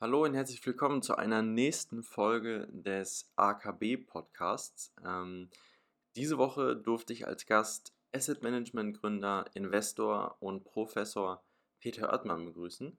[0.00, 4.94] Hallo und herzlich willkommen zu einer nächsten Folge des AKB Podcasts.
[5.04, 5.50] Ähm,
[6.14, 11.42] diese Woche durfte ich als Gast Asset Management Gründer, Investor und Professor
[11.80, 12.96] Peter Oertmann begrüßen.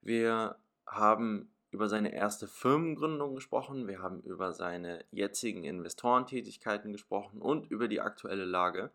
[0.00, 0.54] Wir
[0.86, 7.88] haben über seine erste Firmengründung gesprochen, wir haben über seine jetzigen Investorentätigkeiten gesprochen und über
[7.88, 8.92] die aktuelle Lage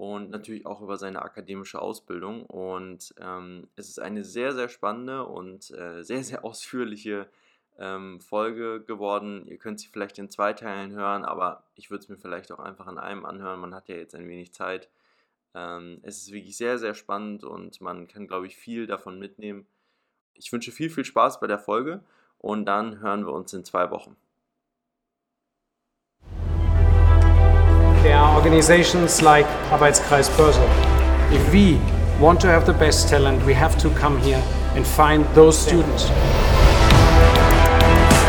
[0.00, 2.46] und natürlich auch über seine akademische Ausbildung.
[2.46, 7.28] Und ähm, es ist eine sehr, sehr spannende und äh, sehr, sehr ausführliche
[7.78, 9.46] ähm, Folge geworden.
[9.46, 12.60] Ihr könnt sie vielleicht in zwei Teilen hören, aber ich würde es mir vielleicht auch
[12.60, 13.60] einfach in einem anhören.
[13.60, 14.88] Man hat ja jetzt ein wenig Zeit.
[15.52, 19.66] Ähm, es ist wirklich sehr, sehr spannend und man kann, glaube ich, viel davon mitnehmen.
[20.32, 22.02] Ich wünsche viel, viel Spaß bei der Folge
[22.38, 24.16] und dann hören wir uns in zwei Wochen.
[28.02, 30.58] There are organizations like Arbeitskreis Börse.
[31.34, 31.78] If we
[32.18, 34.42] want to have the best talent, we have to come here
[34.74, 36.04] and find those students.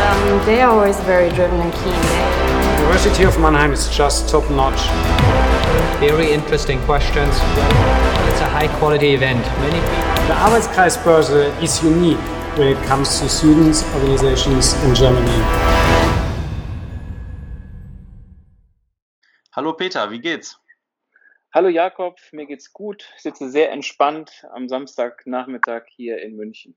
[0.02, 2.82] Um, they are always very driven and keen.
[2.82, 4.82] University of Mannheim is just top notch.
[6.00, 7.34] Very interesting questions.
[8.28, 9.40] It's a high quality event.
[9.60, 10.26] Many people.
[10.28, 12.20] The Arbeitskreis Börse is unique
[12.58, 15.81] when it comes to students organizations in Germany.
[19.54, 20.58] Hallo Peter, wie geht's?
[21.52, 23.12] Hallo Jakob, mir geht's gut.
[23.16, 26.74] Ich sitze sehr entspannt am Samstagnachmittag hier in München.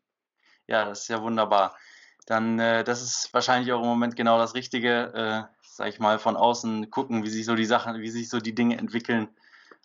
[0.68, 1.78] Ja, das ist ja wunderbar.
[2.26, 6.20] Dann, äh, das ist wahrscheinlich auch im Moment genau das Richtige, äh, sag ich mal,
[6.20, 9.30] von außen gucken, wie sich so die Sachen, wie sich so die Dinge entwickeln.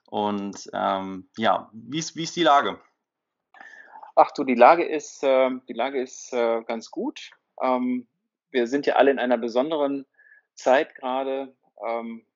[0.08, 2.80] Und ähm, ja, wie ist, wie ist die Lage?
[4.16, 7.30] Ach du, die Lage ist, äh, die Lage ist äh, ganz gut.
[7.62, 8.08] Ähm,
[8.50, 10.06] wir sind ja alle in einer besonderen
[10.54, 11.54] Zeit gerade.
[11.86, 12.26] Ähm,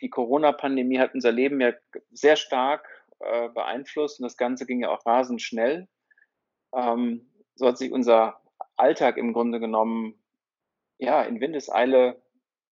[0.00, 1.72] die Corona-Pandemie hat unser Leben ja
[2.12, 2.88] sehr stark
[3.20, 5.88] äh, beeinflusst und das Ganze ging ja auch rasend schnell.
[6.74, 8.40] Ähm, so hat sich unser
[8.76, 10.14] Alltag im Grunde genommen
[10.98, 12.20] ja in Windeseile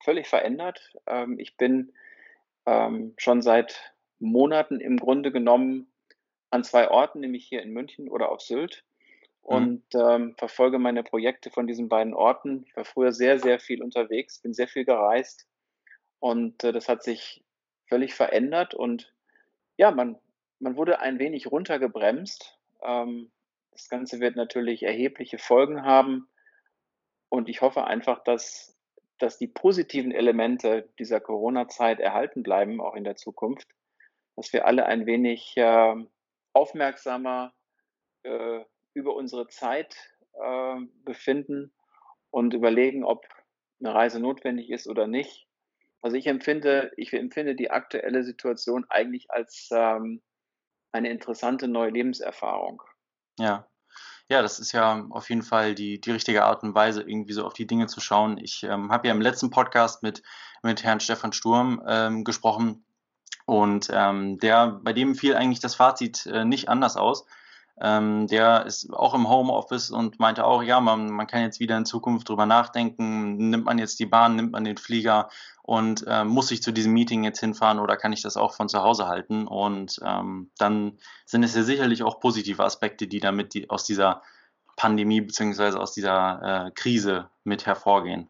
[0.04, 0.94] völlig verändert.
[1.06, 1.94] Ähm, ich bin
[2.66, 5.92] ähm, schon seit Monaten im Grunde genommen
[6.50, 8.84] an zwei Orten, nämlich hier in München oder auf Sylt
[9.44, 9.56] mhm.
[9.56, 12.66] und ähm, verfolge meine Projekte von diesen beiden Orten.
[12.68, 15.48] Ich war früher sehr, sehr viel unterwegs, bin sehr viel gereist
[16.22, 17.44] und äh, das hat sich
[17.90, 19.14] völlig verändert und
[19.76, 20.18] ja, man,
[20.60, 22.60] man wurde ein wenig runtergebremst.
[22.84, 23.32] Ähm,
[23.72, 26.30] das Ganze wird natürlich erhebliche Folgen haben.
[27.30, 28.78] Und ich hoffe einfach, dass,
[29.18, 33.68] dass die positiven Elemente dieser Corona-Zeit erhalten bleiben, auch in der Zukunft,
[34.36, 35.96] dass wir alle ein wenig äh,
[36.54, 37.54] aufmerksamer
[38.24, 38.60] äh,
[38.94, 39.96] über unsere Zeit
[40.34, 41.74] äh, befinden
[42.30, 43.26] und überlegen, ob
[43.80, 45.48] eine Reise notwendig ist oder nicht
[46.02, 50.22] also ich empfinde, ich empfinde die aktuelle Situation eigentlich als ähm,
[50.92, 52.82] eine interessante neue Lebenserfahrung.
[53.40, 53.68] Ja.
[54.30, 57.46] Ja, das ist ja auf jeden Fall die, die richtige Art und Weise, irgendwie so
[57.46, 58.38] auf die Dinge zu schauen.
[58.38, 60.24] Ich ähm, habe ja im letzten Podcast mit,
[60.64, 62.86] mit Herrn Stefan Sturm ähm, gesprochen
[63.46, 67.26] und ähm, der, bei dem fiel eigentlich das Fazit äh, nicht anders aus.
[67.82, 71.78] Ähm, der ist auch im Homeoffice und meinte auch, ja, man, man kann jetzt wieder
[71.78, 75.30] in Zukunft drüber nachdenken, nimmt man jetzt die Bahn, nimmt man den Flieger
[75.64, 78.70] und äh, muss ich zu diesem Meeting jetzt hinfahren oder kann ich das auch von
[78.70, 79.48] zu Hause halten?
[79.48, 84.22] Und ähm, dann sind es ja sicherlich auch positive Aspekte, die damit die, aus dieser
[84.76, 85.78] Pandemie bzw.
[85.78, 88.28] aus dieser äh, Krise mit hervorgehen.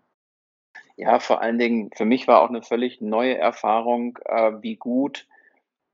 [0.96, 5.28] Ja, vor allen Dingen, für mich war auch eine völlig neue Erfahrung, äh, wie gut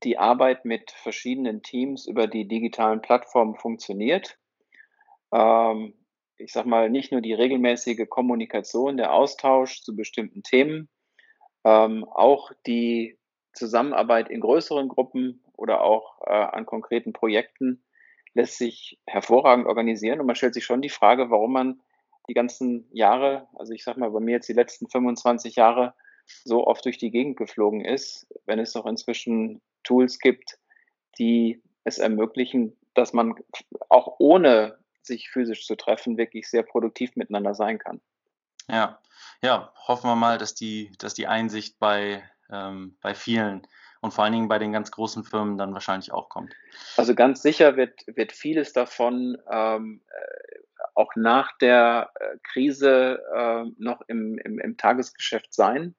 [0.02, 4.38] die Arbeit mit verschiedenen Teams über die digitalen Plattformen funktioniert.
[5.32, 5.94] Ähm,
[6.36, 10.88] ich sage mal, nicht nur die regelmäßige Kommunikation, der Austausch zu bestimmten Themen,
[11.64, 13.18] ähm, auch die
[13.52, 17.82] Zusammenarbeit in größeren Gruppen oder auch äh, an konkreten Projekten
[18.34, 20.20] lässt sich hervorragend organisieren.
[20.20, 21.80] Und man stellt sich schon die Frage, warum man
[22.28, 25.94] die ganzen Jahre, also ich sage mal bei mir jetzt die letzten 25 Jahre,
[26.44, 30.58] so oft durch die Gegend geflogen ist, wenn es doch inzwischen Tools gibt,
[31.18, 33.34] die es ermöglichen, dass man
[33.88, 38.00] auch ohne sich physisch zu treffen, wirklich sehr produktiv miteinander sein kann.
[38.68, 39.00] Ja,
[39.42, 43.66] ja, hoffen wir mal, dass die, dass die Einsicht bei, ähm, bei vielen
[44.00, 46.54] und vor allen Dingen bei den ganz großen Firmen dann wahrscheinlich auch kommt.
[46.96, 50.58] Also ganz sicher wird, wird vieles davon ähm, äh,
[50.94, 55.94] auch nach der äh, Krise äh, noch im, im, im, Tagesgeschäft sein.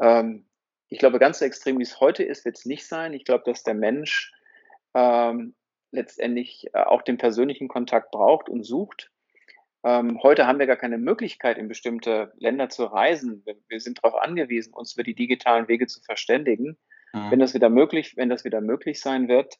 [0.00, 0.47] Ähm,
[0.88, 3.12] ich glaube, ganz so extrem, wie es heute ist, wird es nicht sein.
[3.12, 4.32] Ich glaube, dass der Mensch
[4.94, 5.54] ähm,
[5.90, 9.10] letztendlich äh, auch den persönlichen Kontakt braucht und sucht.
[9.84, 13.42] Ähm, heute haben wir gar keine Möglichkeit, in bestimmte Länder zu reisen.
[13.44, 16.76] Wir, wir sind darauf angewiesen, uns über die digitalen Wege zu verständigen.
[17.12, 17.30] Mhm.
[17.30, 19.56] Wenn das wieder möglich, wenn das wieder möglich sein wird,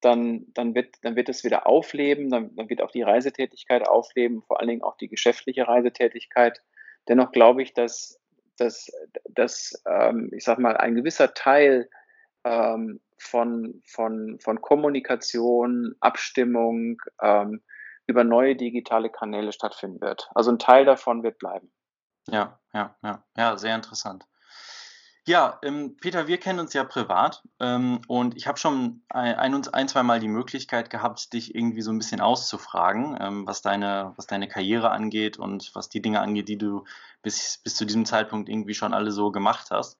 [0.00, 4.42] dann, dann, wird, dann wird es wieder aufleben, dann, dann wird auch die Reisetätigkeit aufleben,
[4.42, 6.62] vor allen Dingen auch die geschäftliche Reisetätigkeit.
[7.08, 8.19] Dennoch glaube ich, dass,
[8.60, 8.90] dass,
[9.28, 11.88] dass ähm, ich sag mal, ein gewisser Teil
[12.44, 17.62] ähm, von, von, von Kommunikation, Abstimmung ähm,
[18.06, 20.28] über neue digitale Kanäle stattfinden wird.
[20.34, 21.70] Also ein Teil davon wird bleiben.
[22.28, 24.26] Ja, ja, ja, ja, sehr interessant.
[25.26, 29.88] Ja, ähm, Peter, wir kennen uns ja privat ähm, und ich habe schon ein, ein,
[29.88, 34.26] zwei Mal die Möglichkeit gehabt, dich irgendwie so ein bisschen auszufragen, ähm, was, deine, was
[34.26, 36.84] deine Karriere angeht und was die Dinge angeht, die du
[37.22, 39.98] bis, bis zu diesem Zeitpunkt irgendwie schon alle so gemacht hast.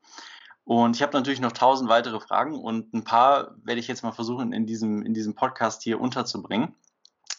[0.65, 4.13] Und ich habe natürlich noch tausend weitere Fragen und ein paar werde ich jetzt mal
[4.13, 6.75] versuchen, in diesem, in diesem Podcast hier unterzubringen,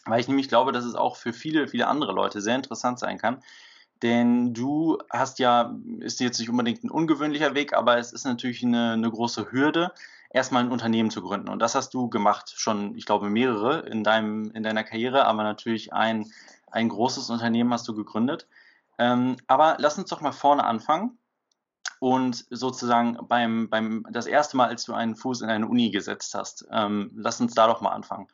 [0.05, 3.17] weil ich nämlich glaube, dass es auch für viele, viele andere Leute sehr interessant sein
[3.17, 3.41] kann.
[4.01, 8.63] Denn du hast ja, ist jetzt nicht unbedingt ein ungewöhnlicher Weg, aber es ist natürlich
[8.63, 9.91] eine, eine große Hürde,
[10.31, 11.49] erstmal ein Unternehmen zu gründen.
[11.49, 15.43] Und das hast du gemacht, schon, ich glaube, mehrere in, deinem, in deiner Karriere, aber
[15.43, 16.31] natürlich ein,
[16.71, 18.47] ein großes Unternehmen hast du gegründet.
[18.97, 21.17] Ähm, aber lass uns doch mal vorne anfangen
[21.99, 26.33] und sozusagen beim, beim das erste Mal, als du einen Fuß in eine Uni gesetzt
[26.33, 26.65] hast.
[26.71, 28.27] Ähm, lass uns da doch mal anfangen.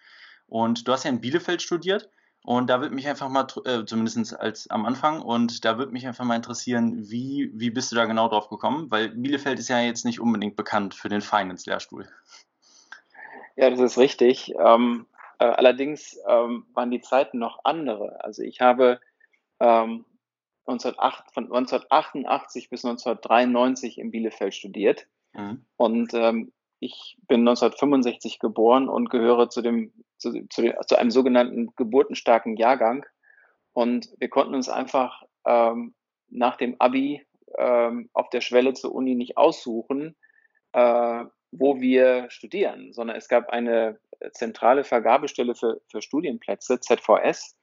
[0.47, 2.09] Und du hast ja in Bielefeld studiert
[2.47, 6.07] und da würde mich einfach mal, äh, zumindest als am Anfang, und da würde mich
[6.07, 8.89] einfach mal interessieren, wie, wie bist du da genau drauf gekommen?
[8.89, 12.07] Weil Bielefeld ist ja jetzt nicht unbedingt bekannt für den Finance-Lehrstuhl.
[13.57, 14.53] Ja, das ist richtig.
[14.57, 15.07] Ähm,
[15.39, 18.23] äh, allerdings ähm, waren die Zeiten noch andere.
[18.23, 19.01] Also ich habe
[19.59, 20.05] ähm,
[20.67, 25.05] 1908, von 1988 bis 1993 in Bielefeld studiert.
[25.33, 25.65] Mhm.
[25.75, 31.73] Und ähm, ich bin 1965 geboren und gehöre zu dem zu, zu, zu einem sogenannten
[31.75, 33.05] geburtenstarken Jahrgang.
[33.73, 35.93] Und wir konnten uns einfach ähm,
[36.29, 37.25] nach dem Abi
[37.57, 40.15] ähm, auf der Schwelle zur Uni nicht aussuchen,
[40.73, 43.99] äh, wo wir studieren, sondern es gab eine
[44.31, 47.55] zentrale Vergabestelle für, für Studienplätze, ZVS.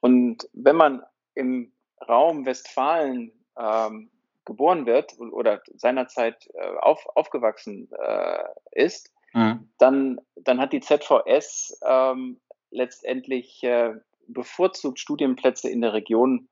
[0.00, 1.02] Und wenn man
[1.34, 1.72] im
[2.06, 4.10] Raum Westfalen ähm,
[4.44, 9.68] geboren wird oder seinerzeit äh, auf, aufgewachsen äh, ist, mhm.
[9.78, 12.40] dann, dann hat die ZVS ähm,
[12.70, 13.94] letztendlich äh,
[14.26, 16.48] bevorzugt Studienplätze in der Region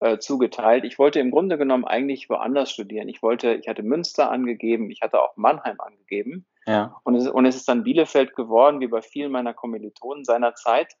[0.00, 0.84] äh, zugeteilt.
[0.84, 3.08] Ich wollte im Grunde genommen eigentlich woanders studieren.
[3.08, 6.46] Ich wollte, ich hatte Münster angegeben, ich hatte auch Mannheim angegeben.
[6.66, 6.96] Ja.
[7.04, 10.96] Und, es, und es ist dann Bielefeld geworden, wie bei vielen meiner Kommilitonen seiner Zeit,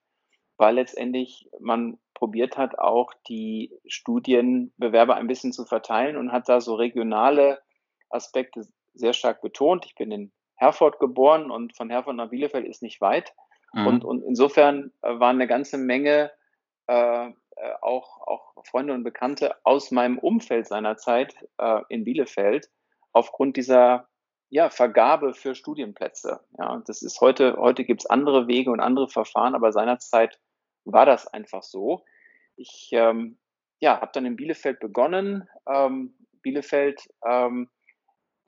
[0.56, 6.60] weil letztendlich man probiert hat, auch die Studienbewerber ein bisschen zu verteilen und hat da
[6.60, 7.58] so regionale
[8.10, 9.86] Aspekte sehr stark betont.
[9.86, 13.32] Ich bin in Herford geboren und von Herford nach Bielefeld ist nicht weit.
[13.72, 13.86] Mhm.
[13.86, 16.30] Und, und insofern äh, waren eine ganze Menge
[16.86, 17.32] äh, äh,
[17.80, 22.70] auch, auch Freunde und Bekannte aus meinem Umfeld seinerzeit äh, in Bielefeld
[23.12, 24.08] aufgrund dieser
[24.50, 26.40] ja, Vergabe für Studienplätze.
[26.58, 30.38] Ja, das ist heute, heute gibt es andere Wege und andere Verfahren, aber seinerzeit
[30.84, 32.04] war das einfach so.
[32.56, 33.38] Ich ähm,
[33.78, 35.48] ja, habe dann in Bielefeld begonnen.
[35.66, 37.70] Ähm, Bielefeld ähm,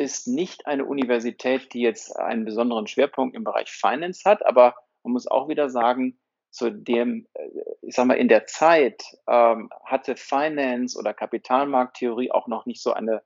[0.02, 5.12] ist nicht eine Universität, die jetzt einen besonderen Schwerpunkt im Bereich Finance hat, aber man
[5.12, 6.18] muss auch wieder sagen,
[6.50, 7.48] zu dem, äh,
[7.80, 12.92] ich sag mal, in der Zeit ähm, hatte Finance oder Kapitalmarkttheorie auch noch nicht so
[12.92, 13.22] eine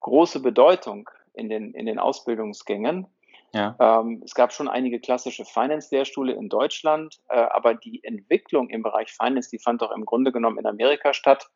[0.00, 3.06] große Bedeutung in den, in den Ausbildungsgängen.
[3.54, 3.76] Ja.
[3.78, 9.12] Ähm, es gab schon einige klassische Finance-Lehrstühle in Deutschland, äh, aber die Entwicklung im Bereich
[9.12, 11.48] Finance, die fand doch im Grunde genommen in Amerika statt.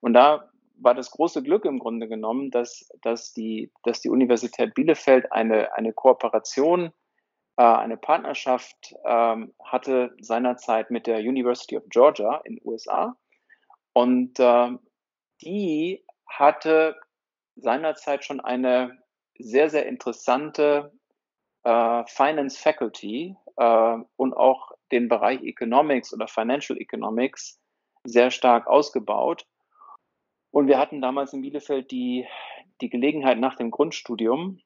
[0.00, 4.74] Und da war das große Glück im Grunde genommen, dass, dass, die, dass die Universität
[4.74, 6.92] Bielefeld eine, eine Kooperation,
[7.56, 13.16] äh, eine Partnerschaft ähm, hatte seinerzeit mit der University of Georgia in den USA.
[13.92, 14.70] Und äh,
[15.42, 16.96] die hatte
[17.56, 18.98] seinerzeit schon eine
[19.38, 20.92] sehr, sehr interessante
[21.64, 27.60] äh, Finance Faculty äh, und auch den Bereich Economics oder Financial Economics
[28.04, 29.46] sehr stark ausgebaut.
[30.54, 32.28] Und wir hatten damals in Bielefeld die,
[32.80, 34.60] die Gelegenheit, nach dem Grundstudium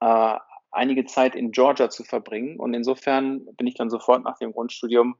[0.00, 0.38] äh,
[0.72, 2.58] einige Zeit in Georgia zu verbringen.
[2.58, 5.14] Und insofern bin ich dann sofort nach dem Grundstudium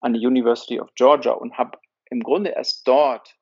[0.00, 1.78] an die University of Georgia und habe
[2.10, 3.38] im Grunde erst dort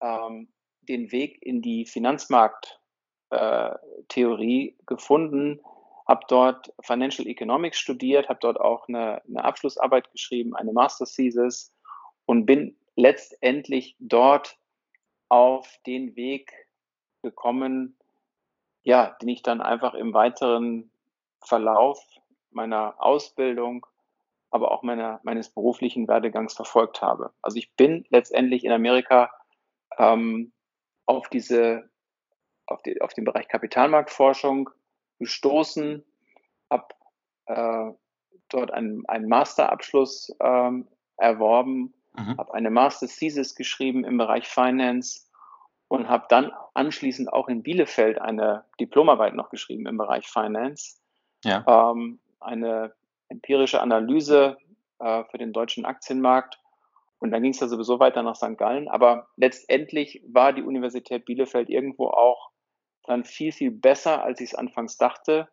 [0.00, 0.50] ähm,
[0.88, 5.60] den Weg in die Finanzmarkttheorie äh, gefunden,
[6.08, 11.74] habe dort Financial Economics studiert, habe dort auch eine, eine Abschlussarbeit geschrieben, eine Master Thesis
[12.24, 14.56] und bin letztendlich dort
[15.32, 16.52] auf den Weg
[17.22, 17.96] gekommen,
[18.82, 20.90] ja, den ich dann einfach im weiteren
[21.40, 21.98] Verlauf
[22.50, 23.86] meiner Ausbildung,
[24.50, 27.32] aber auch meiner, meines beruflichen Werdegangs verfolgt habe.
[27.40, 29.30] Also ich bin letztendlich in Amerika
[29.96, 30.52] ähm,
[31.06, 31.88] auf diese,
[32.66, 34.68] auf, die, auf den Bereich Kapitalmarktforschung
[35.18, 36.04] gestoßen,
[36.68, 36.88] habe
[37.46, 37.90] äh,
[38.50, 42.36] dort einen, einen Masterabschluss ähm, erworben, mhm.
[42.38, 45.28] habe eine Master Thesis geschrieben im Bereich Finance
[45.88, 50.98] und habe dann anschließend auch in Bielefeld eine Diplomarbeit noch geschrieben im Bereich Finance.
[51.44, 51.64] Ja.
[51.66, 52.94] Ähm, eine
[53.28, 54.56] empirische Analyse
[54.98, 56.58] äh, für den deutschen Aktienmarkt.
[57.18, 58.56] Und dann ging es ja sowieso weiter nach St.
[58.56, 58.88] Gallen.
[58.88, 62.50] Aber letztendlich war die Universität Bielefeld irgendwo auch
[63.04, 65.48] dann viel, viel besser, als ich es anfangs dachte,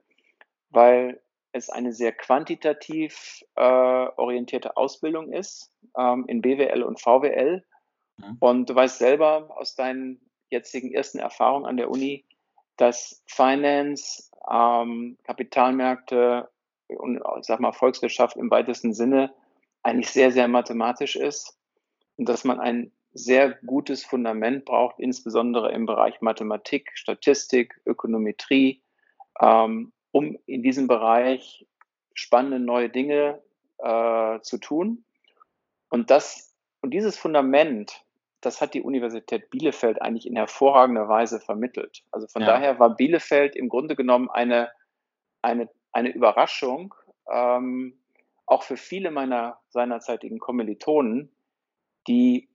[0.70, 7.66] weil es eine sehr quantitativ äh, orientierte Ausbildung ist ähm, in BWL und VWL.
[8.18, 8.38] Mhm.
[8.40, 12.26] Und du weißt selber aus deinen jetzigen ersten Erfahrungen an der Uni,
[12.78, 16.50] dass Finance, ähm, Kapitalmärkte
[16.88, 19.34] und sag mal Volkswirtschaft im weitesten Sinne
[19.84, 21.58] eigentlich sehr, sehr mathematisch ist
[22.18, 28.82] und dass man ein sehr gutes Fundament braucht, insbesondere im Bereich Mathematik, Statistik, Ökonometrie,
[29.42, 31.68] ähm, um in diesem Bereich
[32.14, 33.42] spannende neue Dinge
[33.78, 35.04] äh, zu tun.
[35.90, 36.50] Und das
[36.82, 38.06] und dieses Fundament,
[38.42, 42.04] das hat die Universität Bielefeld eigentlich in hervorragender Weise vermittelt.
[42.12, 42.48] Also von ja.
[42.48, 44.70] daher war Bielefeld im Grunde genommen eine,
[45.42, 46.94] eine, eine Überraschung,
[47.32, 48.00] ähm,
[48.46, 51.32] auch für viele meiner seinerzeitigen Kommilitonen,
[52.08, 52.49] die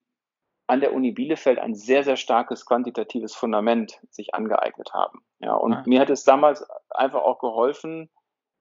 [0.66, 5.24] an der Uni Bielefeld ein sehr, sehr starkes quantitatives Fundament sich angeeignet haben.
[5.40, 5.82] Ja, und ja.
[5.86, 8.10] mir hat es damals einfach auch geholfen,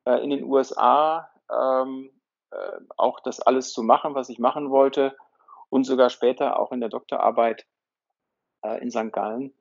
[0.05, 2.11] äh, in den USA ähm,
[2.51, 5.15] äh, auch das alles zu machen, was ich machen wollte
[5.69, 7.65] und sogar später auch in der Doktorarbeit
[8.63, 9.13] äh, in St.
[9.13, 9.53] Gallen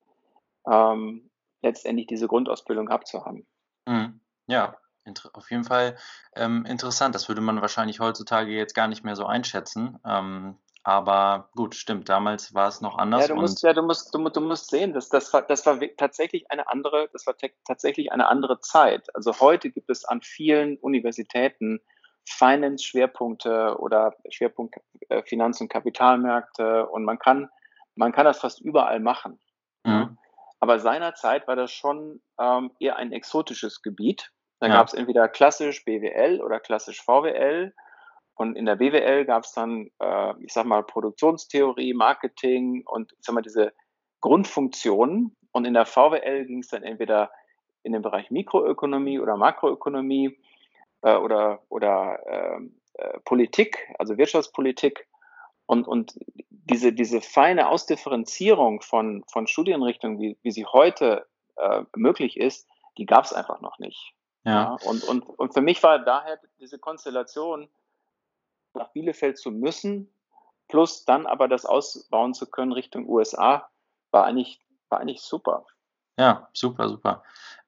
[0.67, 1.31] ähm,
[1.63, 3.47] letztendlich diese Grundausbildung gehabt zu haben.
[3.87, 4.21] Mhm.
[4.47, 4.77] Ja,
[5.33, 5.97] auf jeden Fall
[6.35, 7.15] ähm, interessant.
[7.15, 9.99] Das würde man wahrscheinlich heutzutage jetzt gar nicht mehr so einschätzen.
[10.05, 13.23] Ähm, aber gut, stimmt, damals war es noch anders.
[13.23, 15.79] Ja, du musst, ja, du musst, du, du musst sehen, dass das war, das war
[15.97, 17.35] tatsächlich eine andere, das war
[17.65, 19.15] tatsächlich eine andere Zeit.
[19.15, 21.81] Also heute gibt es an vielen Universitäten
[22.29, 24.77] Finance-Schwerpunkte oder Schwerpunkt
[25.09, 27.49] äh, Finanz- und Kapitalmärkte und man kann,
[27.95, 29.41] man kann das fast überall machen.
[29.85, 30.19] Mhm.
[30.61, 34.33] Aber seinerzeit war das schon ähm, eher ein exotisches Gebiet.
[34.61, 34.75] Da ja.
[34.75, 37.75] gab es entweder klassisch BWL oder klassisch VWL
[38.35, 43.25] und in der BWL gab es dann, äh, ich sag mal, Produktionstheorie, Marketing und ich
[43.25, 43.73] sag mal diese
[44.21, 45.37] Grundfunktionen.
[45.53, 47.31] Und in der VWL ging es dann entweder
[47.83, 50.39] in den Bereich Mikroökonomie oder Makroökonomie
[51.03, 55.07] äh, oder, oder ähm, äh, Politik, also Wirtschaftspolitik.
[55.67, 62.39] Und, und diese, diese feine Ausdifferenzierung von, von Studienrichtungen, wie, wie sie heute äh, möglich
[62.39, 64.15] ist, die gab es einfach noch nicht.
[64.45, 64.53] Ja.
[64.53, 64.77] ja.
[64.89, 67.69] und, und, und für mich war daher diese Konstellation,
[68.75, 70.13] nach Bielefeld zu müssen,
[70.69, 73.69] plus dann aber das ausbauen zu können Richtung USA,
[74.11, 75.67] war eigentlich, war eigentlich super.
[76.19, 77.23] Ja, super, super.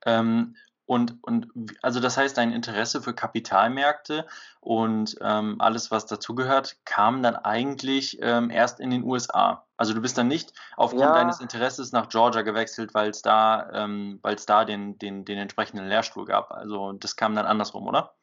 [0.05, 0.57] Ähm,
[0.87, 1.49] und, und
[1.81, 4.27] also das heißt, dein Interesse für Kapitalmärkte
[4.61, 9.67] und ähm, alles, was dazugehört, kam dann eigentlich ähm, erst in den USA.
[9.79, 11.15] Also du bist dann nicht aufgrund ja.
[11.15, 16.27] deines Interesses nach Georgia gewechselt, weil es da, ähm, da den, den, den entsprechenden Lehrstuhl
[16.27, 16.51] gab.
[16.53, 18.15] Also das kam dann andersrum, oder?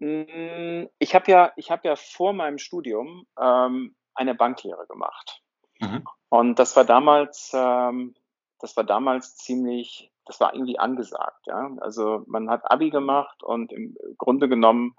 [0.00, 5.42] Hm, ich habe ja, ich habe ja vor meinem Studium ähm, eine Banklehre gemacht.
[5.78, 6.04] Mhm.
[6.28, 8.14] Und das war damals, ähm,
[8.58, 11.46] das war damals ziemlich, das war irgendwie angesagt.
[11.46, 11.70] Ja?
[11.80, 14.96] Also man hat Abi gemacht und im Grunde genommen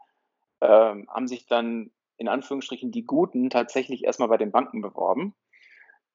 [0.61, 5.33] ähm, haben sich dann in Anführungsstrichen die Guten tatsächlich erstmal bei den Banken beworben.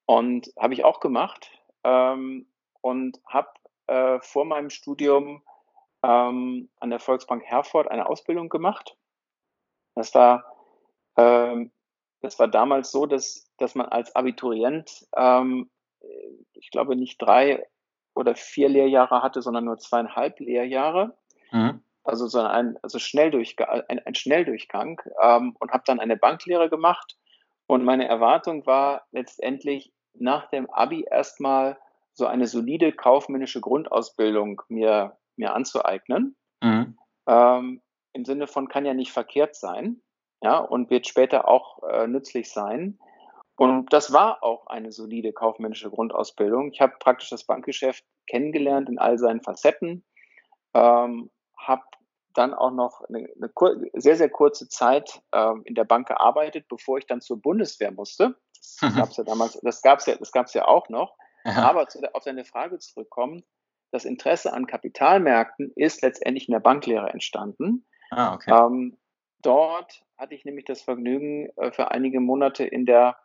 [0.04, 1.50] Und habe ich auch gemacht
[1.82, 2.46] ähm,
[2.80, 3.48] und habe
[3.88, 5.42] äh, vor meinem Studium
[6.02, 8.96] ähm, an der Volksbank Herford eine Ausbildung gemacht.
[9.94, 10.44] Das war,
[11.16, 11.70] ähm,
[12.20, 15.70] das war damals so, dass, dass man als Abiturient, ähm,
[16.52, 17.66] ich glaube, nicht drei
[18.14, 21.16] oder vier Lehrjahre hatte, sondern nur zweieinhalb Lehrjahre.
[21.52, 21.82] Mhm.
[22.04, 27.16] Also so ein, also Schnelldurchgang, ein, ein Schnelldurchgang ähm, und habe dann eine Banklehre gemacht.
[27.66, 31.78] Und meine Erwartung war letztendlich nach dem Abi erstmal
[32.12, 36.36] so eine solide kaufmännische Grundausbildung mir mir anzueignen.
[36.62, 36.98] Mhm.
[37.26, 40.02] Ähm, Im Sinne von kann ja nicht verkehrt sein,
[40.42, 42.98] ja, und wird später auch äh, nützlich sein.
[43.56, 46.72] Und das war auch eine solide kaufmännische Grundausbildung.
[46.72, 50.04] Ich habe praktisch das Bankgeschäft kennengelernt in all seinen Facetten,
[50.74, 51.82] ähm, habe
[52.34, 53.50] dann auch noch eine, eine
[53.94, 58.36] sehr, sehr kurze Zeit ähm, in der Bank gearbeitet, bevor ich dann zur Bundeswehr musste.
[58.80, 61.16] Das gab es ja damals, das gab es ja, das ja auch noch.
[61.44, 61.62] Ja.
[61.62, 63.42] Aber zu, auf deine Frage zurückkommen,
[63.90, 67.86] das Interesse an Kapitalmärkten ist letztendlich in der Banklehre entstanden.
[68.10, 68.50] Ah, okay.
[68.52, 68.96] Ähm,
[69.42, 73.16] dort hatte ich nämlich das Vergnügen, äh, für einige Monate in der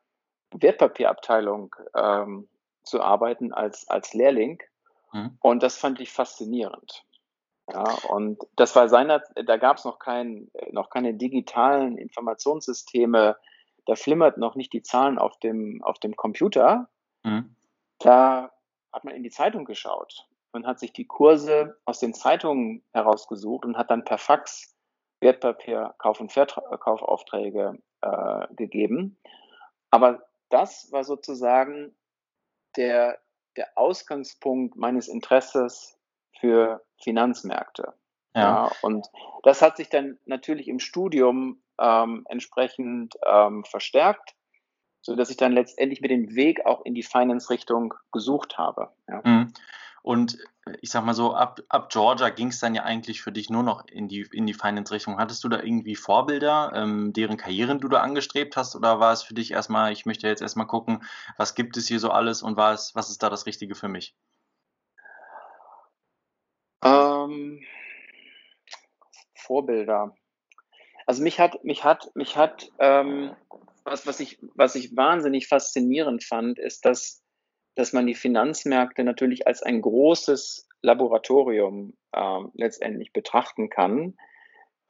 [0.54, 2.48] Wertpapierabteilung ähm,
[2.84, 4.62] zu arbeiten als, als Lehrling.
[5.14, 5.38] Mhm.
[5.42, 7.06] Und das fand ich faszinierend.
[7.72, 13.38] Ja, und das war seiner, da gab es noch, kein, noch keine digitalen Informationssysteme,
[13.86, 16.90] da flimmert noch nicht die Zahlen auf dem, auf dem Computer.
[17.24, 17.56] Mhm.
[18.00, 18.52] Da
[18.92, 23.66] hat man in die Zeitung geschaut und hat sich die Kurse aus den Zeitungen herausgesucht
[23.66, 24.76] und hat dann per Fax
[25.22, 29.18] Wertpapierkauf- und Verkaufaufträge äh, gegeben.
[29.92, 31.96] Aber das war sozusagen
[32.76, 33.20] der,
[33.56, 35.98] der Ausgangspunkt meines Interesses
[36.40, 37.94] für Finanzmärkte.
[38.34, 38.42] Ja.
[38.42, 38.72] ja.
[38.82, 39.08] und
[39.44, 44.36] das hat sich dann natürlich im Studium ähm, entsprechend ähm, verstärkt,
[45.02, 48.92] so dass ich dann letztendlich mir den Weg auch in die Finance-Richtung gesucht habe.
[49.10, 49.22] Ja.
[49.24, 49.54] Mhm.
[50.04, 53.32] Und äh, ich sag mal so, ab, ab Georgia ging es dann ja eigentlich für
[53.32, 55.18] dich nur noch in die, in die Finance-Richtung.
[55.18, 58.76] Hattest du da irgendwie Vorbilder, ähm, deren Karrieren du da angestrebt hast?
[58.76, 61.04] Oder war es für dich erstmal, ich möchte jetzt erstmal gucken,
[61.38, 64.16] was gibt es hier so alles und was, was ist da das Richtige für mich?
[66.84, 67.62] Ähm,
[69.36, 70.16] Vorbilder.
[71.06, 73.36] Also mich hat, mich hat, mich hat, ähm,
[73.84, 77.21] was, was ich, was ich wahnsinnig faszinierend fand, ist, dass
[77.76, 84.18] dass man die Finanzmärkte natürlich als ein großes Laboratorium ähm, letztendlich betrachten kann,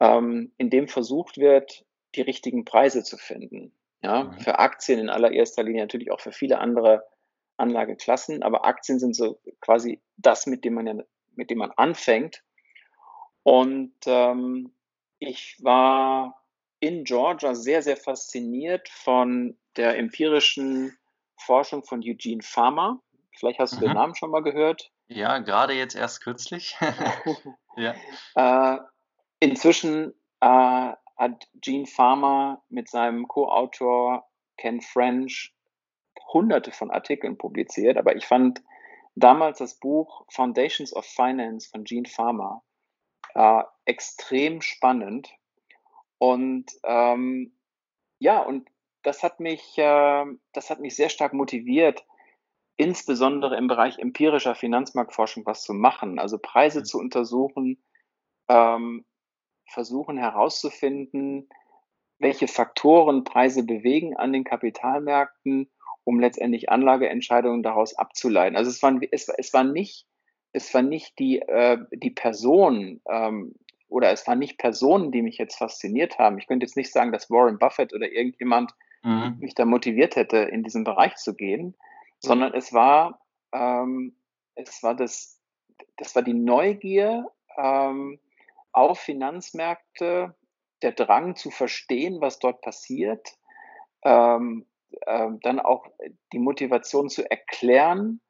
[0.00, 1.84] ähm, in dem versucht wird,
[2.14, 3.72] die richtigen Preise zu finden.
[4.02, 4.40] Ja, mhm.
[4.40, 7.04] für Aktien in allererster Linie natürlich auch für viele andere
[7.56, 10.94] Anlageklassen, aber Aktien sind so quasi das, mit dem man ja,
[11.34, 12.42] mit dem man anfängt.
[13.44, 14.72] Und ähm,
[15.18, 16.42] ich war
[16.80, 20.98] in Georgia sehr, sehr fasziniert von der empirischen
[21.42, 23.00] Forschung von Eugene Farmer.
[23.34, 23.80] Vielleicht hast du mhm.
[23.80, 24.90] den Namen schon mal gehört.
[25.08, 26.76] Ja, gerade jetzt erst kürzlich.
[27.76, 27.94] ja.
[28.34, 28.78] Äh,
[29.40, 35.54] inzwischen äh, hat Gene Farmer mit seinem Co-Autor Ken French
[36.32, 38.62] hunderte von Artikeln publiziert, aber ich fand
[39.14, 42.62] damals das Buch Foundations of Finance von Gene Farmer
[43.34, 45.30] äh, extrem spannend.
[46.18, 47.56] Und ähm,
[48.18, 48.68] ja, und
[49.02, 52.04] das hat mich, äh, das hat mich sehr stark motiviert,
[52.76, 56.84] insbesondere im Bereich empirischer Finanzmarktforschung was zu machen, also Preise mhm.
[56.84, 57.82] zu untersuchen,
[58.48, 59.04] ähm,
[59.66, 61.48] versuchen herauszufinden,
[62.18, 65.70] welche Faktoren Preise bewegen an den Kapitalmärkten,
[66.04, 68.56] um letztendlich Anlageentscheidungen daraus abzuleiten.
[68.56, 70.06] Also es war, es, es war nicht,
[70.52, 73.54] es war nicht die, äh, die Person ähm,
[73.88, 76.38] oder es waren nicht Personen, die mich jetzt fasziniert haben.
[76.38, 79.36] Ich könnte jetzt nicht sagen, dass Warren Buffett oder irgendjemand mhm.
[79.40, 81.74] mich da motiviert hätte, in diesen Bereich zu gehen,
[82.18, 83.20] sondern es war,
[83.52, 84.16] ähm,
[84.54, 85.40] es war das,
[85.96, 88.18] das war die Neugier ähm,
[88.72, 90.34] auf Finanzmärkte,
[90.82, 93.36] der Drang zu verstehen, was dort passiert,
[94.04, 94.66] ähm,
[95.02, 95.86] äh, dann auch
[96.32, 98.20] die Motivation zu erklären,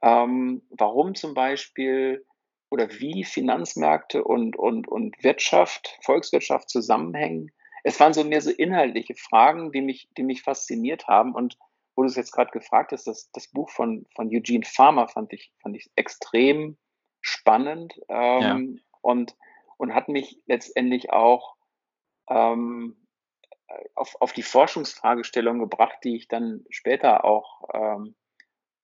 [0.00, 2.24] ähm, warum zum Beispiel
[2.70, 7.50] oder wie Finanzmärkte und, und, und Wirtschaft, Volkswirtschaft zusammenhängen,
[7.84, 11.34] es waren so mehr so inhaltliche Fragen, die mich, die mich fasziniert haben.
[11.34, 11.58] Und
[11.96, 15.32] wo du es jetzt gerade gefragt hast, das, das Buch von, von Eugene Farmer fand
[15.32, 16.78] ich, fand ich extrem
[17.20, 18.82] spannend ähm, ja.
[19.00, 19.36] und,
[19.76, 21.56] und hat mich letztendlich auch
[22.30, 22.96] ähm,
[23.94, 28.14] auf, auf die Forschungsfragestellung gebracht, die ich dann später auch ähm,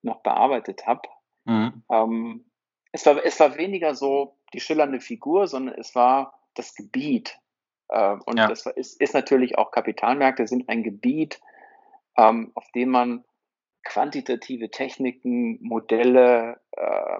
[0.02, 1.09] noch bearbeitet habe.
[1.44, 1.85] Mhm.
[1.90, 2.50] Ähm,
[2.92, 7.38] es, war, es war weniger so die schillernde Figur, sondern es war das Gebiet,
[7.88, 8.49] und ja.
[8.49, 11.40] das ist, ist, natürlich auch Kapitalmärkte sind ein Gebiet,
[12.16, 13.25] ähm, auf dem man
[13.85, 17.18] quantitative Techniken, Modelle, äh,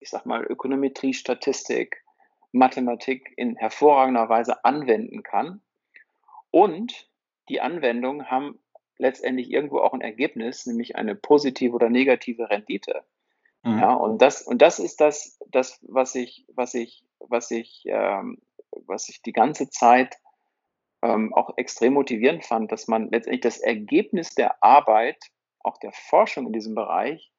[0.00, 2.04] ich sag mal Ökonometrie, Statistik,
[2.52, 5.62] Mathematik in hervorragender Weise anwenden kann.
[6.50, 7.08] Und
[7.48, 8.58] die Anwendungen haben
[8.98, 13.04] letztendlich irgendwo auch ein Ergebnis, nämlich eine positive oder negative Rendite.
[13.62, 13.78] Mhm.
[13.78, 18.40] Ja, und das, und das ist das, das, was ich, was ich, was ich ähm,
[18.86, 20.16] was ich die ganze Zeit
[21.02, 25.18] ähm, auch extrem motivierend fand, dass man letztendlich das Ergebnis der Arbeit,
[25.60, 27.30] auch der Forschung in diesem Bereich,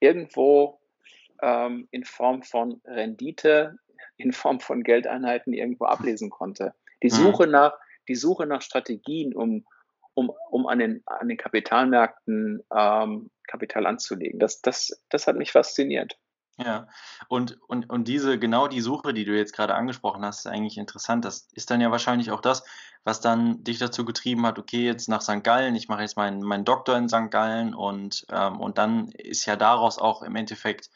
[0.00, 0.80] irgendwo
[1.42, 3.78] ähm, in Form von Rendite,
[4.16, 6.74] in Form von Geldeinheiten irgendwo ablesen konnte.
[7.02, 7.16] Die mhm.
[7.16, 7.74] Suche nach,
[8.08, 9.66] die Suche nach Strategien, um,
[10.14, 14.38] um, um an, den, an den Kapitalmärkten ähm, Kapital anzulegen.
[14.38, 16.18] Das, das, das hat mich fasziniert.
[16.56, 16.86] Ja,
[17.28, 20.78] und, und, und diese, genau die Suche, die du jetzt gerade angesprochen hast, ist eigentlich
[20.78, 21.24] interessant.
[21.24, 22.64] Das ist dann ja wahrscheinlich auch das,
[23.02, 25.42] was dann dich dazu getrieben hat, okay, jetzt nach St.
[25.42, 27.30] Gallen, ich mache jetzt meinen, meinen Doktor in St.
[27.30, 30.90] Gallen und, ähm, und dann ist ja daraus auch im Endeffekt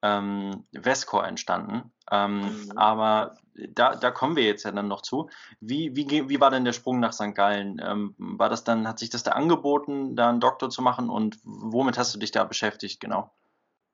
[0.00, 1.92] ähm, Vescore entstanden.
[2.10, 2.72] Ähm, mhm.
[2.76, 5.28] Aber da, da kommen wir jetzt ja dann noch zu.
[5.60, 7.34] Wie, wie, wie war denn der Sprung nach St.
[7.34, 7.80] Gallen?
[7.84, 11.38] Ähm, war das dann, hat sich das da angeboten, da einen Doktor zu machen und
[11.44, 13.30] womit hast du dich da beschäftigt, genau?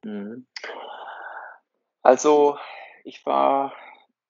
[0.05, 0.47] Mhm.
[2.03, 2.59] Also
[3.05, 3.73] ich war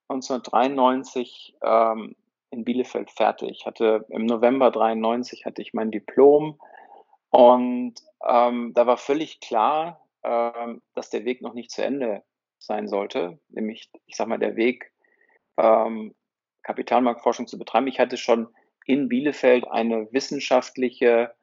[0.09, 2.16] 1993 ähm,
[2.50, 3.50] in Bielefeld fertig.
[3.50, 6.59] Ich hatte im November 93 hatte ich mein Diplom
[7.31, 7.94] und
[8.26, 12.22] ähm, da war völlig klar, ähm, dass der Weg noch nicht zu Ende
[12.59, 14.90] sein sollte, nämlich ich sag mal der Weg
[15.57, 16.14] ähm,
[16.62, 17.87] Kapitalmarktforschung zu betreiben.
[17.87, 18.48] Ich hatte schon
[18.85, 21.35] in Bielefeld eine wissenschaftliche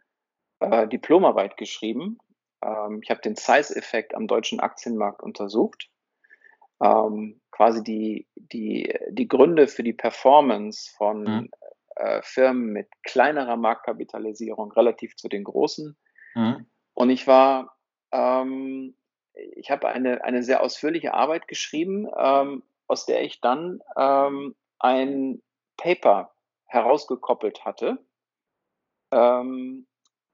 [0.59, 2.17] äh, Diplomarbeit geschrieben.
[2.63, 5.89] Ähm, ich habe den Size-Effekt am deutschen Aktienmarkt untersucht.
[6.81, 11.49] Ähm, quasi die, die, die Gründe für die Performance von mhm.
[11.95, 15.97] äh, Firmen mit kleinerer Marktkapitalisierung relativ zu den großen.
[16.35, 16.65] Mhm.
[16.93, 17.77] Und ich war,
[18.11, 18.95] ähm,
[19.33, 25.41] ich habe eine, eine sehr ausführliche Arbeit geschrieben, ähm, aus der ich dann ähm, ein
[25.77, 26.33] Paper
[26.65, 27.99] herausgekoppelt hatte.
[29.11, 29.87] Ähm,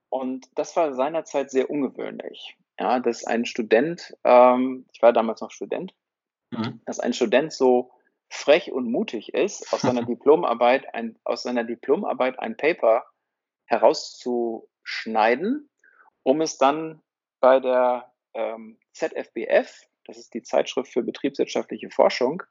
[0.10, 2.58] und das war seinerzeit sehr ungewöhnlich.
[2.80, 5.94] Ja, dass ein Student, ähm, ich war damals noch Student,
[6.52, 6.82] mhm.
[6.86, 7.92] dass ein Student so
[8.30, 13.06] frech und mutig ist, aus seiner Diplomarbeit ein, aus seiner Diplomarbeit ein Paper
[13.66, 15.70] herauszuschneiden,
[16.24, 17.02] um es dann
[17.40, 22.44] bei der ähm, ZFBF, das ist die Zeitschrift für betriebswirtschaftliche Forschung,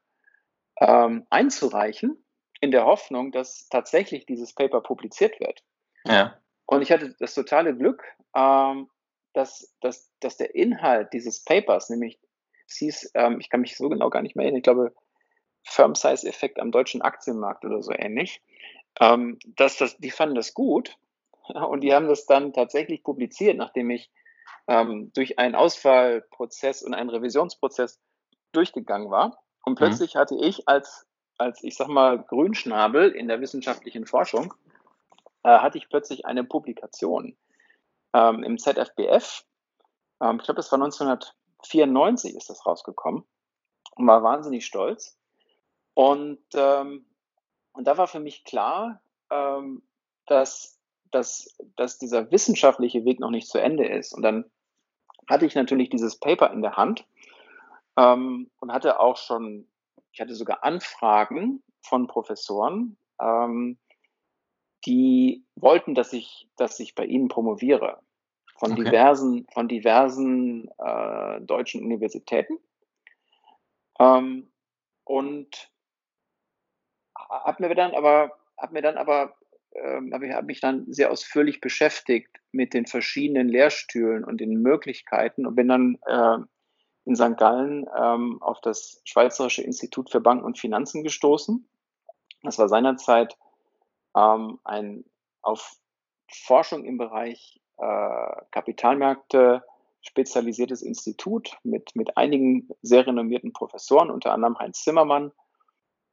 [0.79, 2.23] ähm, einzureichen,
[2.59, 5.63] in der Hoffnung, dass tatsächlich dieses Paper publiziert wird.
[6.05, 6.37] Ja.
[6.65, 8.03] Und ich hatte das totale Glück,
[8.35, 8.89] ähm,
[9.33, 12.19] dass, dass, dass der Inhalt dieses Papers, nämlich
[12.71, 14.93] es hieß, ähm, ich kann mich so genau gar nicht mehr erinnern, ich glaube,
[15.63, 18.41] Firm-Size-Effekt am deutschen Aktienmarkt oder so ähnlich,
[18.99, 20.97] ähm, dass das, die fanden das gut
[21.47, 24.09] und die haben das dann tatsächlich publiziert, nachdem ich
[24.67, 27.99] ähm, durch einen Auswahlprozess und einen Revisionsprozess
[28.51, 29.41] durchgegangen war.
[29.63, 30.19] Und plötzlich mhm.
[30.19, 31.07] hatte ich als,
[31.37, 34.53] als, ich sag mal, Grünschnabel in der wissenschaftlichen Forschung,
[35.43, 37.37] äh, hatte ich plötzlich eine Publikation
[38.13, 39.45] ähm, im ZFBF.
[40.21, 40.79] Ähm, ich glaube, das war
[41.63, 43.23] 1994 ist das rausgekommen
[43.95, 45.17] und war wahnsinnig stolz.
[45.93, 47.05] Und, ähm,
[47.73, 49.83] und da war für mich klar, ähm,
[50.25, 50.79] dass,
[51.11, 54.13] dass, dass dieser wissenschaftliche Weg noch nicht zu Ende ist.
[54.13, 54.49] Und dann
[55.29, 57.05] hatte ich natürlich dieses Paper in der Hand
[57.97, 59.67] ähm, und hatte auch schon,
[60.11, 63.77] ich hatte sogar Anfragen von Professoren, ähm,
[64.85, 68.01] die wollten, dass ich, dass ich bei ihnen promoviere.
[68.61, 68.83] Von okay.
[68.83, 72.59] diversen, von diversen äh, deutschen Universitäten.
[73.99, 74.51] Ähm,
[75.03, 75.71] und
[77.15, 79.35] habe mir dann aber, habe mir dann aber,
[79.73, 84.61] ähm, habe ich hab mich dann sehr ausführlich beschäftigt mit den verschiedenen Lehrstühlen und den
[84.61, 86.37] Möglichkeiten und bin dann äh,
[87.05, 87.37] in St.
[87.37, 91.67] Gallen ähm, auf das Schweizerische Institut für Banken und Finanzen gestoßen.
[92.43, 93.35] Das war seinerzeit
[94.15, 95.03] ähm, ein
[95.41, 95.77] auf
[96.31, 99.63] Forschung im Bereich äh, Kapitalmärkte
[100.01, 105.31] spezialisiertes Institut mit, mit einigen sehr renommierten Professoren, unter anderem Heinz Zimmermann.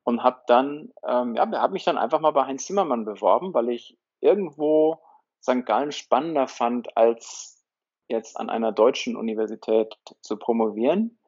[0.04, 3.68] Und habe dann, ähm, ja, habe mich dann einfach mal bei Heinz Zimmermann beworben, weil
[3.68, 4.98] ich irgendwo
[5.42, 5.66] St.
[5.66, 7.62] Gallen spannender fand, als
[8.08, 11.18] jetzt an einer deutschen Universität zu promovieren.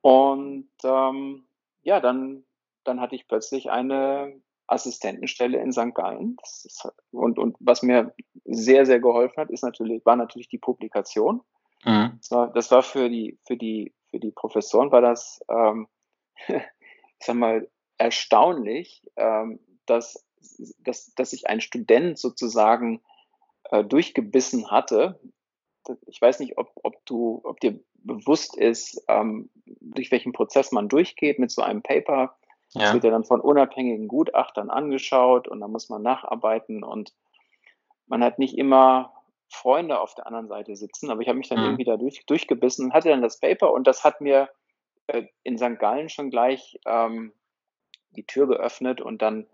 [0.00, 1.46] Und ähm,
[1.82, 2.44] ja, dann,
[2.84, 5.94] dann hatte ich plötzlich eine Assistentenstelle in St.
[5.94, 6.36] Gallen.
[6.42, 11.42] Ist, und, und was mir sehr, sehr geholfen hat, ist natürlich, war natürlich die Publikation.
[11.84, 12.18] Mhm.
[12.18, 15.88] Das, war, das war für die, für die, für die Professoren war das, ähm,
[16.48, 20.24] ich sag mal, erstaunlich, ähm, dass,
[20.78, 23.02] dass, dass sich ein Student sozusagen
[23.70, 25.20] äh, durchgebissen hatte.
[26.06, 29.50] Ich weiß nicht, ob, ob du, ob dir bewusst ist, ähm,
[29.80, 32.36] durch welchen Prozess man durchgeht mit so einem Paper
[32.74, 32.82] ja.
[32.82, 37.12] Das wird ja dann von unabhängigen Gutachtern angeschaut und da muss man nacharbeiten und
[38.06, 39.12] man hat nicht immer
[39.48, 41.64] Freunde auf der anderen Seite sitzen, aber ich habe mich dann mhm.
[41.64, 44.48] irgendwie da durch, durchgebissen und hatte dann das Paper und das hat mir
[45.06, 45.78] äh, in St.
[45.78, 47.32] Gallen schon gleich ähm,
[48.10, 49.46] die Tür geöffnet und dann,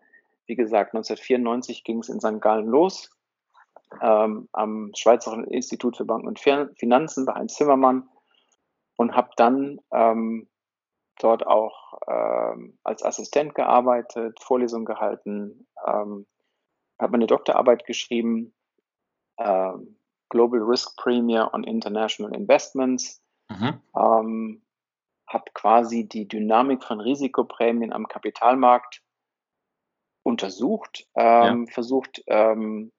[0.47, 2.41] wie gesagt, 1994 ging es in St.
[2.41, 3.11] Gallen los
[4.01, 8.09] ähm, am Schweizerischen Institut für Banken und Finanzen bei Heinz Zimmermann
[8.97, 10.49] und habe dann ähm,
[11.23, 16.27] dort auch ähm, als Assistent gearbeitet, Vorlesungen gehalten, ähm,
[16.99, 18.55] habe meine Doktorarbeit geschrieben,
[19.39, 19.97] ähm,
[20.29, 23.81] Global Risk Premier on International Investments, mhm.
[23.97, 24.63] ähm,
[25.27, 29.03] habe quasi die Dynamik von Risikoprämien am Kapitalmarkt
[30.23, 31.73] untersucht, ähm, ja.
[31.73, 32.93] versucht, ähm,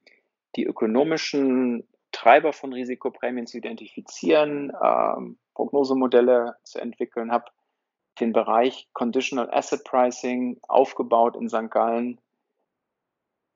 [0.56, 7.46] die ökonomischen Treiber von Risikoprämien zu identifizieren, ähm, Prognosemodelle zu entwickeln, habe
[8.22, 11.70] den Bereich Conditional Asset Pricing aufgebaut in St.
[11.70, 12.22] Gallen,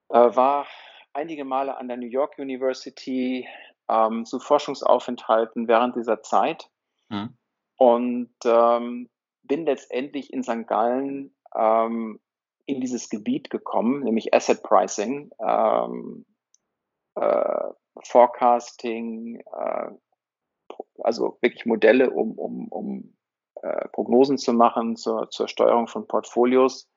[0.09, 0.67] äh, war
[1.13, 3.47] einige Male an der New York University
[3.87, 6.69] ähm, zu Forschungsaufenthalten während dieser Zeit.
[7.09, 7.37] Mhm.
[7.77, 9.09] Und ähm,
[9.43, 10.67] bin letztendlich in St.
[10.67, 12.19] Gallen ähm,
[12.65, 16.25] in dieses Gebiet gekommen, nämlich Asset Pricing, ähm,
[17.15, 17.69] äh,
[18.03, 19.91] Forecasting, äh,
[21.03, 23.15] also wirklich Modelle, um, um, um
[23.61, 26.89] äh, Prognosen zu machen zur, zur Steuerung von Portfolios.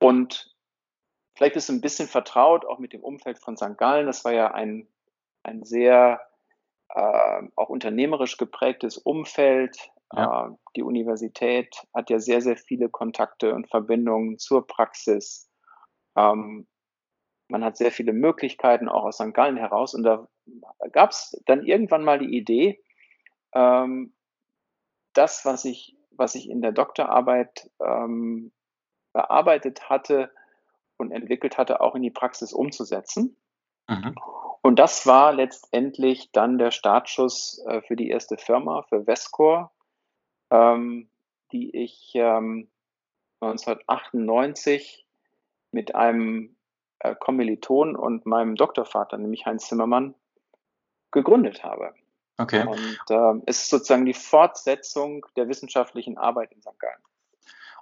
[0.00, 0.54] Und
[1.34, 3.76] vielleicht ist ein bisschen vertraut, auch mit dem Umfeld von St.
[3.76, 4.06] Gallen.
[4.06, 4.88] Das war ja ein,
[5.42, 6.20] ein sehr
[6.90, 9.90] äh, auch unternehmerisch geprägtes Umfeld.
[10.12, 10.48] Ja.
[10.48, 15.50] Äh, die Universität hat ja sehr, sehr viele Kontakte und Verbindungen zur Praxis.
[16.16, 16.66] Ähm,
[17.48, 19.32] man hat sehr viele Möglichkeiten auch aus St.
[19.32, 19.94] Gallen heraus.
[19.94, 20.28] Und da
[20.92, 22.82] gab es dann irgendwann mal die Idee,
[23.54, 24.15] ähm,
[25.16, 28.52] das, was ich, was ich in der Doktorarbeit ähm,
[29.12, 30.30] bearbeitet hatte
[30.96, 33.36] und entwickelt hatte, auch in die Praxis umzusetzen.
[33.88, 34.14] Mhm.
[34.62, 39.72] Und das war letztendlich dann der Startschuss äh, für die erste Firma, für Vescor,
[40.50, 41.08] ähm,
[41.52, 42.68] die ich ähm,
[43.40, 45.06] 1998
[45.70, 46.56] mit einem
[46.98, 50.14] äh, Kommiliton und meinem Doktorvater, nämlich Heinz Zimmermann,
[51.10, 51.94] gegründet habe.
[52.38, 52.66] Okay.
[52.66, 56.78] Und äh, es ist sozusagen die Fortsetzung der wissenschaftlichen Arbeit in St.
[56.78, 57.00] Gallen.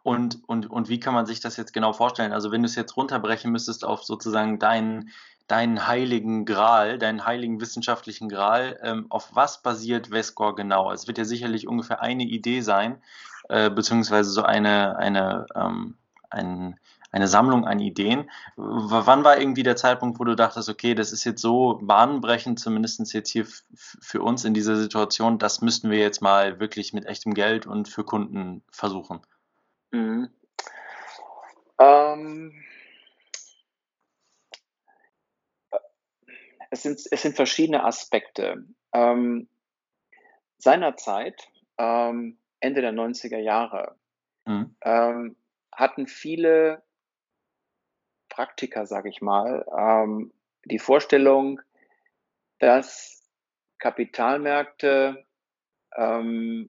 [0.05, 2.33] Und, und, und wie kann man sich das jetzt genau vorstellen?
[2.33, 5.11] Also wenn du es jetzt runterbrechen müsstest auf sozusagen deinen,
[5.49, 10.93] deinen heiligen Gral, deinen heiligen wissenschaftlichen Gral, ähm, auf was basiert Vescor genau?
[10.93, 13.03] Es wird ja sicherlich ungefähr eine Idee sein,
[13.49, 15.97] äh, beziehungsweise so eine, eine, ähm,
[16.29, 16.79] ein,
[17.15, 18.29] eine Sammlung an Ideen.
[18.57, 23.15] Wann war irgendwie der Zeitpunkt, wo du dachtest, okay, das ist jetzt so bahnbrechend, zumindest
[23.15, 27.33] jetzt hier für uns in dieser Situation, das müssten wir jetzt mal wirklich mit echtem
[27.33, 29.21] Geld und für Kunden versuchen?
[29.93, 30.29] Mhm.
[31.79, 32.65] Ähm,
[36.71, 38.65] es, sind, es sind verschiedene Aspekte.
[38.93, 39.49] Ähm,
[40.59, 41.49] seinerzeit,
[41.79, 43.95] ähm, Ende der 90er Jahre,
[44.47, 44.75] mhm.
[44.83, 45.37] ähm,
[45.71, 46.83] hatten viele
[48.35, 50.33] Praktiker, sage ich mal, ähm,
[50.65, 51.61] die Vorstellung,
[52.59, 53.23] dass
[53.79, 55.25] Kapitalmärkte,
[55.97, 56.69] ähm,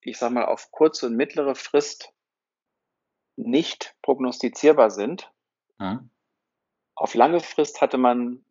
[0.00, 2.12] ich sage mal, auf kurze und mittlere Frist
[3.36, 5.30] nicht prognostizierbar sind.
[5.78, 6.10] Mhm.
[6.96, 8.44] Auf lange Frist hatte man,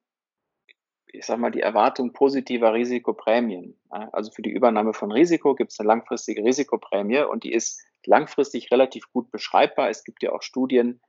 [1.08, 3.78] ich sage mal, die Erwartung positiver Risikoprämien.
[3.90, 8.72] Also für die Übernahme von Risiko gibt es eine langfristige Risikoprämie und die ist langfristig
[8.72, 9.90] relativ gut beschreibbar.
[9.90, 11.02] Es gibt ja auch Studien,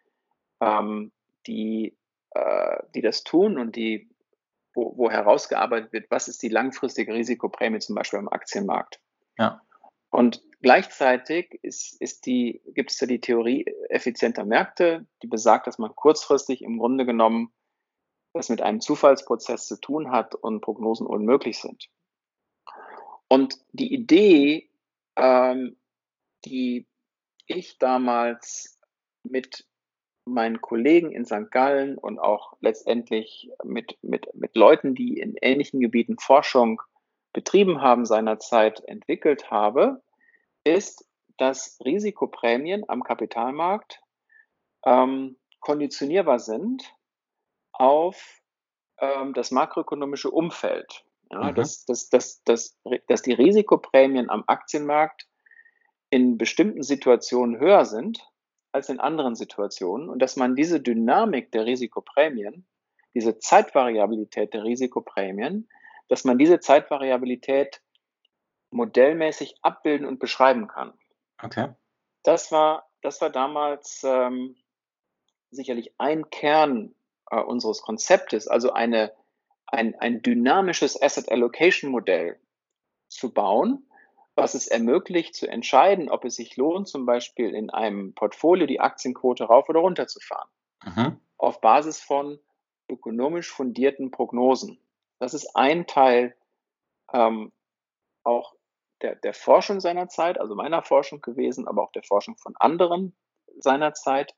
[0.61, 1.13] ähm,
[1.47, 1.97] die,
[2.31, 4.11] äh, die das tun und die,
[4.75, 9.01] wo, wo herausgearbeitet wird, was ist die langfristige Risikoprämie zum Beispiel am Aktienmarkt.
[9.39, 9.61] Ja.
[10.11, 15.79] Und gleichzeitig ist, ist die, gibt es ja die Theorie effizienter Märkte, die besagt, dass
[15.79, 17.53] man kurzfristig im Grunde genommen
[18.33, 21.89] das mit einem Zufallsprozess zu tun hat und Prognosen unmöglich sind.
[23.29, 24.71] Und die Idee,
[25.17, 25.77] ähm,
[26.45, 26.87] die
[27.47, 28.79] ich damals
[29.23, 29.67] mit
[30.25, 31.51] meinen Kollegen in St.
[31.51, 36.83] Gallen und auch letztendlich mit, mit, mit Leuten, die in ähnlichen Gebieten Forschung
[37.33, 40.03] betrieben haben, seinerzeit entwickelt habe,
[40.65, 41.07] ist,
[41.37, 44.01] dass Risikoprämien am Kapitalmarkt
[44.85, 46.95] ähm, konditionierbar sind
[47.73, 48.41] auf
[48.99, 51.05] ähm, das makroökonomische Umfeld.
[51.31, 51.55] Ja, mhm.
[51.55, 55.29] dass, dass, dass, dass, dass die Risikoprämien am Aktienmarkt
[56.11, 58.30] in bestimmten Situationen höher sind
[58.73, 62.67] als in anderen Situationen und dass man diese Dynamik der Risikoprämien,
[63.15, 65.69] diese Zeitvariabilität der Risikoprämien,
[66.09, 67.83] dass man diese Zeitvariabilität
[68.71, 70.93] modellmäßig abbilden und beschreiben kann.
[71.43, 71.69] Okay.
[72.23, 74.57] Das war, das war damals ähm,
[75.51, 76.95] sicherlich ein Kern
[77.31, 79.13] äh, unseres Konzeptes, also eine,
[79.67, 82.39] ein, ein dynamisches Asset Allocation Modell
[83.09, 83.90] zu bauen,
[84.41, 88.81] was es ermöglicht zu entscheiden, ob es sich lohnt, zum Beispiel in einem Portfolio die
[88.81, 90.49] Aktienquote rauf oder runter zu fahren.
[90.85, 91.21] Mhm.
[91.37, 92.41] Auf Basis von
[92.89, 94.81] ökonomisch fundierten Prognosen.
[95.19, 96.35] Das ist ein Teil
[97.13, 97.53] ähm,
[98.25, 98.55] auch
[99.03, 103.15] der, der Forschung seiner Zeit, also meiner Forschung gewesen, aber auch der Forschung von anderen
[103.59, 104.35] seiner Zeit.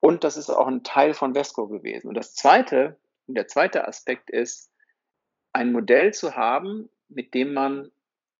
[0.00, 2.08] Und das ist auch ein Teil von Vesco gewesen.
[2.08, 4.70] Und das zweite, der zweite Aspekt ist,
[5.52, 7.90] ein Modell zu haben, mit dem man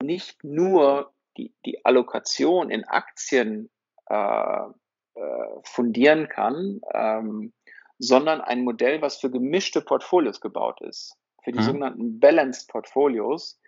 [0.02, 3.70] nicht nur die, die Allokation in Aktien
[4.08, 4.66] äh,
[5.14, 7.52] äh, fundieren kann, ähm,
[7.98, 11.16] sondern ein Modell, was für gemischte Portfolios gebaut ist.
[11.42, 11.64] Für die mhm.
[11.64, 13.60] sogenannten Balanced Portfolios,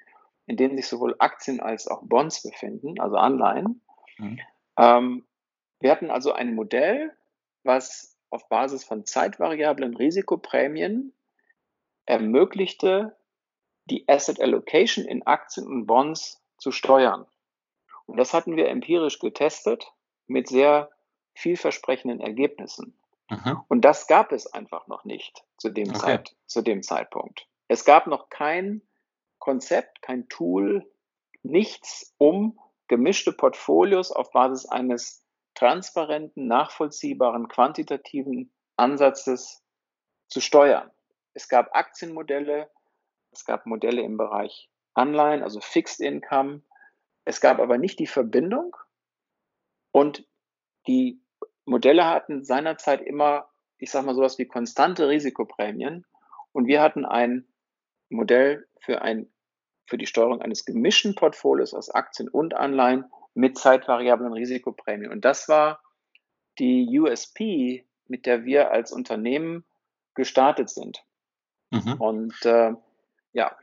[0.47, 3.83] in denen sich sowohl Aktien als auch Bonds befinden, also Anleihen.
[4.19, 4.39] Mhm.
[4.79, 5.27] Ähm,
[5.81, 7.13] wir hatten also ein Modell,
[7.65, 11.13] was auf Basis von zeitvariablen Risikoprämien
[12.07, 13.17] ermöglichte,
[13.91, 17.27] die Asset Allocation in Aktien und Bonds zu steuern.
[18.07, 19.93] Und das hatten wir empirisch getestet
[20.27, 20.91] mit sehr
[21.35, 22.99] vielversprechenden Ergebnissen.
[23.31, 23.61] Mhm.
[23.69, 25.99] Und das gab es einfach noch nicht zu dem, okay.
[25.99, 27.47] Zeit, zu dem Zeitpunkt.
[27.69, 28.83] Es gab noch kein
[29.39, 30.91] Konzept, kein Tool,
[31.43, 35.25] nichts, um gemischte Portfolios auf Basis eines
[35.55, 39.63] transparenten, nachvollziehbaren, quantitativen Ansatzes
[40.29, 40.91] zu steuern.
[41.35, 42.71] Es gab Aktienmodelle,
[43.33, 46.63] es gab Modelle im Bereich Anleihen, also Fixed Income.
[47.25, 48.77] Es gab aber nicht die Verbindung
[49.93, 50.27] und
[50.87, 51.21] die
[51.65, 56.07] Modelle hatten seinerzeit immer, ich sage mal sowas wie konstante Risikoprämien
[56.53, 57.47] und wir hatten ein
[58.09, 59.31] Modell für, ein,
[59.87, 65.13] für die Steuerung eines gemischten Portfolios aus Aktien und Anleihen mit zeitvariablen Risikoprämien.
[65.13, 65.81] Und das war
[66.59, 69.65] die USP, mit der wir als Unternehmen
[70.15, 71.05] gestartet sind.
[71.71, 71.93] Mhm.
[72.01, 72.75] Und äh,
[73.33, 73.57] ja.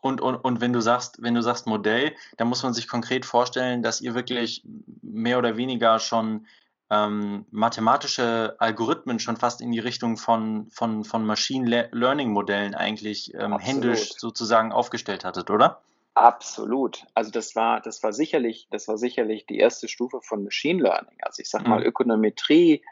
[0.00, 3.24] Und, und, und wenn du sagst, wenn du sagst Modell, dann muss man sich konkret
[3.24, 4.64] vorstellen, dass ihr wirklich
[5.00, 6.46] mehr oder weniger schon
[6.90, 13.32] ähm, mathematische Algorithmen schon fast in die Richtung von, von, von Machine Learning Modellen eigentlich
[13.34, 15.80] ähm, händisch sozusagen aufgestellt hattet, oder?
[16.14, 17.06] Absolut.
[17.14, 21.16] Also das war, das war sicherlich, das war sicherlich die erste Stufe von Machine Learning.
[21.22, 21.86] Also ich sag mal, mhm.
[21.86, 22.82] Ökonometrie,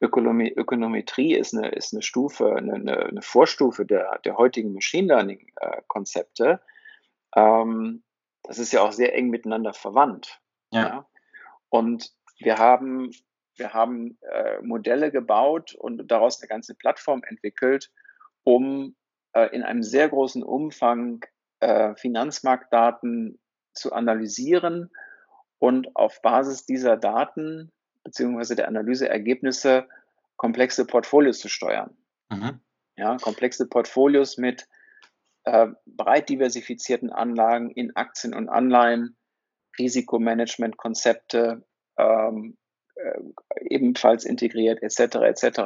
[0.00, 6.60] Ökonomie, Ökonometrie ist eine, ist eine Stufe, eine, eine Vorstufe der, der heutigen Machine Learning-Konzepte.
[7.34, 8.02] Äh, ähm,
[8.42, 10.40] das ist ja auch sehr eng miteinander verwandt.
[10.70, 10.80] Ja.
[10.80, 11.08] ja?
[11.68, 13.10] Und wir haben,
[13.56, 17.90] wir haben äh, Modelle gebaut und daraus eine ganze Plattform entwickelt,
[18.44, 18.94] um
[19.32, 21.24] äh, in einem sehr großen Umfang
[21.60, 23.40] äh, Finanzmarktdaten
[23.72, 24.90] zu analysieren
[25.58, 27.72] und auf Basis dieser Daten
[28.06, 29.88] beziehungsweise der Analyseergebnisse
[30.36, 31.96] komplexe Portfolios zu steuern.
[32.30, 32.60] Mhm.
[32.96, 34.68] Ja, komplexe Portfolios mit
[35.44, 39.16] äh, breit diversifizierten Anlagen in Aktien und Anleihen,
[39.78, 41.66] Risikomanagementkonzepte
[41.98, 42.56] ähm,
[42.94, 43.20] äh,
[43.60, 45.16] ebenfalls integriert, etc.
[45.16, 45.58] etc.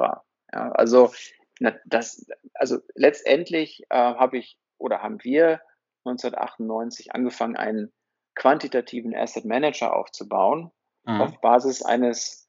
[0.52, 1.12] Ja, also
[1.60, 5.60] na, das, also letztendlich äh, habe ich oder haben wir
[6.06, 7.92] 1998 angefangen, einen
[8.34, 10.72] quantitativen Asset Manager aufzubauen,
[11.04, 11.20] mhm.
[11.20, 12.48] auf Basis eines,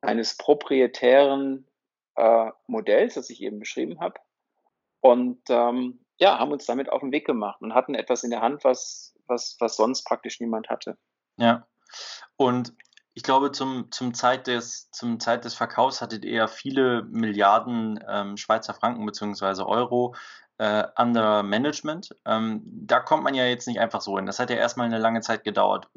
[0.00, 1.66] eines proprietären
[2.16, 4.20] äh, Modells, das ich eben beschrieben habe.
[5.00, 8.40] Und ähm, ja, haben uns damit auf den Weg gemacht und hatten etwas in der
[8.40, 10.98] Hand, was, was, was sonst praktisch niemand hatte.
[11.36, 11.66] Ja.
[12.36, 12.74] Und
[13.14, 18.36] ich glaube, zum, zum, Zeit des, zum Zeit des Verkaufs hattet ihr viele Milliarden ähm,
[18.36, 19.62] Schweizer Franken bzw.
[19.62, 20.14] Euro
[20.58, 22.14] äh, under Management.
[22.26, 24.26] Ähm, da kommt man ja jetzt nicht einfach so hin.
[24.26, 25.88] Das hat ja erstmal eine lange Zeit gedauert.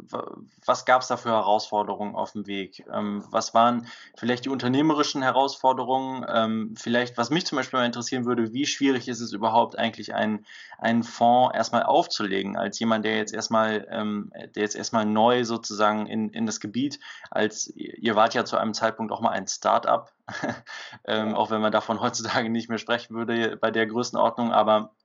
[0.66, 2.86] Was gab es da für Herausforderungen auf dem Weg?
[2.94, 6.26] Ähm, was waren vielleicht die unternehmerischen Herausforderungen?
[6.30, 10.14] Ähm, vielleicht, was mich zum Beispiel mal interessieren würde, wie schwierig ist es überhaupt eigentlich,
[10.14, 10.46] einen,
[10.78, 16.06] einen Fonds erstmal aufzulegen, als jemand, der jetzt erstmal, ähm, der jetzt erstmal neu sozusagen
[16.06, 17.00] in, in das Gebiet,
[17.32, 20.12] als ihr wart ja zu einem Zeitpunkt auch mal ein Start-up,
[21.06, 24.52] ähm, auch wenn man davon heutzutage nicht mehr sprechen würde bei der Größenordnung.
[24.52, 24.96] Aber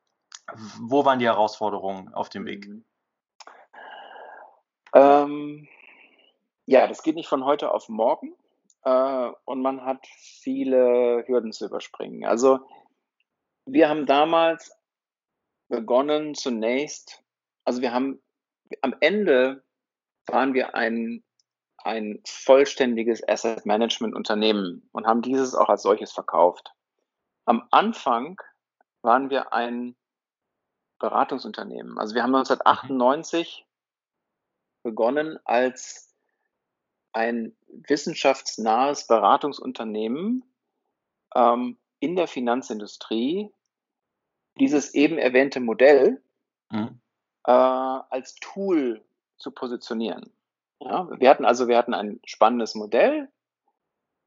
[0.80, 2.68] wo waren die Herausforderungen auf dem Weg?
[2.68, 2.84] Mhm.
[4.94, 5.68] Ähm,
[6.64, 8.34] ja, das geht nicht von heute auf morgen
[8.84, 12.24] äh, und man hat viele Hürden zu überspringen.
[12.24, 12.60] Also
[13.66, 14.72] wir haben damals
[15.68, 17.22] begonnen zunächst,
[17.64, 18.22] also wir haben
[18.80, 19.64] am Ende
[20.26, 21.22] waren wir ein
[21.86, 26.72] ein vollständiges Asset Management Unternehmen und haben dieses auch als solches verkauft.
[27.44, 28.40] Am Anfang
[29.02, 29.96] waren wir ein
[30.98, 31.98] Beratungsunternehmen.
[31.98, 33.66] Also wir haben 1998
[34.82, 36.12] begonnen als
[37.12, 40.44] ein wissenschaftsnahes Beratungsunternehmen
[41.34, 43.52] ähm, in der Finanzindustrie
[44.58, 46.22] dieses eben erwähnte Modell
[46.70, 47.00] mhm.
[47.44, 49.04] äh, als Tool
[49.38, 50.35] zu positionieren.
[50.80, 53.28] Ja, wir hatten also, wir hatten ein spannendes Modell.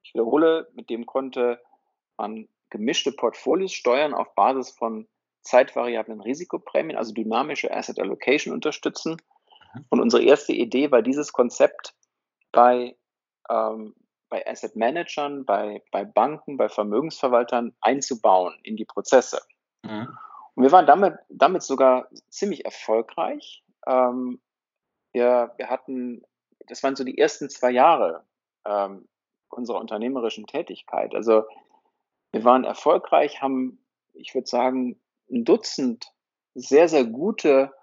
[0.03, 1.61] Ich wiederhole, mit dem konnte
[2.17, 5.07] man gemischte Portfolios steuern auf Basis von
[5.41, 9.17] zeitvariablen Risikoprämien, also dynamische Asset Allocation unterstützen.
[9.73, 9.85] Mhm.
[9.89, 11.95] Und unsere erste Idee war, dieses Konzept
[12.51, 12.95] bei,
[13.49, 13.95] ähm,
[14.29, 19.41] bei Asset Managern, bei, bei Banken, bei Vermögensverwaltern einzubauen in die Prozesse.
[19.83, 20.17] Mhm.
[20.55, 23.63] Und wir waren damit, damit sogar ziemlich erfolgreich.
[23.87, 24.41] Ähm,
[25.13, 26.23] wir, wir hatten
[26.69, 28.23] das waren so die ersten zwei Jahre
[28.65, 29.07] ähm,
[29.49, 31.13] unserer unternehmerischen Tätigkeit.
[31.15, 31.43] Also
[32.31, 34.99] wir waren erfolgreich, haben, ich würde sagen,
[35.31, 36.13] ein Dutzend
[36.53, 37.73] sehr, sehr gute,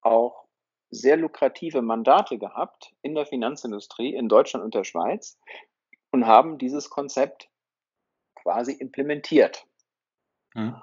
[0.00, 0.44] auch
[0.90, 5.38] sehr lukrative Mandate gehabt in der Finanzindustrie in Deutschland und der Schweiz
[6.10, 7.48] und haben dieses Konzept
[8.34, 9.66] quasi implementiert.
[10.54, 10.76] Mhm.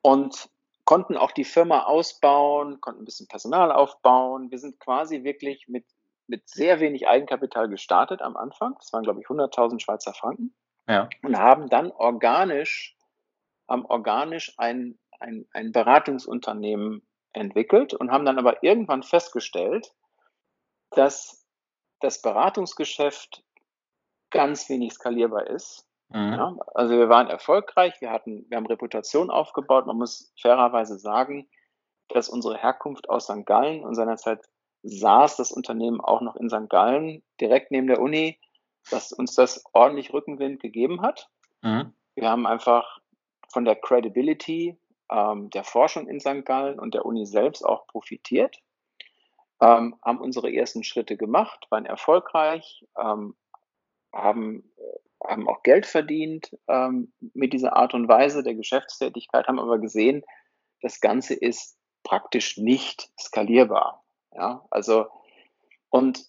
[0.00, 0.48] Und
[0.84, 4.50] konnten auch die Firma ausbauen, konnten ein bisschen Personal aufbauen.
[4.50, 5.84] Wir sind quasi wirklich mit
[6.28, 8.74] mit sehr wenig Eigenkapital gestartet am Anfang.
[8.78, 10.54] Das waren, glaube ich, 100.000 Schweizer Franken.
[10.86, 11.08] Ja.
[11.22, 12.96] Und haben dann organisch,
[13.68, 19.92] haben organisch ein, ein, ein Beratungsunternehmen entwickelt und haben dann aber irgendwann festgestellt,
[20.90, 21.46] dass
[22.00, 23.42] das Beratungsgeschäft
[24.30, 25.86] ganz wenig skalierbar ist.
[26.10, 26.32] Mhm.
[26.32, 29.86] Ja, also wir waren erfolgreich, wir hatten, wir haben Reputation aufgebaut.
[29.86, 31.48] Man muss fairerweise sagen,
[32.08, 33.44] dass unsere Herkunft aus St.
[33.44, 34.46] Gallen und seinerzeit
[34.82, 36.68] saß das Unternehmen auch noch in St.
[36.68, 38.38] Gallen, direkt neben der Uni,
[38.90, 41.28] dass uns das ordentlich Rückenwind gegeben hat.
[41.62, 41.92] Mhm.
[42.14, 42.98] Wir haben einfach
[43.48, 44.78] von der Credibility
[45.10, 46.44] ähm, der Forschung in St.
[46.44, 48.56] Gallen und der Uni selbst auch profitiert,
[49.60, 53.36] ähm, haben unsere ersten Schritte gemacht, waren erfolgreich, ähm,
[54.12, 59.58] haben, äh, haben auch Geld verdient ähm, mit dieser Art und Weise der Geschäftstätigkeit, haben
[59.58, 60.24] aber gesehen,
[60.80, 64.04] das Ganze ist praktisch nicht skalierbar.
[64.34, 65.06] Ja, also,
[65.90, 66.26] und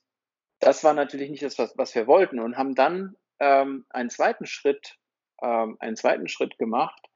[0.59, 4.45] das war natürlich nicht das, was, was wir wollten und haben dann ähm, einen zweiten
[4.45, 4.97] Schritt,
[5.41, 7.09] ähm, einen zweiten Schritt gemacht,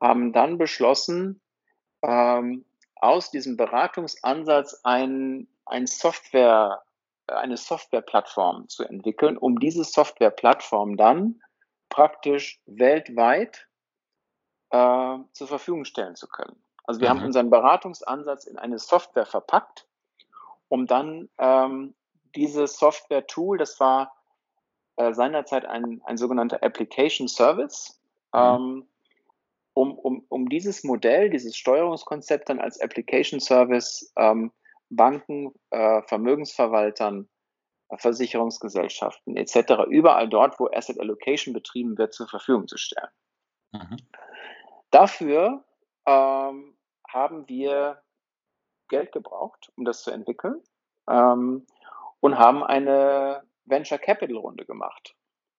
[0.00, 1.40] haben dann beschlossen,
[2.02, 2.64] ähm,
[2.96, 6.82] aus diesem Beratungsansatz ein, ein Software,
[7.26, 11.42] eine Softwareplattform zu entwickeln, um diese Softwareplattform dann
[11.88, 13.68] praktisch weltweit
[14.70, 16.62] äh, zur Verfügung stellen zu können.
[16.84, 17.18] Also wir mhm.
[17.18, 19.86] haben unseren Beratungsansatz in eine Software verpackt,
[20.68, 21.94] um dann ähm,
[22.34, 24.12] dieses Software-Tool, das war
[24.96, 28.00] äh, seinerzeit ein, ein sogenannter Application Service,
[28.32, 28.40] mhm.
[28.40, 28.88] ähm,
[29.74, 34.52] um, um, um dieses Modell, dieses Steuerungskonzept dann als Application Service ähm,
[34.88, 37.28] Banken, äh, Vermögensverwaltern,
[37.90, 39.84] äh, Versicherungsgesellschaften etc.
[39.88, 43.10] überall dort, wo Asset Allocation betrieben wird, zur Verfügung zu stellen.
[43.72, 43.96] Mhm.
[44.90, 45.64] Dafür
[46.06, 46.76] ähm,
[47.08, 48.02] haben wir
[48.88, 50.62] Geld gebraucht, um das zu entwickeln
[51.08, 51.66] ähm,
[52.20, 55.14] und haben eine Venture Capital Runde gemacht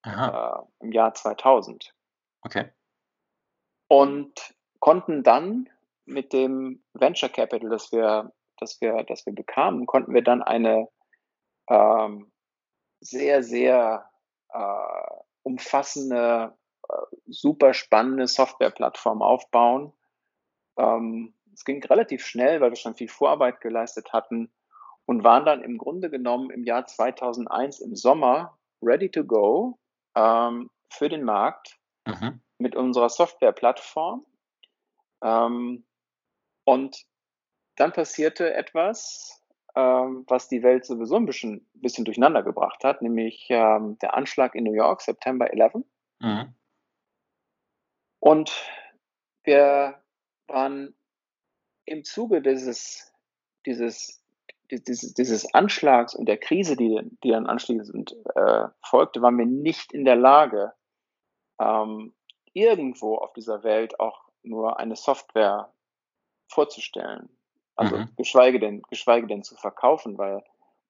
[0.05, 1.93] äh, im Jahr 2000.
[2.41, 2.69] Okay.
[3.89, 5.69] Und konnten dann
[6.05, 10.87] mit dem Venture Capital, das wir, das wir, das wir bekamen, konnten wir dann eine
[11.69, 12.31] ähm,
[12.99, 14.09] sehr, sehr
[14.49, 16.57] äh, umfassende,
[16.89, 16.93] äh,
[17.27, 19.93] super spannende Softwareplattform aufbauen.
[20.77, 24.53] Ähm, es ging relativ schnell, weil wir schon viel Vorarbeit geleistet hatten
[25.05, 29.79] und waren dann im Grunde genommen im Jahr 2001 im Sommer ready to go
[30.15, 32.41] ähm, für den Markt mhm.
[32.59, 34.23] mit unserer Softwareplattform.
[35.23, 35.83] Ähm,
[36.63, 37.05] und
[37.75, 39.43] dann passierte etwas,
[39.75, 44.53] ähm, was die Welt sowieso ein bisschen, bisschen durcheinander gebracht hat, nämlich ähm, der Anschlag
[44.53, 45.85] in New York, September 11.
[46.19, 46.53] Mhm.
[48.19, 48.51] Und
[49.43, 50.03] wir
[50.47, 50.93] waren
[51.87, 53.11] im Zuge dieses,
[53.65, 54.21] dieses,
[54.69, 59.93] dieses, dieses Anschlags und der Krise, die, die dann anschließend äh, folgte, waren wir nicht
[59.93, 60.73] in der Lage,
[61.59, 62.13] ähm,
[62.53, 65.71] irgendwo auf dieser Welt auch nur eine Software
[66.49, 67.29] vorzustellen.
[67.75, 68.09] Also mhm.
[68.17, 70.43] geschweige, denn, geschweige denn zu verkaufen, weil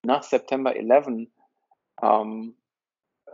[0.03, 1.27] nach September 11
[2.01, 2.55] ähm,
[3.25, 3.31] äh,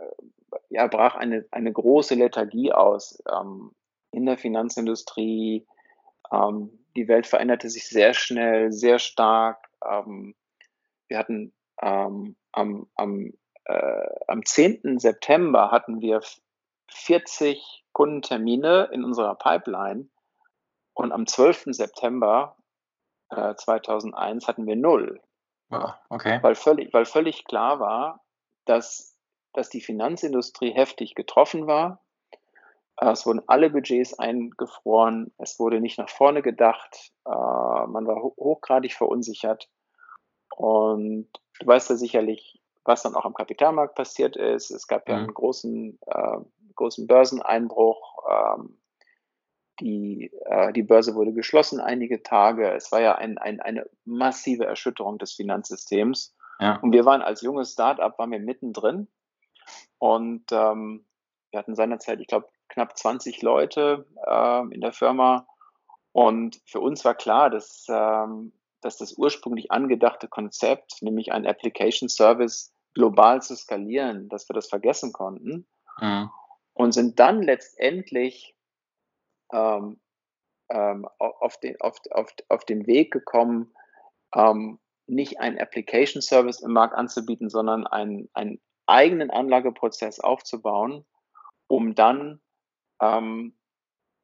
[0.70, 3.72] ja, brach eine, eine große Lethargie aus ähm,
[4.10, 5.66] in der Finanzindustrie,
[6.32, 9.68] ähm, die Welt veränderte sich sehr schnell, sehr stark.
[9.84, 10.34] Ähm,
[11.08, 13.32] wir hatten ähm, am, am,
[13.64, 14.98] äh, am 10.
[14.98, 16.20] September hatten wir
[16.88, 20.08] 40 Kundentermine in unserer Pipeline
[20.94, 21.64] und am 12.
[21.68, 22.56] September
[23.30, 25.20] äh, 2001 hatten wir null.
[25.70, 26.38] Oh, okay.
[26.42, 28.24] Weil völlig, weil völlig klar war,
[28.64, 29.16] dass,
[29.52, 32.03] dass die Finanzindustrie heftig getroffen war
[32.96, 35.32] es wurden alle Budgets eingefroren.
[35.38, 37.12] Es wurde nicht nach vorne gedacht.
[37.26, 39.68] Äh, man war hochgradig verunsichert.
[40.56, 41.28] Und
[41.58, 44.70] du weißt ja sicherlich, was dann auch am Kapitalmarkt passiert ist.
[44.70, 45.24] Es gab ja mhm.
[45.24, 46.38] einen großen, äh,
[46.76, 48.18] großen Börseneinbruch.
[48.30, 48.78] Ähm,
[49.80, 52.70] die, äh, die Börse wurde geschlossen einige Tage.
[52.72, 56.36] Es war ja ein, ein, eine massive Erschütterung des Finanzsystems.
[56.60, 56.76] Ja.
[56.76, 59.08] Und wir waren als junges Startup, waren wir mittendrin.
[59.98, 61.06] Und ähm,
[61.50, 65.46] wir hatten seinerzeit, ich glaube, knapp 20 Leute äh, in der Firma.
[66.12, 72.08] Und für uns war klar, dass, ähm, dass das ursprünglich angedachte Konzept, nämlich ein Application
[72.08, 75.66] Service global zu skalieren, dass wir das vergessen konnten.
[76.00, 76.30] Mhm.
[76.72, 78.56] Und sind dann letztendlich
[79.52, 80.00] ähm,
[80.70, 83.74] ähm, auf, den, auf, auf, auf den Weg gekommen,
[84.34, 91.04] ähm, nicht ein Application Service im Markt anzubieten, sondern einen, einen eigenen Anlageprozess aufzubauen,
[91.66, 92.40] um dann
[93.04, 93.54] ähm,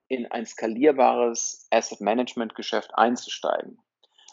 [0.09, 3.79] in ein skalierbares Asset Management Geschäft einzusteigen.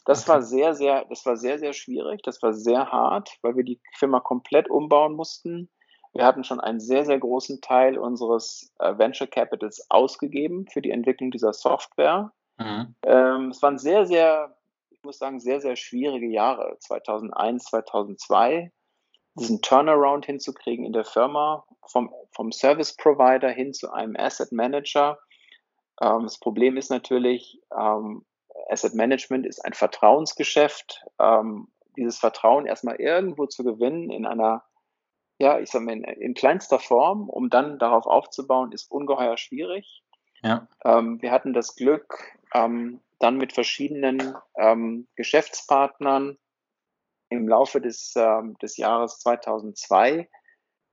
[0.05, 0.31] Das okay.
[0.31, 2.21] war sehr, sehr, das war sehr, sehr schwierig.
[2.23, 5.69] Das war sehr hart, weil wir die Firma komplett umbauen mussten.
[6.13, 10.91] Wir hatten schon einen sehr, sehr großen Teil unseres äh, Venture Capitals ausgegeben für die
[10.91, 12.31] Entwicklung dieser Software.
[12.57, 12.95] Mhm.
[13.03, 14.57] Ähm, es waren sehr, sehr,
[14.89, 16.77] ich muss sagen, sehr, sehr schwierige Jahre.
[16.79, 18.71] 2001, 2002
[19.39, 25.19] diesen Turnaround hinzukriegen in der Firma, vom, vom Service Provider hin zu einem Asset Manager.
[26.01, 28.25] Ähm, das Problem ist natürlich, ähm,
[28.69, 31.05] Asset Management ist ein Vertrauensgeschäft.
[31.19, 34.63] Ähm, dieses Vertrauen erstmal irgendwo zu gewinnen in einer,
[35.39, 40.03] ja, ich sag mal, in, in kleinster Form, um dann darauf aufzubauen, ist ungeheuer schwierig.
[40.43, 40.67] Ja.
[40.85, 46.38] Ähm, wir hatten das Glück, ähm, dann mit verschiedenen ähm, Geschäftspartnern
[47.30, 50.30] im Laufe des, ähm, des Jahres 2002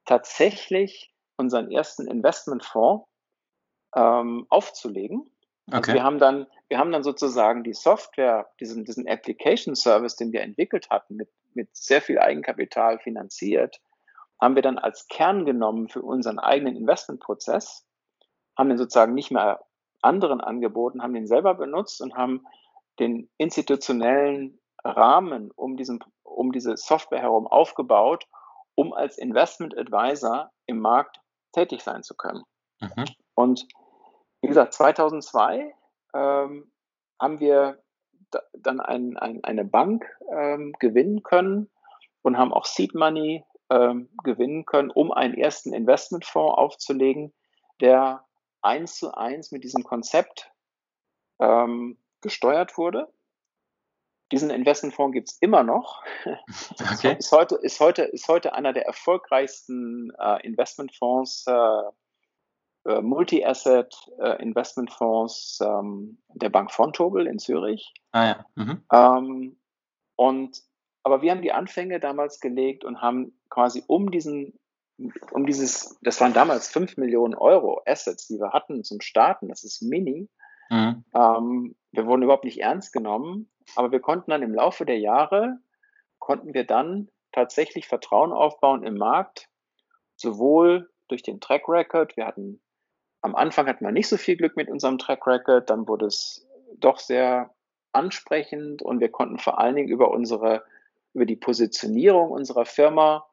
[0.04, 3.08] tatsächlich unseren ersten Investmentfonds
[3.94, 5.30] ähm, aufzulegen.
[5.66, 5.90] Also okay.
[5.90, 10.32] Also wir haben dann, wir haben dann sozusagen die Software, diesen, diesen Application Service, den
[10.32, 13.80] wir entwickelt hatten, mit, mit sehr viel Eigenkapital finanziert,
[14.40, 17.86] haben wir dann als Kern genommen für unseren eigenen Investmentprozess,
[18.58, 19.64] haben den sozusagen nicht mehr
[20.02, 22.44] anderen angeboten, haben den selber benutzt und haben
[22.98, 28.26] den institutionellen Rahmen um, diesen, um diese Software herum aufgebaut,
[28.74, 31.20] um als Investment Advisor im Markt
[31.52, 32.42] tätig sein zu können.
[32.80, 33.04] Mhm.
[33.34, 33.66] Und
[34.42, 35.74] wie gesagt, 2002
[36.14, 36.72] ähm,
[37.20, 37.82] haben wir
[38.30, 41.70] da, dann ein, ein, eine Bank ähm, gewinnen können
[42.22, 47.32] und haben auch Seed Money ähm, gewinnen können, um einen ersten Investmentfonds aufzulegen,
[47.80, 48.24] der
[48.60, 50.50] eins zu eins mit diesem Konzept
[51.38, 53.12] ähm, gesteuert wurde.
[54.32, 56.02] Diesen Investmentfonds gibt es immer noch.
[56.94, 57.16] Okay.
[57.18, 64.42] Ist, heute, ist, heute, ist heute einer der erfolgreichsten äh, Investmentfonds, äh, äh, Multi-Asset äh,
[64.42, 67.92] Investmentfonds ähm, der Bank Vontobel in Zürich.
[68.12, 68.46] Ah ja.
[68.54, 68.84] Mhm.
[68.92, 69.56] Ähm,
[70.16, 70.62] und
[71.02, 74.58] aber wir haben die Anfänge damals gelegt und haben quasi um diesen,
[75.32, 79.64] um dieses, das waren damals 5 Millionen Euro Assets, die wir hatten zum Starten, das
[79.64, 80.28] ist mini.
[80.70, 81.04] Mhm.
[81.14, 85.58] Ähm, wir wurden überhaupt nicht ernst genommen, aber wir konnten dann im Laufe der Jahre,
[86.18, 89.48] konnten wir dann tatsächlich Vertrauen aufbauen im Markt,
[90.16, 92.60] sowohl durch den Track Record, wir hatten
[93.20, 96.46] am Anfang hatten wir nicht so viel Glück mit unserem Track Record, dann wurde es
[96.76, 97.54] doch sehr
[97.92, 100.64] ansprechend und wir konnten vor allen Dingen über unsere,
[101.14, 103.26] über die Positionierung unserer Firma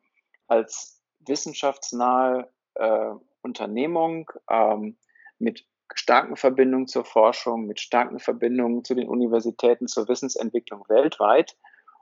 [0.47, 3.11] als wissenschaftsnahe äh,
[3.41, 4.97] Unternehmung ähm,
[5.39, 5.65] mit
[5.95, 11.57] starken Verbindungen zur Forschung, mit starken Verbindungen zu den Universitäten, zur Wissensentwicklung weltweit,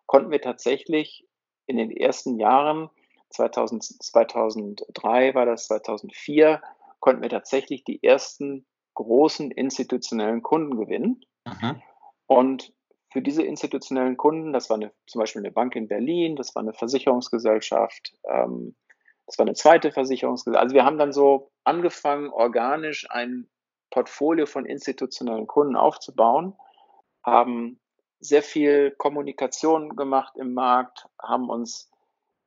[0.05, 1.27] konnten wir tatsächlich
[1.65, 2.89] in den ersten Jahren,
[3.29, 6.61] 2000, 2003 war das, 2004,
[6.99, 8.65] konnten wir tatsächlich die ersten
[8.95, 11.21] großen institutionellen Kunden gewinnen.
[11.45, 11.81] Mhm.
[12.25, 12.73] Und
[13.11, 16.61] für diese institutionellen Kunden, das war eine, zum Beispiel eine Bank in Berlin, das war
[16.61, 18.75] eine Versicherungsgesellschaft, ähm,
[19.25, 20.63] das war eine zweite Versicherungsgesellschaft.
[20.63, 23.47] Also wir haben dann so angefangen, organisch ein
[23.91, 26.55] Portfolio von institutionellen Kunden aufzubauen,
[27.23, 27.79] haben
[28.19, 31.89] sehr viel Kommunikation gemacht im Markt, haben uns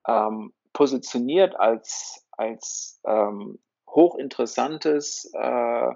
[0.06, 5.90] ähm, positioniert als, als ähm, hochinteressantes, äh,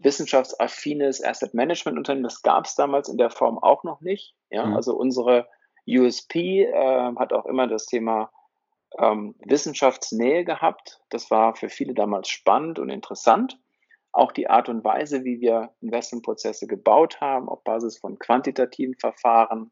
[0.00, 2.24] wissenschaftsaffines Asset Management Unternehmen.
[2.24, 4.34] Das gab es damals in der Form auch noch nicht.
[4.50, 4.66] Ja?
[4.66, 4.76] Mhm.
[4.76, 5.48] Also unsere
[5.86, 8.30] USP äh, hat auch immer das Thema
[8.98, 11.00] ähm, Wissenschaftsnähe gehabt.
[11.10, 13.58] Das war für viele damals spannend und interessant.
[14.12, 19.70] Auch die Art und Weise, wie wir Investmentprozesse gebaut haben, auf Basis von quantitativen Verfahren,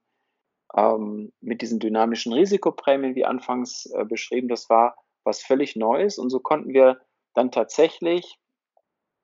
[0.76, 6.18] ähm, mit diesen dynamischen Risikoprämien, wie anfangs äh, beschrieben, das war was völlig Neues.
[6.18, 7.00] Und so konnten wir
[7.34, 8.38] dann tatsächlich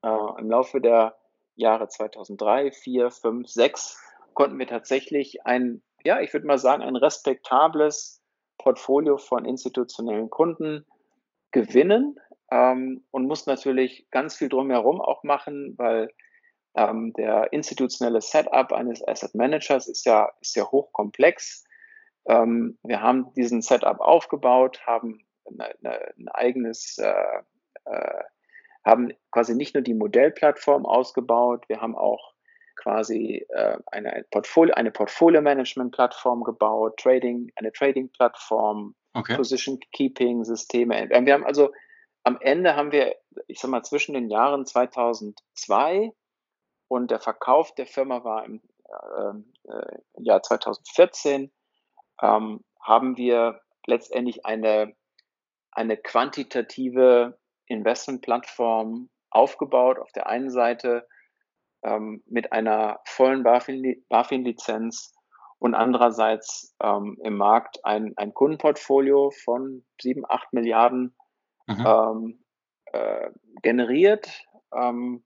[0.03, 1.17] äh, im Laufe der
[1.57, 4.01] Jahre 2003, 4, 5, 6
[4.35, 8.21] konnten wir tatsächlich ein, ja, ich würde mal sagen, ein respektables
[8.59, 10.85] Portfolio von institutionellen Kunden
[11.53, 12.19] gewinnen
[12.51, 16.11] ähm, und muss natürlich ganz viel drumherum auch machen, weil
[16.77, 21.65] ähm, der institutionelle Setup eines Asset Managers ist ja, ist ja hochkomplex.
[22.27, 27.43] Ähm, wir haben diesen Setup aufgebaut, haben eine, eine, ein eigenes äh,
[27.85, 28.23] äh,
[28.85, 32.35] haben quasi nicht nur die Modellplattform ausgebaut, wir haben auch
[32.77, 39.37] quasi äh, eine Portfolio, eine Portfolio-Management-Plattform gebaut, Trading, eine Trading-Plattform, okay.
[39.37, 41.09] Position-Keeping-Systeme.
[41.09, 41.73] Wir haben also
[42.25, 43.17] am Ende haben wir,
[43.47, 46.13] ich sag mal, zwischen den Jahren 2002
[46.89, 51.53] und der Verkauf der Firma war im äh, äh, Jahr 2014,
[52.23, 54.95] ähm, haben wir letztendlich eine,
[55.71, 59.99] eine quantitative Investmentplattform aufgebaut.
[59.99, 61.07] Auf der einen Seite
[61.83, 65.15] ähm, mit einer vollen BaFin-Lizenz
[65.59, 71.15] und andererseits ähm, im Markt ein, ein Kundenportfolio von sieben, acht Milliarden
[71.67, 71.85] mhm.
[71.87, 72.45] ähm,
[72.93, 73.31] äh,
[73.63, 74.29] generiert
[74.73, 75.25] ähm,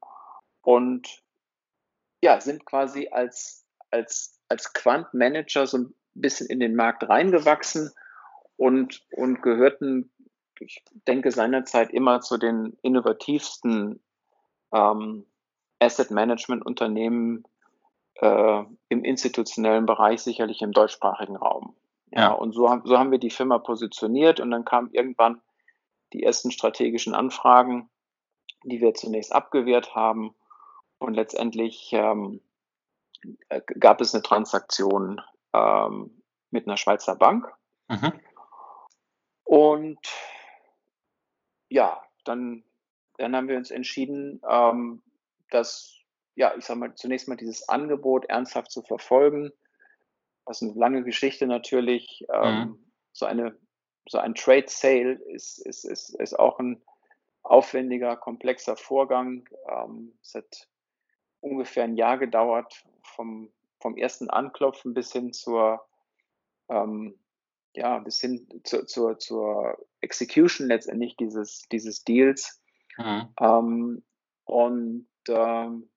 [0.62, 1.22] und
[2.22, 7.92] ja, sind quasi als, als, als Quant-Manager so ein bisschen in den Markt reingewachsen
[8.56, 10.10] und, und gehörten,
[10.58, 14.02] ich denke, seinerzeit immer zu den innovativsten
[14.72, 15.26] ähm,
[15.80, 17.44] Asset Management Unternehmen
[18.14, 21.76] äh, im institutionellen Bereich, sicherlich im deutschsprachigen Raum.
[22.10, 22.32] Ja, ja.
[22.32, 25.40] und so, so haben wir die Firma positioniert und dann kamen irgendwann
[26.12, 27.90] die ersten strategischen Anfragen,
[28.64, 30.34] die wir zunächst abgewehrt haben.
[30.98, 32.40] Und letztendlich ähm,
[33.48, 35.20] äh, gab es eine Transaktion
[35.52, 37.52] ähm, mit einer Schweizer Bank.
[37.88, 38.12] Mhm.
[39.44, 39.98] Und
[41.68, 42.64] ja, dann,
[43.16, 45.02] dann haben wir uns entschieden, ähm,
[45.50, 45.94] dass,
[46.34, 49.52] ja, ich sage mal, zunächst mal dieses Angebot ernsthaft zu verfolgen.
[50.46, 52.26] Das ist eine lange Geschichte natürlich.
[52.32, 52.92] Ähm, mhm.
[53.12, 53.58] So eine
[54.08, 56.82] so ein Trade Sale ist, ist, ist, ist auch ein
[57.42, 59.48] aufwendiger, komplexer Vorgang.
[59.68, 60.68] Ähm, es hat
[61.40, 65.86] ungefähr ein Jahr gedauert, vom, vom ersten Anklopfen bis hin zur,
[66.68, 67.18] ähm,
[67.74, 72.60] ja, bis hin zur, zur, zur Execution letztendlich dieses, dieses Deals.
[72.96, 73.28] Mhm.
[73.40, 74.04] Ähm,
[74.44, 75.88] und ähm,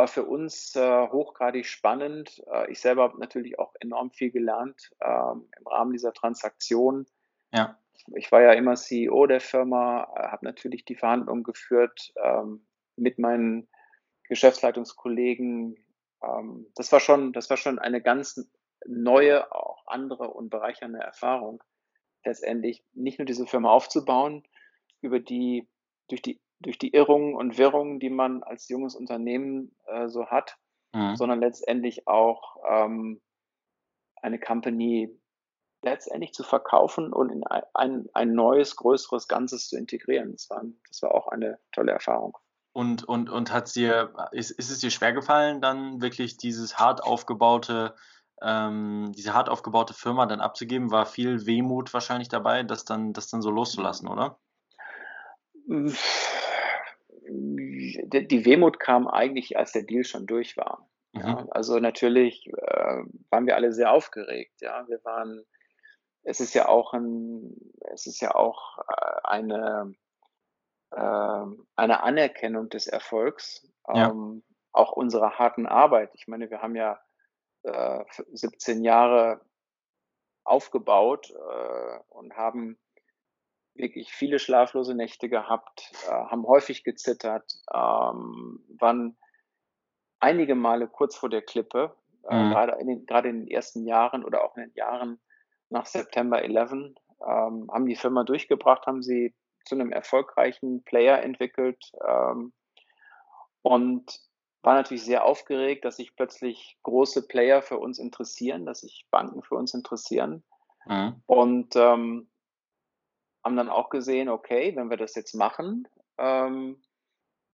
[0.00, 2.42] war für uns äh, hochgradig spannend.
[2.50, 7.06] Äh, ich selber habe natürlich auch enorm viel gelernt ähm, im Rahmen dieser Transaktion.
[7.52, 7.78] Ja.
[8.14, 13.18] Ich war ja immer CEO der Firma, äh, habe natürlich die Verhandlungen geführt ähm, mit
[13.18, 13.68] meinen
[14.24, 15.76] Geschäftsleitungskollegen.
[16.22, 18.50] Ähm, das war schon, das war schon eine ganz
[18.86, 21.62] neue, auch andere und bereichernde Erfahrung,
[22.24, 24.44] letztendlich nicht nur diese Firma aufzubauen,
[25.02, 25.68] über die,
[26.08, 30.56] durch die durch die Irrungen und Wirrungen, die man als junges Unternehmen äh, so hat,
[30.94, 31.16] mhm.
[31.16, 33.20] sondern letztendlich auch ähm,
[34.22, 35.18] eine Company
[35.82, 40.32] letztendlich zu verkaufen und in ein, ein neues, größeres Ganzes zu integrieren.
[40.32, 42.36] Das war, das war auch eine tolle Erfahrung.
[42.72, 47.02] Und, und, und hat dir, ist, ist es dir schwer gefallen, dann wirklich dieses hart
[47.02, 47.94] aufgebaute,
[48.42, 50.90] ähm, diese hart aufgebaute Firma dann abzugeben?
[50.90, 54.38] War viel Wehmut wahrscheinlich dabei, das dann, das dann so loszulassen, oder?
[57.32, 60.88] Die Wehmut kam eigentlich, als der Deal schon durch war.
[61.12, 61.20] Mhm.
[61.20, 64.60] Ja, also natürlich äh, waren wir alle sehr aufgeregt.
[64.60, 65.44] Ja, wir waren.
[66.22, 67.56] Es ist ja auch ein,
[67.92, 69.94] es ist ja auch äh, eine
[70.90, 71.44] äh,
[71.76, 74.10] eine Anerkennung des Erfolgs, ja.
[74.10, 76.10] ähm, auch unserer harten Arbeit.
[76.14, 77.00] Ich meine, wir haben ja
[77.62, 79.40] 17 äh, Jahre
[80.44, 82.78] aufgebaut äh, und haben
[83.74, 89.16] wirklich viele schlaflose Nächte gehabt, äh, haben häufig gezittert, ähm, waren
[90.18, 91.94] einige Male kurz vor der Klippe,
[92.28, 92.50] äh, mhm.
[92.50, 95.20] gerade, in den, gerade in den ersten Jahren oder auch in den Jahren
[95.70, 101.92] nach September 11, ähm, haben die Firma durchgebracht, haben sie zu einem erfolgreichen Player entwickelt
[102.06, 102.52] ähm,
[103.62, 104.20] und
[104.62, 109.42] war natürlich sehr aufgeregt, dass sich plötzlich große Player für uns interessieren, dass sich Banken
[109.42, 110.44] für uns interessieren.
[110.86, 111.22] Mhm.
[111.26, 112.29] Und ähm,
[113.44, 115.88] haben dann auch gesehen, okay, wenn wir das jetzt machen,
[116.18, 116.80] ähm,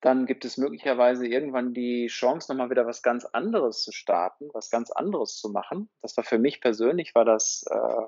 [0.01, 4.69] dann gibt es möglicherweise irgendwann die Chance, nochmal wieder was ganz anderes zu starten, was
[4.69, 5.89] ganz anderes zu machen.
[6.01, 8.05] Das war für mich persönlich, war das äh,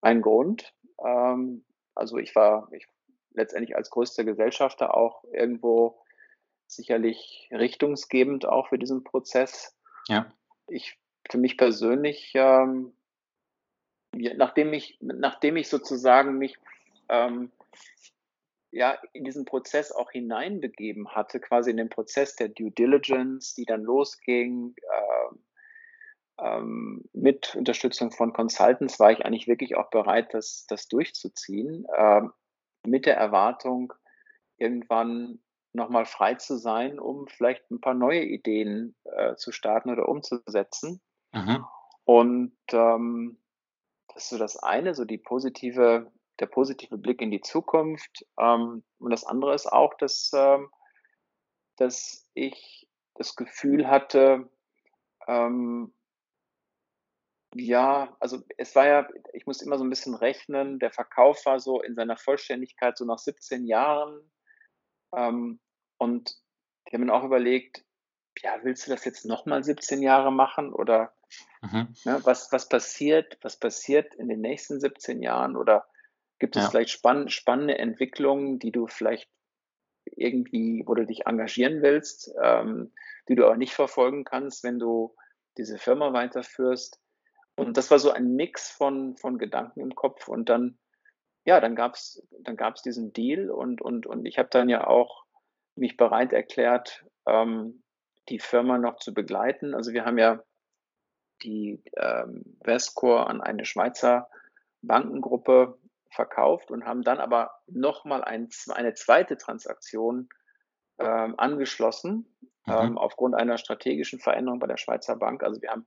[0.00, 0.72] ein Grund.
[1.04, 1.64] Ähm,
[1.94, 2.86] also ich war ich,
[3.30, 6.00] letztendlich als größter Gesellschafter auch irgendwo
[6.66, 9.76] sicherlich richtungsgebend auch für diesen Prozess.
[10.08, 10.32] Ja.
[10.68, 10.98] Ich,
[11.28, 12.96] für mich persönlich, ähm,
[14.12, 16.58] nachdem ich, nachdem ich sozusagen mich
[17.08, 17.52] ähm,
[18.70, 23.64] ja, in diesen Prozess auch hineinbegeben hatte, quasi in den Prozess der Due Diligence, die
[23.64, 24.74] dann losging.
[24.92, 25.38] Ähm,
[26.40, 32.32] ähm, mit Unterstützung von Consultants war ich eigentlich wirklich auch bereit, das, das durchzuziehen, ähm,
[32.84, 33.92] mit der Erwartung,
[34.56, 35.38] irgendwann
[35.72, 41.00] nochmal frei zu sein, um vielleicht ein paar neue Ideen äh, zu starten oder umzusetzen.
[41.32, 41.64] Mhm.
[42.04, 43.38] Und ähm,
[44.08, 46.10] das ist so das eine, so die positive
[46.40, 48.26] der positive Blick in die Zukunft.
[48.38, 50.70] Ähm, und das andere ist auch, dass, ähm,
[51.76, 54.50] dass ich das Gefühl hatte,
[55.26, 55.94] ähm,
[57.54, 61.60] ja, also es war ja, ich muss immer so ein bisschen rechnen, der Verkauf war
[61.60, 64.32] so in seiner Vollständigkeit so nach 17 Jahren.
[65.14, 65.60] Ähm,
[65.98, 66.36] und
[66.88, 67.84] die haben mir auch überlegt,
[68.42, 71.14] ja, willst du das jetzt nochmal 17 Jahre machen oder
[71.62, 71.94] mhm.
[72.04, 75.86] ne, was, was passiert, was passiert in den nächsten 17 Jahren oder
[76.38, 76.70] Gibt es ja.
[76.70, 79.28] vielleicht spann spannende Entwicklungen, die du vielleicht
[80.04, 82.92] irgendwie, wo du dich engagieren willst, ähm,
[83.28, 85.14] die du aber nicht verfolgen kannst, wenn du
[85.56, 87.00] diese Firma weiterführst.
[87.56, 90.28] Und das war so ein Mix von, von Gedanken im Kopf.
[90.28, 90.78] Und dann,
[91.44, 94.86] ja, dann gab es dann gab's diesen Deal und, und, und ich habe dann ja
[94.86, 95.24] auch
[95.76, 97.82] mich bereit erklärt, ähm,
[98.28, 99.74] die Firma noch zu begleiten.
[99.74, 100.42] Also wir haben ja
[101.42, 104.28] die ähm, Vescore an eine Schweizer
[104.82, 105.78] Bankengruppe
[106.14, 110.28] verkauft und haben dann aber nochmal ein, eine zweite Transaktion
[110.98, 112.36] ähm, angeschlossen,
[112.66, 112.72] mhm.
[112.72, 115.42] ähm, aufgrund einer strategischen Veränderung bei der Schweizer Bank.
[115.42, 115.86] Also wir haben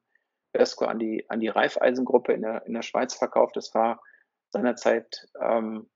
[0.53, 3.55] Vesco an die, an die Raiffeisengruppe in der, in der Schweiz verkauft.
[3.55, 4.01] Das war
[4.49, 5.89] seinerzeit ähm,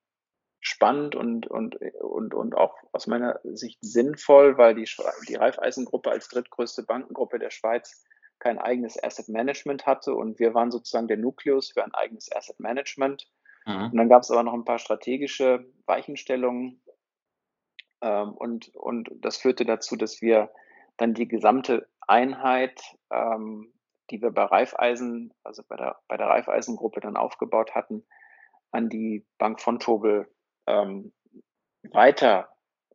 [0.59, 4.87] spannend und, und, und, und auch aus meiner Sicht sinnvoll, weil die,
[5.27, 8.05] die Raiffeisengruppe als drittgrößte Bankengruppe der Schweiz
[8.39, 12.59] kein eigenes Asset Management hatte und wir waren sozusagen der Nukleus für ein eigenes Asset
[12.59, 13.27] Management.
[13.65, 13.85] Mhm.
[13.91, 16.81] Und dann gab es aber noch ein paar strategische Weichenstellungen
[18.01, 20.51] ähm, und, und das führte dazu, dass wir
[20.97, 22.81] dann die gesamte Einheit,
[23.11, 23.73] ähm,
[24.09, 28.05] die wir bei Raiffeisen, also bei der, bei der Raiffeisengruppe dann aufgebaut hatten,
[28.71, 30.33] an die Bank von Tobel
[30.67, 31.13] ähm,
[31.91, 32.49] weiter,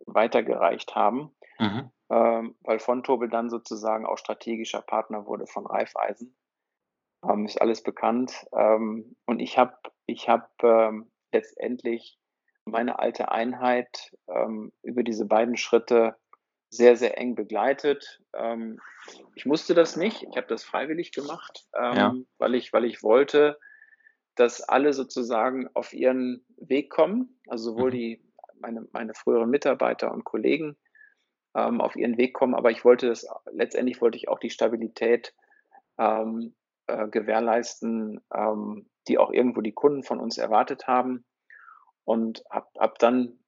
[0.06, 1.90] weitergereicht haben, mhm.
[2.10, 6.36] ähm, weil von Tobel dann sozusagen auch strategischer Partner wurde von Raiffeisen.
[7.24, 8.46] Ähm, ist alles bekannt.
[8.52, 9.76] Ähm, und ich habe
[10.06, 12.18] ich hab, ähm, letztendlich
[12.64, 16.16] meine alte Einheit ähm, über diese beiden Schritte
[16.70, 18.20] sehr, sehr eng begleitet.
[18.34, 18.80] Ähm,
[19.34, 22.14] ich musste das nicht, ich habe das freiwillig gemacht, ähm, ja.
[22.38, 23.58] weil, ich, weil ich wollte,
[24.34, 27.94] dass alle sozusagen auf ihren Weg kommen, also sowohl mhm.
[27.94, 30.76] die, meine, meine früheren Mitarbeiter und Kollegen
[31.54, 35.34] ähm, auf ihren Weg kommen, aber ich wollte das, letztendlich wollte ich auch die Stabilität
[35.98, 36.54] ähm,
[36.88, 41.24] äh, gewährleisten, ähm, die auch irgendwo die Kunden von uns erwartet haben
[42.04, 43.38] und habe hab dann,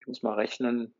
[0.00, 0.94] ich muss mal rechnen,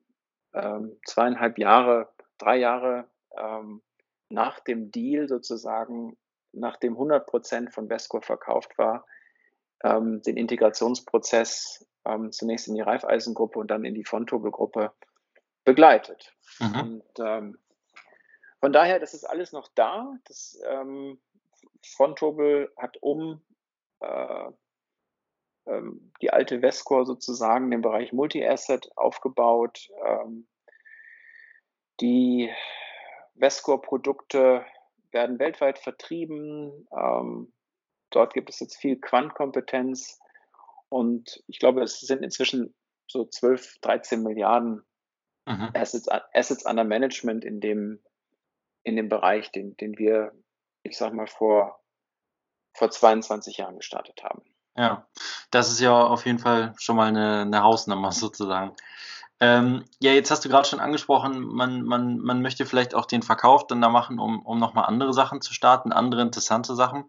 [0.55, 2.09] ähm, zweieinhalb Jahre,
[2.39, 3.83] drei Jahre ähm,
[4.28, 6.16] nach dem Deal sozusagen,
[6.53, 9.07] nachdem 100 Prozent von Vesco verkauft war,
[9.83, 14.93] ähm, den Integrationsprozess ähm, zunächst in die Raiffeisengruppe und dann in die Fontobel-Gruppe
[15.64, 16.35] begleitet.
[16.59, 16.80] Mhm.
[16.80, 17.59] Und ähm,
[18.61, 20.16] von daher, das ist alles noch da.
[20.24, 21.20] Das ähm,
[21.85, 23.41] Fontobel hat um
[26.20, 29.88] die alte Vescore sozusagen den Bereich Multi-Asset aufgebaut.
[30.05, 30.48] Ähm,
[32.00, 32.50] die
[33.36, 34.64] Vescore-Produkte
[35.12, 36.88] werden weltweit vertrieben.
[36.96, 37.53] Ähm,
[38.11, 40.20] dort gibt es jetzt viel Quantkompetenz
[40.88, 42.74] und ich glaube, es sind inzwischen
[43.09, 44.84] so 12, 13 Milliarden
[45.46, 45.70] mhm.
[45.74, 48.03] Assets, Assets under Management in dem,
[48.84, 50.32] in dem Bereich, den, den wir,
[50.82, 51.82] ich sag mal, vor,
[52.75, 54.43] vor 22 Jahren gestartet haben.
[54.77, 55.07] Ja,
[55.51, 58.75] das ist ja auf jeden Fall schon mal eine, eine Hausnummer sozusagen.
[59.41, 63.23] Ähm, ja, jetzt hast du gerade schon angesprochen, man, man, man möchte vielleicht auch den
[63.23, 67.07] Verkauf dann da machen, um, um nochmal andere Sachen zu starten, andere interessante Sachen.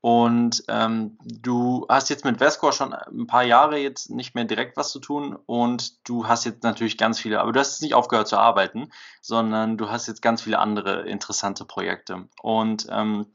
[0.00, 4.76] Und ähm, du hast jetzt mit Vescore schon ein paar Jahre jetzt nicht mehr direkt
[4.76, 7.94] was zu tun und du hast jetzt natürlich ganz viele, aber du hast jetzt nicht
[7.94, 8.90] aufgehört zu arbeiten,
[9.20, 12.28] sondern du hast jetzt ganz viele andere interessante Projekte.
[12.42, 13.26] Und ähm,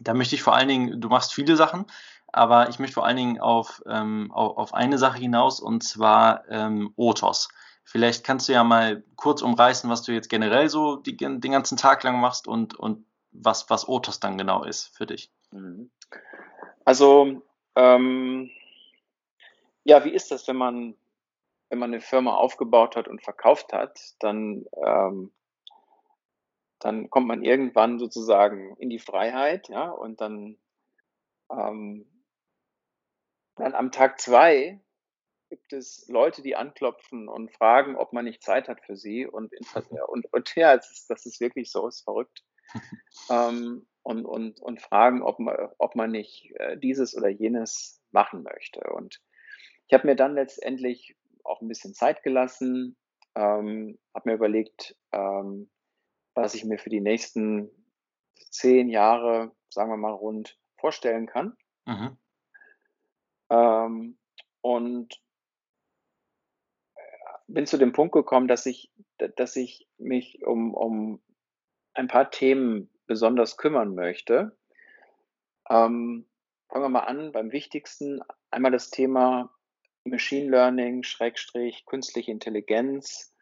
[0.00, 1.86] da möchte ich vor allen Dingen, du machst viele Sachen,
[2.32, 6.48] aber ich möchte vor allen Dingen auf, ähm, auf, auf eine Sache hinaus und zwar
[6.48, 7.48] ähm, Otos.
[7.84, 11.76] Vielleicht kannst du ja mal kurz umreißen, was du jetzt generell so die, den ganzen
[11.76, 15.30] Tag lang machst und, und was, was Otos dann genau ist für dich.
[15.50, 15.90] Mhm.
[16.84, 17.42] Also,
[17.76, 18.50] ähm,
[19.84, 20.94] ja, wie ist das, wenn man,
[21.68, 25.32] wenn man eine Firma aufgebaut hat und verkauft hat, dann, ähm,
[26.80, 30.58] dann kommt man irgendwann sozusagen in die Freiheit, ja, und dann
[31.50, 32.06] ähm,
[33.56, 34.80] dann am Tag zwei
[35.50, 39.26] gibt es Leute, die anklopfen und fragen, ob man nicht Zeit hat für sie.
[39.26, 39.52] Und,
[40.08, 42.44] und, und ja, das ist, das ist wirklich so, ist verrückt.
[43.30, 48.42] ähm, und, und, und fragen, ob man, ob man nicht äh, dieses oder jenes machen
[48.44, 48.80] möchte.
[48.80, 49.20] Und
[49.88, 52.96] ich habe mir dann letztendlich auch ein bisschen Zeit gelassen,
[53.34, 55.68] ähm, habe mir überlegt, ähm,
[56.42, 57.70] was ich mir für die nächsten
[58.50, 61.56] zehn Jahre, sagen wir mal rund, vorstellen kann.
[61.86, 62.16] Mhm.
[63.50, 64.18] Ähm,
[64.60, 65.22] und
[66.94, 67.00] äh,
[67.48, 68.90] bin zu dem Punkt gekommen, dass ich,
[69.36, 71.22] dass ich mich um, um
[71.94, 74.56] ein paar Themen besonders kümmern möchte.
[75.68, 76.26] Ähm,
[76.68, 78.20] fangen wir mal an beim wichtigsten.
[78.50, 79.52] Einmal das Thema
[80.04, 83.34] Machine Learning, Schrägstrich, künstliche Intelligenz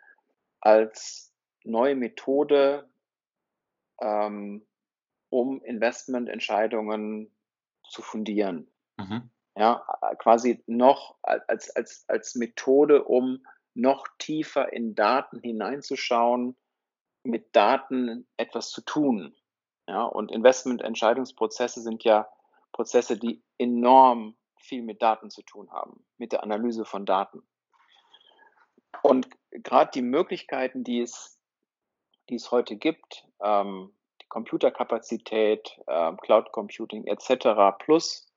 [0.60, 1.27] als
[1.68, 2.88] neue Methode,
[4.00, 4.66] ähm,
[5.30, 7.34] um Investmententscheidungen
[7.88, 8.70] zu fundieren.
[8.96, 9.30] Mhm.
[9.56, 9.84] Ja,
[10.18, 13.44] quasi noch als, als, als Methode, um
[13.74, 16.56] noch tiefer in Daten hineinzuschauen,
[17.24, 19.34] mit Daten etwas zu tun.
[19.88, 22.28] Ja, und Investmententscheidungsprozesse sind ja
[22.72, 27.42] Prozesse, die enorm viel mit Daten zu tun haben, mit der Analyse von Daten.
[29.02, 31.37] Und gerade die Möglichkeiten, die es,
[32.28, 37.76] die es heute gibt, ähm, die Computerkapazität, äh, Cloud Computing etc.
[37.78, 38.28] plus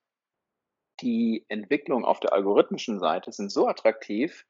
[1.02, 4.46] die Entwicklung auf der algorithmischen Seite sind so attraktiv,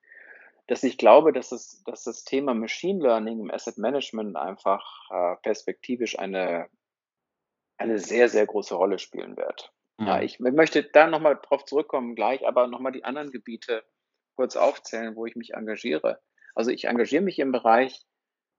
[0.67, 5.35] dass ich glaube, dass, es, dass das Thema Machine Learning im Asset Management einfach äh,
[5.41, 6.67] perspektivisch eine,
[7.77, 9.73] eine sehr, sehr große Rolle spielen wird.
[9.97, 10.07] Mhm.
[10.07, 13.83] Ja, ich möchte da nochmal drauf zurückkommen gleich, aber nochmal die anderen Gebiete
[14.35, 16.21] kurz aufzählen, wo ich mich engagiere.
[16.55, 18.05] Also ich engagiere mich im Bereich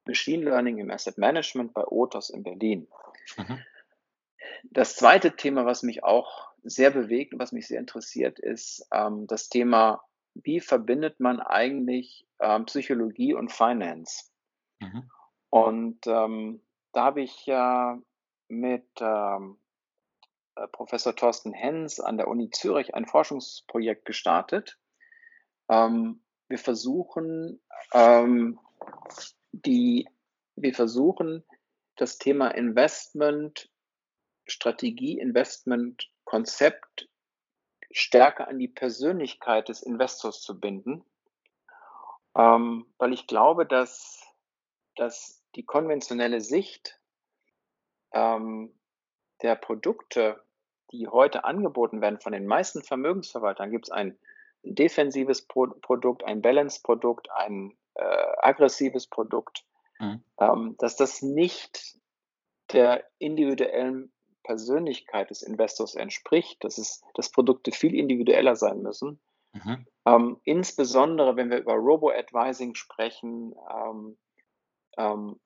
[0.06, 2.88] Machine Learning im Asset Management bei Otos in Berlin.
[3.36, 3.58] Mhm.
[4.64, 9.26] Das zweite Thema, was mich auch sehr bewegt und was mich sehr interessiert, ist ähm,
[9.26, 10.02] das Thema,
[10.34, 14.30] wie verbindet man eigentlich ähm, Psychologie und Finance?
[14.80, 15.10] Mhm.
[15.50, 17.98] Und ähm, da habe ich ja
[18.48, 19.58] mit ähm,
[20.54, 24.78] äh, Professor Thorsten Hens an der Uni Zürich ein Forschungsprojekt gestartet.
[25.68, 27.60] Ähm, wir versuchen
[27.92, 28.58] ähm,
[29.52, 30.08] die,
[30.56, 31.44] wir versuchen
[31.96, 33.70] das Thema Investment,
[34.46, 37.08] Strategie, Investment, Konzept
[37.90, 41.04] stärker an die Persönlichkeit des Investors zu binden,
[42.34, 44.26] ähm, weil ich glaube, dass,
[44.96, 46.98] dass die konventionelle Sicht
[48.12, 48.74] ähm,
[49.42, 50.42] der Produkte,
[50.90, 54.18] die heute angeboten werden von den meisten Vermögensverwaltern, gibt es ein
[54.62, 59.64] defensives Pro Produkt, ein Balance-Produkt, ein äh, aggressives Produkt,
[59.98, 60.22] mhm.
[60.40, 61.98] ähm, dass das nicht
[62.72, 64.12] der individuellen
[64.44, 69.20] Persönlichkeit des Investors entspricht, dass, es, dass Produkte viel individueller sein müssen.
[69.52, 69.86] Mhm.
[70.06, 74.18] Ähm, insbesondere, wenn wir über Robo-Advising sprechen, ähm,
[74.96, 75.40] ähm,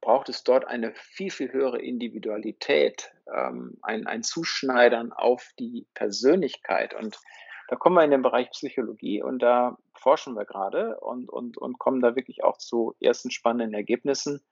[0.00, 6.94] braucht es dort eine viel, viel höhere Individualität, ähm, ein, ein Zuschneidern auf die Persönlichkeit.
[6.94, 7.18] Und
[7.68, 11.78] da kommen wir in den Bereich Psychologie und da forschen wir gerade und, und, und
[11.78, 14.42] kommen da wirklich auch zu ersten spannenden Ergebnissen.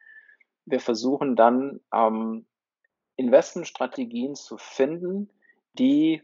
[0.64, 2.46] Wir versuchen dann ähm,
[3.16, 5.30] Investmentstrategien zu finden,
[5.74, 6.22] die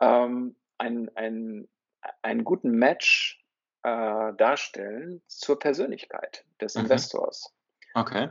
[0.00, 1.68] ähm, einen, einen,
[2.22, 3.42] einen guten Match
[3.82, 6.82] äh, darstellen zur Persönlichkeit des mhm.
[6.82, 7.54] Investors.
[7.94, 8.28] Okay.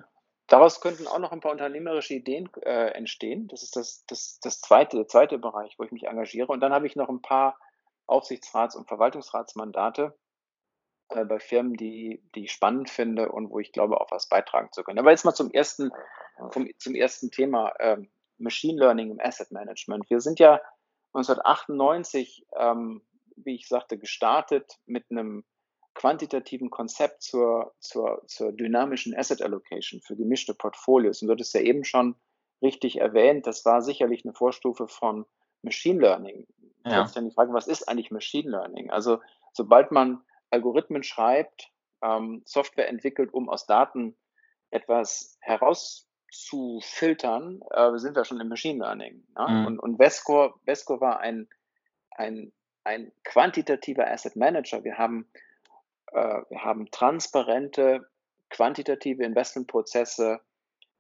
[0.48, 3.48] Daraus könnten auch noch ein paar unternehmerische Ideen äh, entstehen.
[3.48, 6.48] Das ist das, das, das zweite, der zweite Bereich, wo ich mich engagiere.
[6.48, 7.60] Und dann habe ich noch ein paar
[8.10, 10.18] Aufsichtsrats- und Verwaltungsratsmandate
[11.10, 14.70] äh, bei Firmen, die, die ich spannend finde und wo ich glaube, auch was beitragen
[14.72, 14.99] zu können.
[14.99, 15.91] Aber jetzt mal zum ersten,
[16.51, 17.97] vom, zum ersten Thema äh,
[18.38, 20.10] Machine Learning im Asset Management.
[20.10, 20.62] Wir sind ja
[21.14, 23.01] 1998, ähm,
[23.36, 25.43] wie ich sagte, gestartet mit einem
[25.95, 31.22] quantitativen Konzept zur, zur, zur dynamischen Asset Allocation für gemischte Portfolios.
[31.22, 32.16] Und du hattest ja eben schon
[32.62, 35.26] richtig erwähnt, das war sicherlich eine Vorstufe von
[35.62, 36.45] Machine Learning.
[36.86, 37.02] Ja.
[37.02, 38.90] Jetzt dann die Frage, was ist eigentlich Machine Learning?
[38.90, 39.20] Also
[39.52, 41.72] sobald man Algorithmen schreibt,
[42.02, 44.16] ähm, Software entwickelt, um aus Daten
[44.72, 49.26] etwas herauszufiltern, äh, sind wir schon im Machine Learning.
[49.38, 49.48] Ne?
[49.48, 49.66] Mhm.
[49.66, 51.50] Und, und Vesco, Vesco war ein,
[52.12, 52.54] ein,
[52.84, 54.84] ein quantitativer Asset Manager.
[54.84, 55.28] Wir haben
[56.12, 58.08] äh, wir haben transparente,
[58.50, 60.42] quantitative Investmentprozesse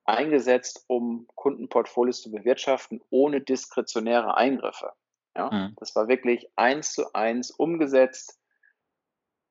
[0.05, 4.93] eingesetzt, um Kundenportfolios zu bewirtschaften, ohne diskretionäre Eingriffe.
[5.35, 5.75] Ja, mhm.
[5.77, 8.39] Das war wirklich eins zu eins umgesetzt.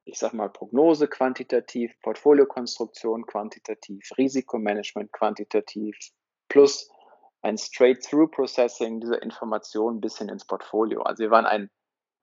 [0.05, 5.97] Ich sage mal Prognose quantitativ, Portfoliokonstruktion quantitativ, Risikomanagement quantitativ,
[6.49, 6.91] plus
[7.43, 11.03] ein Straight-Through-Processing dieser Informationen bis hin ins Portfolio.
[11.03, 11.71] Also wir waren ein,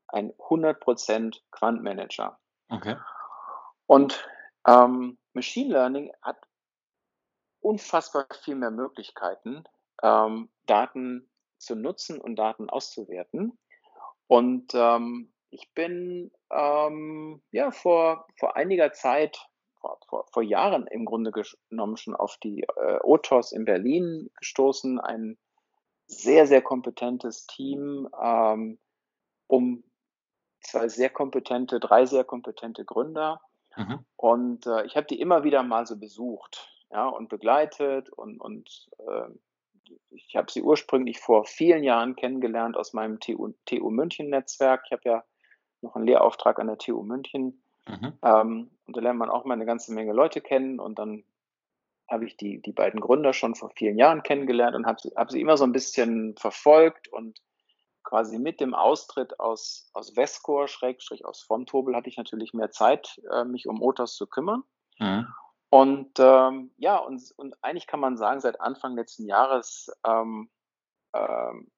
[0.07, 2.39] ein 100% Quant-Manager.
[2.69, 2.97] Okay.
[3.85, 4.27] Und
[4.67, 6.37] ähm, Machine Learning hat
[7.59, 9.63] unfassbar viel mehr Möglichkeiten,
[10.01, 13.57] ähm, Daten zu nutzen und Daten auszuwerten.
[14.27, 19.47] Und ähm, ich bin ähm, ja vor, vor einiger Zeit,
[19.79, 24.99] vor, vor, vor Jahren im Grunde genommen schon auf die äh, OTOS in Berlin gestoßen,
[24.99, 25.37] ein
[26.07, 28.79] sehr, sehr kompetentes Team, ähm,
[29.47, 29.83] um
[30.61, 33.39] zwei sehr kompetente, drei sehr kompetente Gründer,
[33.75, 34.05] Mhm.
[34.15, 38.87] Und äh, ich habe die immer wieder mal so besucht ja, und begleitet und, und
[38.99, 39.29] äh,
[40.09, 44.83] ich habe sie ursprünglich vor vielen Jahren kennengelernt aus meinem TU, TU München-Netzwerk.
[44.85, 45.23] Ich habe ja
[45.81, 47.61] noch einen Lehrauftrag an der TU München.
[47.87, 48.13] Mhm.
[48.23, 50.79] Ähm, und da lernt man auch mal eine ganze Menge Leute kennen.
[50.79, 51.23] Und dann
[52.09, 55.31] habe ich die, die beiden Gründer schon vor vielen Jahren kennengelernt und habe sie, hab
[55.31, 57.41] sie immer so ein bisschen verfolgt und
[58.03, 63.19] quasi mit dem Austritt aus, aus Vescor, Schrägstrich aus Frontobel, hatte ich natürlich mehr Zeit,
[63.31, 64.63] äh, mich um Otos zu kümmern.
[64.99, 65.27] Mhm.
[65.75, 70.49] Und ähm, ja, und, und eigentlich kann man sagen, seit Anfang letzten Jahres ähm,
[71.13, 71.69] ähm,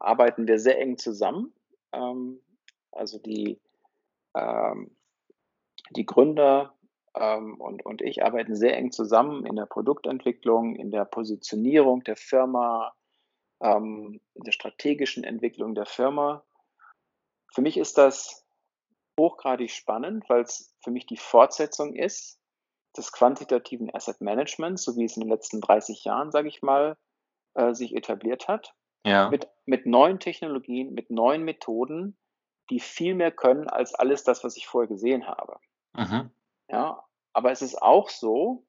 [0.00, 1.54] arbeiten wir sehr eng zusammen.
[1.92, 2.42] Ähm,
[2.90, 3.60] also die,
[4.34, 4.96] ähm,
[5.90, 6.74] die Gründer
[7.14, 12.16] ähm, und, und ich arbeiten sehr eng zusammen in der Produktentwicklung, in der Positionierung der
[12.16, 12.94] Firma,
[13.60, 16.44] in der strategischen Entwicklung der Firma.
[17.54, 18.44] Für mich ist das
[19.18, 22.35] hochgradig spannend, weil es für mich die Fortsetzung ist
[22.98, 26.96] des quantitativen Asset Managements, so wie es in den letzten 30 Jahren, sage ich mal,
[27.54, 28.74] äh, sich etabliert hat.
[29.04, 29.30] Ja.
[29.30, 32.16] Mit, mit neuen Technologien, mit neuen Methoden,
[32.70, 35.58] die viel mehr können als alles das, was ich vorher gesehen habe.
[35.94, 36.30] Mhm.
[36.68, 38.64] Ja, aber es ist auch so,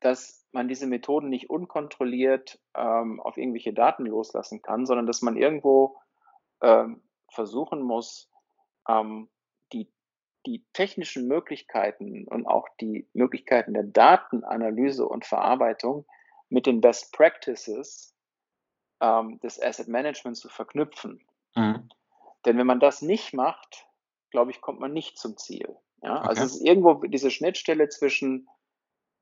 [0.00, 5.36] dass man diese Methoden nicht unkontrolliert ähm, auf irgendwelche Daten loslassen kann, sondern dass man
[5.36, 5.96] irgendwo
[6.60, 8.30] ähm, versuchen muss,
[8.88, 9.28] ähm,
[9.72, 9.88] die
[10.72, 16.06] technischen Möglichkeiten und auch die Möglichkeiten der Datenanalyse und Verarbeitung
[16.48, 18.14] mit den Best Practices
[19.00, 21.24] ähm, des Asset Managements zu verknüpfen.
[21.54, 21.88] Mhm.
[22.44, 23.86] Denn wenn man das nicht macht,
[24.30, 25.76] glaube ich, kommt man nicht zum Ziel.
[26.02, 26.18] Ja?
[26.18, 26.28] Okay.
[26.28, 28.48] Also es ist irgendwo diese Schnittstelle zwischen,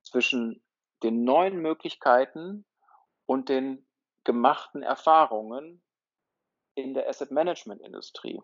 [0.03, 0.63] zwischen
[1.03, 2.65] den neuen Möglichkeiten
[3.27, 3.87] und den
[4.25, 5.83] gemachten Erfahrungen
[6.75, 8.41] in der Asset Management Industrie.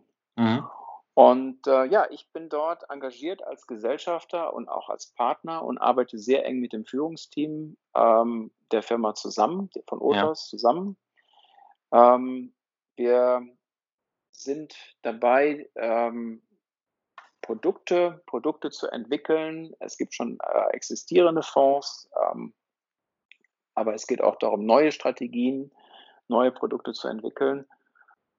[1.14, 6.18] Und äh, ja, ich bin dort engagiert als Gesellschafter und auch als Partner und arbeite
[6.18, 10.50] sehr eng mit dem Führungsteam ähm, der Firma zusammen, von Otos ja.
[10.50, 10.96] zusammen.
[11.92, 12.52] Ähm,
[12.96, 13.46] wir
[14.32, 16.42] sind dabei, ähm,
[17.42, 19.74] Produkte, Produkte zu entwickeln.
[19.78, 22.54] Es gibt schon äh, existierende Fonds, ähm,
[23.74, 25.70] aber es geht auch darum, neue Strategien,
[26.26, 27.66] neue Produkte zu entwickeln.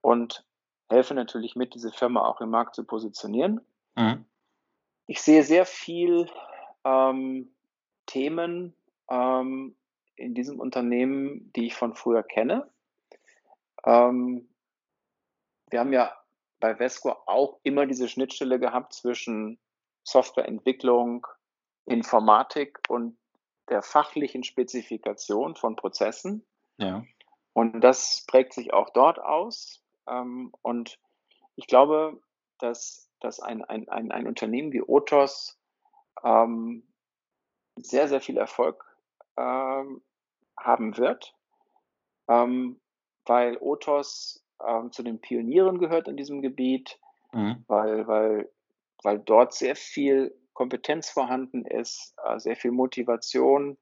[0.02, 0.44] Und
[0.90, 3.62] helfe natürlich mit, diese Firma auch im Markt zu positionieren.
[3.96, 4.26] Mhm.
[5.08, 6.30] Ich sehe sehr viel
[6.84, 7.52] ähm,
[8.06, 8.76] Themen
[9.10, 9.76] ähm,
[10.16, 12.70] in diesem Unternehmen, die ich von früher kenne.
[13.86, 14.50] Ähm,
[15.70, 16.16] wir haben ja
[16.60, 19.60] bei Vesco auch immer diese Schnittstelle gehabt zwischen
[20.04, 21.28] Softwareentwicklung,
[21.86, 23.18] Informatik und
[23.70, 26.46] der fachlichen Spezifikation von Prozessen.
[26.78, 27.04] Ja.
[27.54, 29.85] Und das prägt sich auch dort aus.
[30.08, 31.00] Ähm, und
[31.56, 32.22] ich glaube,
[32.60, 35.58] dass, dass ein, ein, ein, ein Unternehmen wie Otos
[36.24, 36.84] ähm,
[37.78, 38.84] sehr, sehr viel Erfolg
[39.38, 40.02] ähm,
[40.58, 41.36] haben wird,
[42.28, 42.80] ähm,
[43.26, 47.00] weil Otos ähm, zu den Pionieren gehört in diesem Gebiet,
[47.36, 47.66] Mhm.
[47.68, 48.52] weil, weil,
[49.04, 53.78] weil dort sehr viel Kompetenz vorhanden ist, äh, sehr viel Motivation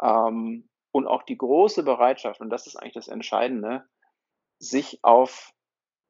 [0.00, 3.84] ähm, und auch die große Bereitschaft, und das ist eigentlich das Entscheidende,
[4.58, 5.52] sich auf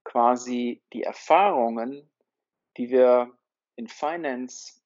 [0.04, 2.08] quasi die Erfahrungen,
[2.76, 3.32] die wir
[3.76, 4.80] in Finance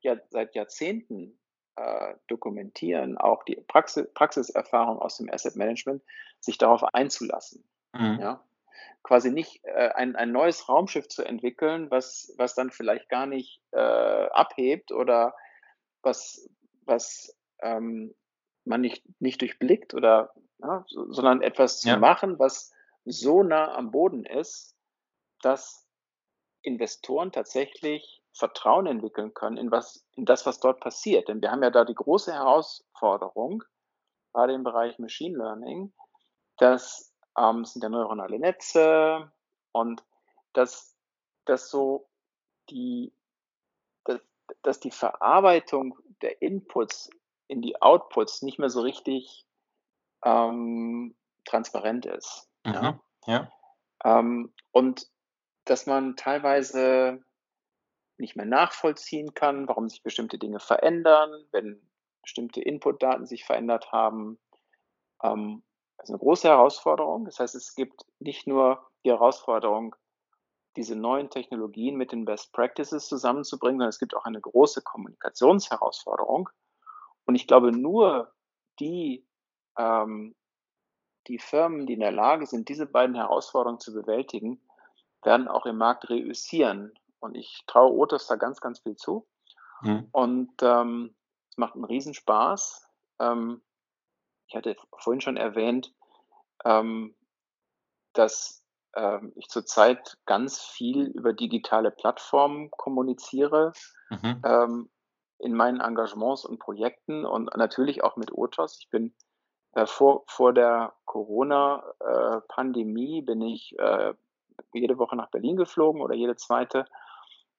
[0.00, 1.38] ja seit Jahrzehnten
[1.76, 6.02] äh, dokumentieren, auch die Praxis, Praxiserfahrung aus dem Asset Management,
[6.40, 7.64] sich darauf einzulassen.
[7.92, 8.18] Mhm.
[8.20, 8.44] Ja?
[9.02, 13.62] Quasi nicht äh, ein, ein neues Raumschiff zu entwickeln, was, was dann vielleicht gar nicht
[13.72, 15.34] äh, abhebt oder
[16.02, 16.48] was,
[16.84, 18.14] was ähm,
[18.64, 21.98] man nicht, nicht durchblickt oder ja, so, sondern etwas zu Ja.
[21.98, 22.72] machen, was
[23.06, 24.76] so nah am Boden ist,
[25.42, 25.86] dass
[26.62, 31.28] Investoren tatsächlich Vertrauen entwickeln können in was, in das, was dort passiert.
[31.28, 33.62] Denn wir haben ja da die große Herausforderung,
[34.32, 35.94] gerade im Bereich Machine Learning,
[36.58, 39.32] dass ähm, es sind ja neuronale Netze
[39.72, 40.04] und
[40.52, 40.96] dass,
[41.46, 42.08] dass so
[42.68, 43.14] die,
[44.04, 44.20] dass,
[44.62, 47.08] dass die Verarbeitung der Inputs
[47.46, 49.46] in die Outputs nicht mehr so richtig
[50.24, 52.50] ähm, transparent ist.
[52.74, 52.92] Ja?
[52.92, 53.00] Mhm.
[53.26, 53.52] Ja.
[54.04, 55.08] Ähm, und
[55.64, 57.22] dass man teilweise
[58.18, 61.82] nicht mehr nachvollziehen kann, warum sich bestimmte Dinge verändern, wenn
[62.22, 64.38] bestimmte Inputdaten sich verändert haben.
[65.22, 65.62] Ähm,
[65.96, 67.24] das ist eine große Herausforderung.
[67.24, 69.94] Das heißt, es gibt nicht nur die Herausforderung,
[70.76, 76.50] diese neuen Technologien mit den Best Practices zusammenzubringen, sondern es gibt auch eine große Kommunikationsherausforderung.
[77.24, 78.32] Und ich glaube, nur
[78.78, 79.26] die,
[79.78, 80.34] ähm,
[81.28, 84.60] die Firmen, die in der Lage sind, diese beiden Herausforderungen zu bewältigen,
[85.22, 86.92] werden auch im Markt reüssieren.
[87.20, 89.26] Und ich traue Otis da ganz, ganz viel zu.
[89.82, 90.08] Mhm.
[90.12, 91.14] Und ähm,
[91.50, 92.86] es macht einen Riesenspaß.
[93.20, 93.62] Ähm,
[94.48, 95.92] ich hatte vorhin schon erwähnt,
[96.64, 97.16] ähm,
[98.12, 98.64] dass
[98.94, 103.72] ähm, ich zurzeit ganz viel über digitale Plattformen kommuniziere,
[104.10, 104.42] Mhm.
[104.44, 104.90] ähm,
[105.38, 108.78] in meinen Engagements und Projekten und natürlich auch mit Otos.
[108.80, 109.14] Ich bin
[109.84, 114.14] vor, vor der Corona-Pandemie bin ich äh,
[114.72, 116.86] jede Woche nach Berlin geflogen oder jede zweite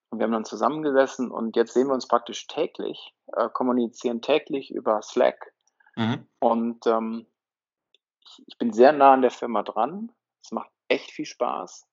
[0.09, 4.71] Und wir haben dann zusammengesessen und jetzt sehen wir uns praktisch täglich, äh, kommunizieren täglich
[4.71, 5.53] über Slack.
[5.95, 6.27] Mhm.
[6.39, 7.27] Und ähm,
[8.23, 10.11] ich, ich, bin sehr nah an der Firma dran.
[10.43, 11.87] Es macht echt viel Spaß.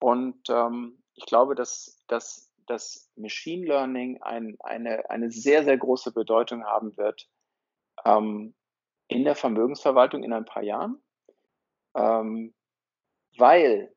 [0.00, 6.12] Und ähm, ich glaube, dass, dass, dass Machine Learning ein, eine, eine sehr, sehr große
[6.12, 7.28] Bedeutung haben wird
[8.04, 8.54] ähm,
[9.08, 11.02] in der Vermögensverwaltung in ein paar Jahren,
[11.94, 12.54] ähm,
[13.36, 13.94] weil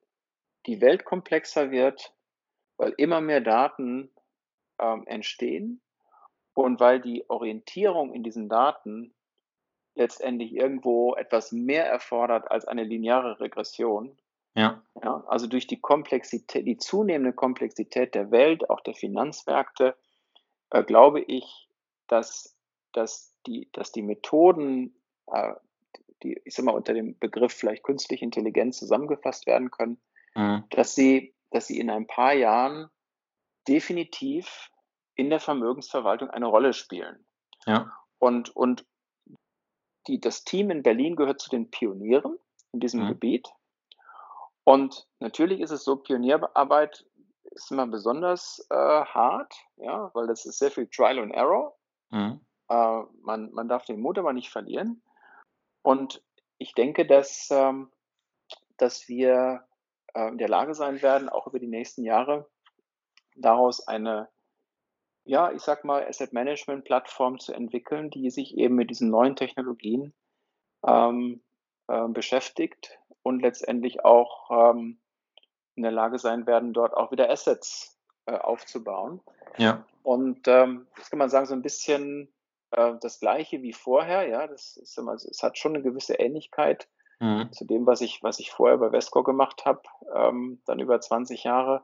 [0.66, 2.14] die Welt komplexer wird,
[2.78, 4.12] weil immer mehr Daten
[4.80, 5.82] ähm, entstehen
[6.54, 9.14] und weil die Orientierung in diesen Daten
[9.96, 14.18] letztendlich irgendwo etwas mehr erfordert als eine lineare Regression.
[14.56, 14.82] Ja.
[15.04, 15.24] ja.
[15.28, 19.96] Also durch die Komplexität, die zunehmende Komplexität der Welt, auch der Finanzmärkte,
[20.70, 21.70] äh, glaube ich,
[22.08, 22.58] dass,
[22.94, 24.97] dass, die, dass die Methoden,
[26.24, 30.02] die, ich sag mal, unter dem Begriff vielleicht künstliche Intelligenz zusammengefasst werden können,
[30.36, 30.64] mhm.
[30.70, 32.90] dass sie dass sie in ein paar Jahren
[33.68, 34.70] definitiv
[35.16, 37.26] in der Vermögensverwaltung eine Rolle spielen.
[37.66, 37.92] Ja.
[38.20, 38.86] Und, und
[40.08, 42.38] die, das Team in Berlin gehört zu den Pionieren
[42.72, 43.08] in diesem mhm.
[43.10, 43.50] Gebiet.
[44.64, 47.06] Und natürlich ist es so, Pionierarbeit
[47.52, 51.76] ist immer besonders äh, hart, ja, weil das ist sehr viel Trial and Error.
[52.10, 52.42] Mhm.
[52.70, 55.02] Äh, man, man darf den Mut aber nicht verlieren.
[55.82, 56.24] Und
[56.58, 57.92] ich denke, dass, ähm,
[58.78, 59.68] dass wir
[60.14, 62.50] äh, in der Lage sein werden, auch über die nächsten Jahre
[63.36, 64.30] daraus eine,
[65.24, 69.36] ja, ich sag mal, Asset Management Plattform zu entwickeln, die sich eben mit diesen neuen
[69.36, 70.14] Technologien
[70.86, 71.44] ähm,
[71.88, 75.00] äh, beschäftigt und letztendlich auch ähm,
[75.76, 79.22] in der Lage sein werden, dort auch wieder Assets äh, aufzubauen.
[79.58, 79.86] Ja.
[80.04, 82.34] Und ähm, das kann man sagen, so ein bisschen
[82.72, 84.28] äh, das Gleiche wie vorher.
[84.28, 86.88] Ja, das ist immer, es hat schon eine gewisse Ähnlichkeit
[87.20, 87.52] mhm.
[87.52, 89.82] zu dem, was ich, was ich vorher bei Vesco gemacht habe,
[90.14, 91.84] ähm, dann über 20 Jahre.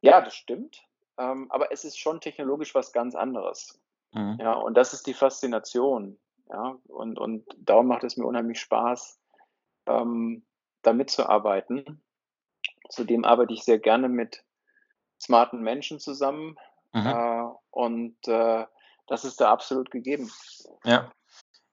[0.00, 0.84] Ja, das stimmt.
[1.18, 3.80] Ähm, aber es ist schon technologisch was ganz anderes.
[4.12, 4.38] Mhm.
[4.40, 6.18] Ja, und das ist die Faszination.
[6.48, 9.18] Ja, und, und darum macht es mir unheimlich Spaß,
[9.86, 10.44] ähm,
[10.82, 12.02] da mitzuarbeiten.
[12.88, 14.44] Zudem arbeite ich sehr gerne mit
[15.20, 16.58] smarten Menschen zusammen.
[16.92, 17.06] Mhm.
[17.06, 18.66] Äh, und äh,
[19.12, 20.30] das ist da absolut gegeben.
[20.84, 21.12] Ja.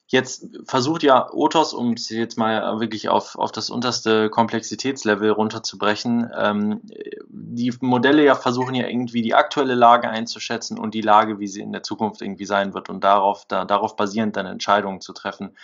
[0.07, 6.29] Jetzt versucht ja Otos, um es jetzt mal wirklich auf, auf das unterste Komplexitätslevel runterzubrechen,
[6.35, 6.81] ähm,
[7.29, 11.61] die Modelle ja versuchen ja irgendwie die aktuelle Lage einzuschätzen und die Lage, wie sie
[11.61, 15.55] in der Zukunft irgendwie sein wird und darauf, da, darauf basierend dann Entscheidungen zu treffen.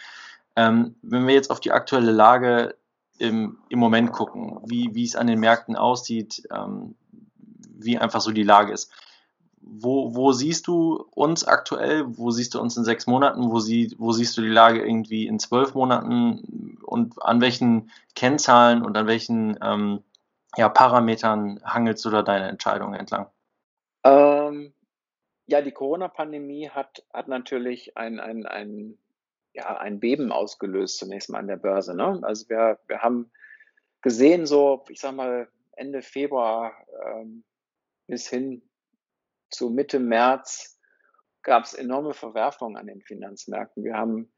[0.55, 2.75] Ähm, wenn wir jetzt auf die aktuelle Lage
[3.17, 6.95] im, im Moment gucken, wie, wie es an den Märkten aussieht, ähm,
[7.77, 8.91] wie einfach so die Lage ist
[9.67, 12.05] wo, wo siehst du uns aktuell?
[12.17, 13.51] Wo siehst du uns in sechs Monaten?
[13.51, 16.77] Wo, sie, wo siehst du die Lage irgendwie in zwölf Monaten?
[16.83, 20.03] Und an welchen Kennzahlen und an welchen ähm,
[20.55, 23.27] ja, Parametern hangelst du da deine Entscheidung entlang?
[24.03, 24.73] Ähm,
[25.47, 28.99] ja, die Corona-Pandemie hat, hat natürlich ein, ein, ein,
[29.53, 31.95] ja, ein Beben ausgelöst, zunächst mal an der Börse.
[31.95, 32.19] Ne?
[32.21, 33.31] Also wir, wir haben
[34.01, 37.43] gesehen, so, ich sag mal, Ende Februar ähm,
[38.07, 38.61] bis hin
[39.49, 40.79] zu Mitte März
[41.41, 43.83] gab es enorme Verwerfungen an den Finanzmärkten.
[43.83, 44.31] Wir haben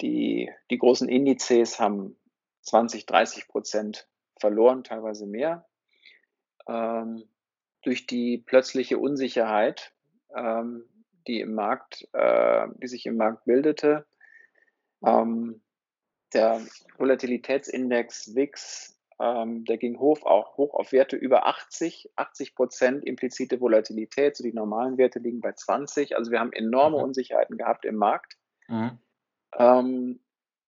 [0.00, 2.16] die, die großen Indizes haben
[2.62, 4.08] 20, 30 Prozent
[4.38, 5.66] verloren, teilweise mehr.
[6.68, 7.28] Ähm,
[7.82, 9.92] durch die plötzliche Unsicherheit,
[10.34, 10.84] ähm,
[11.28, 14.06] die im Markt, äh, die sich im Markt bildete.
[15.04, 15.62] Ähm,
[16.32, 16.60] der
[16.98, 23.60] Volatilitätsindex WIX ähm, der ging hoch, auch hoch auf Werte über 80, 80 Prozent implizite
[23.60, 24.36] Volatilität.
[24.36, 26.16] So die normalen Werte liegen bei 20.
[26.16, 27.04] Also wir haben enorme mhm.
[27.04, 28.36] Unsicherheiten gehabt im Markt.
[28.68, 28.98] Mhm.
[29.54, 30.20] Ähm,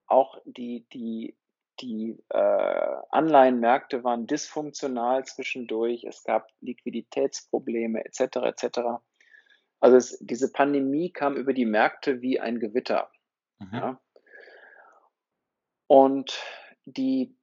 [0.06, 1.36] auch die, die,
[1.80, 6.04] die äh, Anleihenmärkte waren dysfunktional zwischendurch.
[6.04, 8.36] Es gab Liquiditätsprobleme etc.
[8.44, 8.80] etc.
[9.80, 13.10] Also es, diese Pandemie kam über die Märkte wie ein Gewitter.
[13.58, 13.74] Mhm.
[13.74, 14.00] Ja.
[15.86, 16.42] Und
[16.86, 17.37] die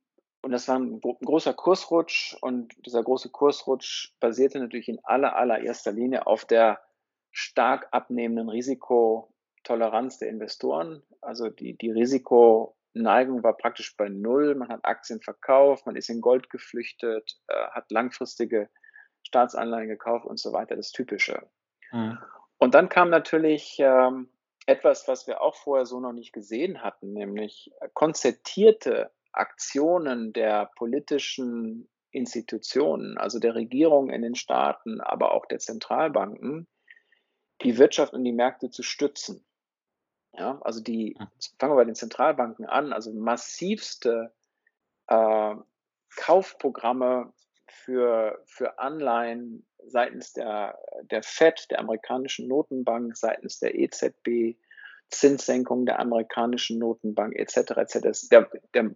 [0.46, 5.92] und das war ein großer Kursrutsch und dieser große Kursrutsch basierte natürlich in aller, allererster
[5.92, 6.84] Linie auf der
[7.32, 11.02] stark abnehmenden Risikotoleranz der Investoren.
[11.20, 14.54] Also die, die Risikoneigung war praktisch bei Null.
[14.54, 18.70] Man hat Aktien verkauft, man ist in Gold geflüchtet, äh, hat langfristige
[19.24, 21.42] Staatsanleihen gekauft und so weiter, das Typische.
[21.92, 22.20] Mhm.
[22.60, 24.30] Und dann kam natürlich ähm,
[24.68, 31.90] etwas, was wir auch vorher so noch nicht gesehen hatten, nämlich konzertierte Aktionen der politischen
[32.12, 36.68] Institutionen, also der Regierung in den Staaten, aber auch der Zentralbanken,
[37.62, 39.46] die Wirtschaft und die Märkte zu stützen.
[40.34, 41.28] Ja, also die, hm.
[41.60, 44.34] fangen wir bei den Zentralbanken an, also massivste
[45.08, 45.56] äh,
[46.16, 47.34] Kaufprogramme
[47.68, 54.58] für, für Anleihen seitens der, der FED, der amerikanischen Notenbank, seitens der EZB,
[55.10, 57.72] Zinssenkung der amerikanischen Notenbank etc.
[57.78, 58.30] etc.
[58.32, 58.96] Der, der,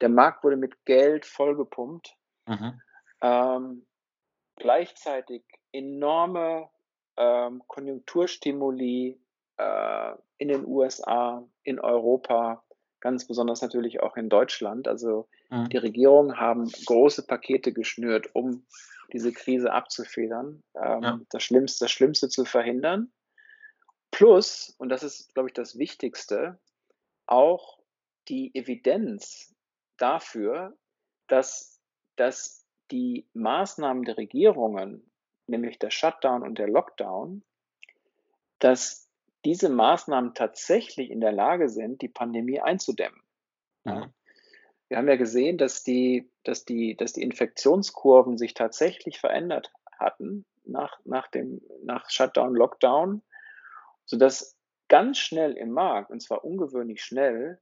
[0.00, 2.16] der Markt wurde mit Geld vollgepumpt.
[2.46, 2.80] Mhm.
[3.22, 3.86] Ähm,
[4.56, 6.68] gleichzeitig enorme
[7.16, 9.20] ähm, Konjunkturstimuli
[9.56, 12.62] äh, in den USA, in Europa,
[13.00, 14.88] ganz besonders natürlich auch in Deutschland.
[14.88, 15.68] Also mhm.
[15.68, 18.66] die Regierungen haben große Pakete geschnürt, um
[19.12, 21.20] diese Krise abzufedern, ähm, ja.
[21.30, 23.12] das, Schlimmste, das Schlimmste zu verhindern.
[24.10, 26.58] Plus, und das ist, glaube ich, das Wichtigste,
[27.26, 27.78] auch
[28.28, 29.54] die Evidenz
[29.96, 30.76] dafür,
[31.26, 31.80] dass,
[32.16, 35.10] dass die Maßnahmen der Regierungen,
[35.46, 37.42] nämlich der Shutdown und der Lockdown,
[38.58, 39.08] dass
[39.44, 43.20] diese Maßnahmen tatsächlich in der Lage sind, die Pandemie einzudämmen.
[43.84, 44.12] Mhm.
[44.88, 50.44] Wir haben ja gesehen, dass die, dass, die, dass die Infektionskurven sich tatsächlich verändert hatten
[50.64, 53.22] nach, nach, dem, nach Shutdown, Lockdown,
[54.04, 54.56] sodass
[54.88, 57.60] ganz schnell im Markt, und zwar ungewöhnlich schnell,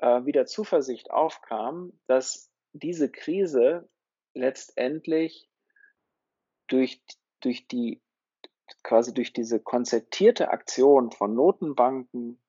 [0.00, 3.88] äh, wieder Zuversicht aufkam, dass diese Krise
[4.34, 5.48] letztendlich
[6.68, 7.02] durch,
[7.40, 8.00] durch die
[8.82, 12.40] quasi durch diese konzertierte Aktion von Notenbanken,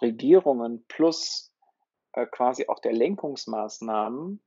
[0.00, 1.52] Regierungen plus
[2.12, 4.42] äh, quasi auch der Lenkungsmaßnahmen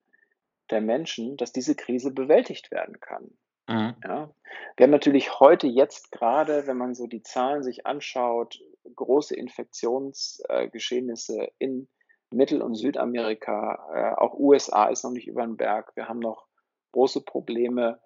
[0.70, 3.32] der Menschen, dass diese Krise bewältigt werden kann.
[3.68, 3.96] Mhm.
[4.04, 4.34] Ja.
[4.76, 8.60] Wir haben natürlich heute jetzt gerade, wenn man so die Zahlen sich anschaut,
[8.96, 11.88] große Infektionsgeschehnisse äh, in
[12.36, 15.96] Mittel- und Südamerika, äh, auch USA ist noch nicht über den Berg.
[15.96, 16.48] Wir haben noch
[16.92, 18.00] große Probleme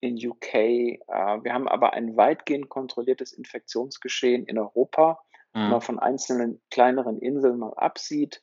[0.00, 0.54] in UK.
[0.54, 5.20] Äh, wir haben aber ein weitgehend kontrolliertes Infektionsgeschehen in Europa,
[5.52, 5.62] mhm.
[5.62, 8.42] wenn man von einzelnen kleineren Inseln mal absieht.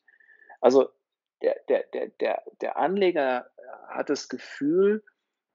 [0.61, 0.89] Also
[1.41, 3.49] der, der, der, der, der Anleger
[3.89, 5.03] hat das Gefühl,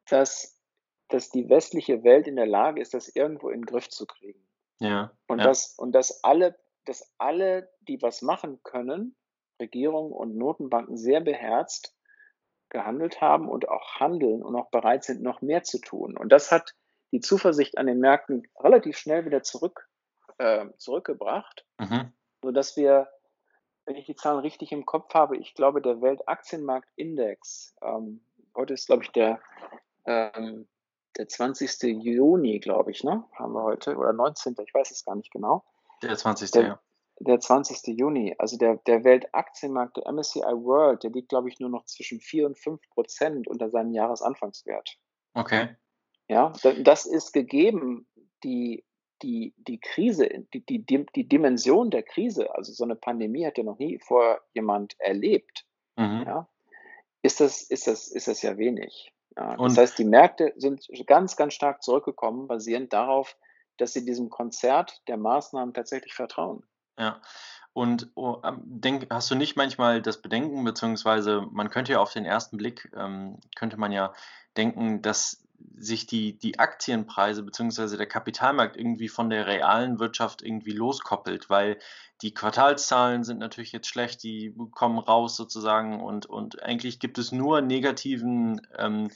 [0.08, 0.60] dass,
[1.08, 4.46] dass die westliche Welt in der Lage ist, das irgendwo in den Griff zu kriegen.
[4.80, 5.44] Ja, und, ja.
[5.44, 9.16] Das, und dass alle, dass alle, die was machen können,
[9.60, 11.94] Regierungen und Notenbanken sehr beherzt
[12.70, 16.16] gehandelt haben und auch handeln und auch bereit sind, noch mehr zu tun.
[16.16, 16.74] Und das hat
[17.12, 19.88] die Zuversicht an den Märkten relativ schnell wieder zurück,
[20.38, 22.12] äh, zurückgebracht, mhm.
[22.42, 23.08] sodass wir,
[23.86, 28.20] wenn ich die Zahlen richtig im Kopf habe, ich glaube, der Weltaktienmarktindex, ähm,
[28.54, 29.40] heute ist, glaube ich, der,
[30.04, 30.68] ähm,
[31.16, 31.82] der 20.
[32.02, 33.24] Juni, glaube ich, ne?
[33.32, 34.54] Haben wir heute, oder 19.
[34.64, 35.64] Ich weiß es gar nicht genau.
[36.02, 36.50] Der 20.
[36.50, 36.80] Der, ja
[37.20, 37.98] der 20.
[37.98, 42.20] Juni, also der, der Weltaktienmarkt, der MSCI World, der liegt, glaube ich, nur noch zwischen
[42.20, 44.98] 4 und 5 Prozent unter seinem Jahresanfangswert.
[45.34, 45.76] Okay.
[46.28, 48.06] Ja, das ist gegeben,
[48.44, 48.84] die,
[49.22, 53.64] die, die Krise, die, die, die Dimension der Krise, also so eine Pandemie hat ja
[53.64, 55.66] noch nie vor jemand erlebt,
[55.96, 56.24] mhm.
[56.26, 56.48] ja,
[57.22, 59.12] ist das, ist, das, ist das ja wenig.
[59.36, 63.36] Ja, das heißt, die Märkte sind ganz, ganz stark zurückgekommen, basierend darauf,
[63.76, 66.64] dass sie diesem Konzert der Maßnahmen tatsächlich vertrauen.
[66.98, 67.20] Ja.
[67.72, 72.24] Und oh, denk, hast du nicht manchmal das Bedenken, beziehungsweise man könnte ja auf den
[72.24, 74.12] ersten Blick, ähm, könnte man ja
[74.56, 75.44] denken, dass
[75.76, 81.78] sich die, die Aktienpreise beziehungsweise der Kapitalmarkt irgendwie von der realen Wirtschaft irgendwie loskoppelt, weil
[82.22, 87.32] die Quartalszahlen sind natürlich jetzt schlecht, die kommen raus sozusagen und, und eigentlich gibt es
[87.32, 89.10] nur negativen ähm,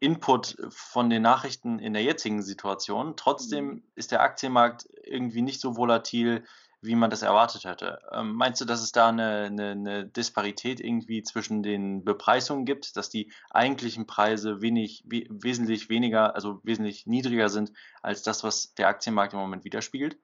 [0.00, 3.14] Input von den Nachrichten in der jetzigen Situation.
[3.16, 3.82] Trotzdem mhm.
[3.94, 6.44] ist der Aktienmarkt irgendwie nicht so volatil,
[6.80, 7.98] wie man das erwartet hätte.
[8.12, 12.96] Ähm, meinst du, dass es da eine, eine, eine, Disparität irgendwie zwischen den Bepreisungen gibt,
[12.96, 17.72] dass die eigentlichen Preise wenig, we wesentlich weniger, also wesentlich niedriger sind
[18.02, 20.18] als das, was der Aktienmarkt im Moment widerspiegelt?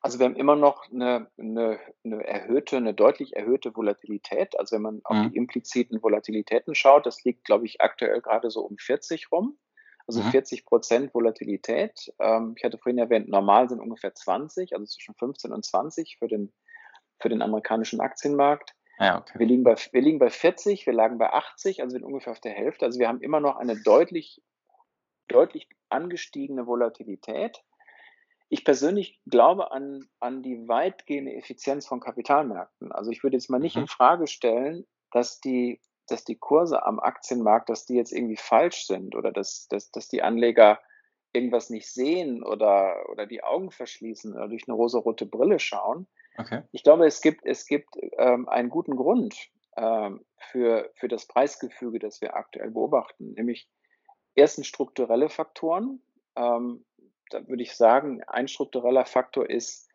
[0.00, 4.58] Also wir haben immer noch eine, eine, eine erhöhte, eine deutlich erhöhte Volatilität.
[4.58, 5.30] Also wenn man auf mhm.
[5.30, 9.56] die impliziten Volatilitäten schaut, das liegt, glaube ich, aktuell gerade so um 40 rum
[10.12, 10.30] also mhm.
[10.30, 12.12] 40 Prozent Volatilität.
[12.18, 16.28] Ähm, ich hatte vorhin erwähnt, normal sind ungefähr 20, also zwischen 15 und 20 für
[16.28, 16.52] den,
[17.18, 18.74] für den amerikanischen Aktienmarkt.
[18.98, 19.38] Ja, okay.
[19.38, 22.40] wir, liegen bei, wir liegen bei 40, wir lagen bei 80, also sind ungefähr auf
[22.40, 22.84] der Hälfte.
[22.84, 24.42] Also wir haben immer noch eine deutlich,
[25.28, 27.62] deutlich angestiegene Volatilität.
[28.50, 32.92] Ich persönlich glaube an, an die weitgehende Effizienz von Kapitalmärkten.
[32.92, 33.82] Also ich würde jetzt mal nicht mhm.
[33.82, 38.86] in Frage stellen, dass die dass die Kurse am Aktienmarkt, dass die jetzt irgendwie falsch
[38.86, 40.80] sind oder dass, dass, dass die Anleger
[41.32, 46.06] irgendwas nicht sehen oder, oder die Augen verschließen oder durch eine rosarote Brille schauen.
[46.36, 46.62] Okay.
[46.72, 51.98] Ich glaube, es gibt, es gibt ähm, einen guten Grund ähm, für, für das Preisgefüge,
[51.98, 53.68] das wir aktuell beobachten, nämlich
[54.34, 56.02] erstens strukturelle Faktoren.
[56.36, 56.84] Ähm,
[57.30, 59.88] da würde ich sagen, ein struktureller Faktor ist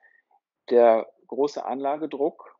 [0.69, 2.57] der große Anlagedruck,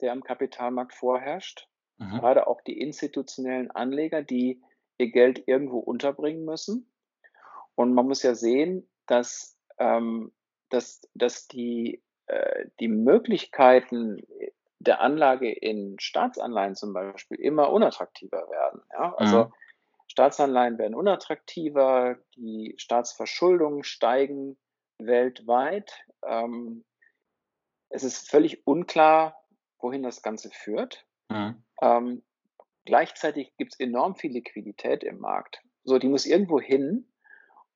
[0.00, 1.68] der am Kapitalmarkt vorherrscht.
[1.98, 2.18] Mhm.
[2.18, 4.62] Gerade auch die institutionellen Anleger, die
[4.98, 6.90] ihr Geld irgendwo unterbringen müssen.
[7.74, 10.32] Und man muss ja sehen, dass, ähm,
[10.70, 14.20] dass, dass die, äh, die Möglichkeiten
[14.80, 18.82] der Anlage in Staatsanleihen zum Beispiel immer unattraktiver werden.
[18.92, 19.14] Ja?
[19.14, 19.52] Also mhm.
[20.08, 24.56] Staatsanleihen werden unattraktiver, die Staatsverschuldungen steigen
[24.98, 25.92] weltweit.
[26.24, 26.84] Ähm,
[27.88, 29.40] es ist völlig unklar,
[29.78, 31.06] wohin das Ganze führt.
[31.28, 31.62] Mhm.
[31.80, 32.22] Ähm,
[32.84, 35.62] gleichzeitig gibt es enorm viel Liquidität im Markt.
[35.84, 37.08] So, die muss irgendwo hin.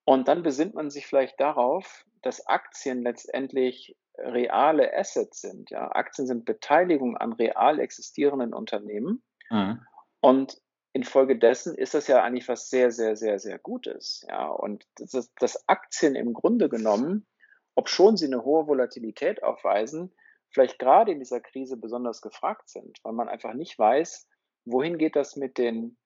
[0.05, 5.71] Und dann besinnt man sich vielleicht darauf, dass Aktien letztendlich reale Assets sind.
[5.71, 5.91] Ja?
[5.93, 9.23] Aktien sind Beteiligung an real existierenden Unternehmen.
[9.51, 9.81] Mhm.
[10.21, 10.61] Und
[10.93, 14.25] infolgedessen ist das ja eigentlich was sehr, sehr, sehr, sehr Gutes.
[14.29, 14.49] Ja?
[14.49, 17.27] Und das, das Aktien im Grunde genommen,
[17.75, 20.13] ob schon sie eine hohe Volatilität aufweisen,
[20.53, 24.29] vielleicht gerade in dieser Krise besonders gefragt sind, weil man einfach nicht weiß,
[24.65, 25.97] wohin geht das mit den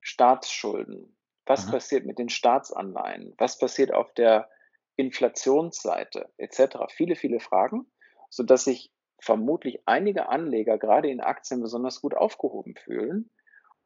[0.00, 1.16] Staatsschulden?
[1.46, 1.70] Was mhm.
[1.72, 3.34] passiert mit den Staatsanleihen?
[3.38, 4.48] Was passiert auf der
[4.96, 6.76] Inflationsseite etc.
[6.90, 7.86] Viele, viele Fragen,
[8.30, 13.30] sodass sich vermutlich einige Anleger gerade in Aktien besonders gut aufgehoben fühlen.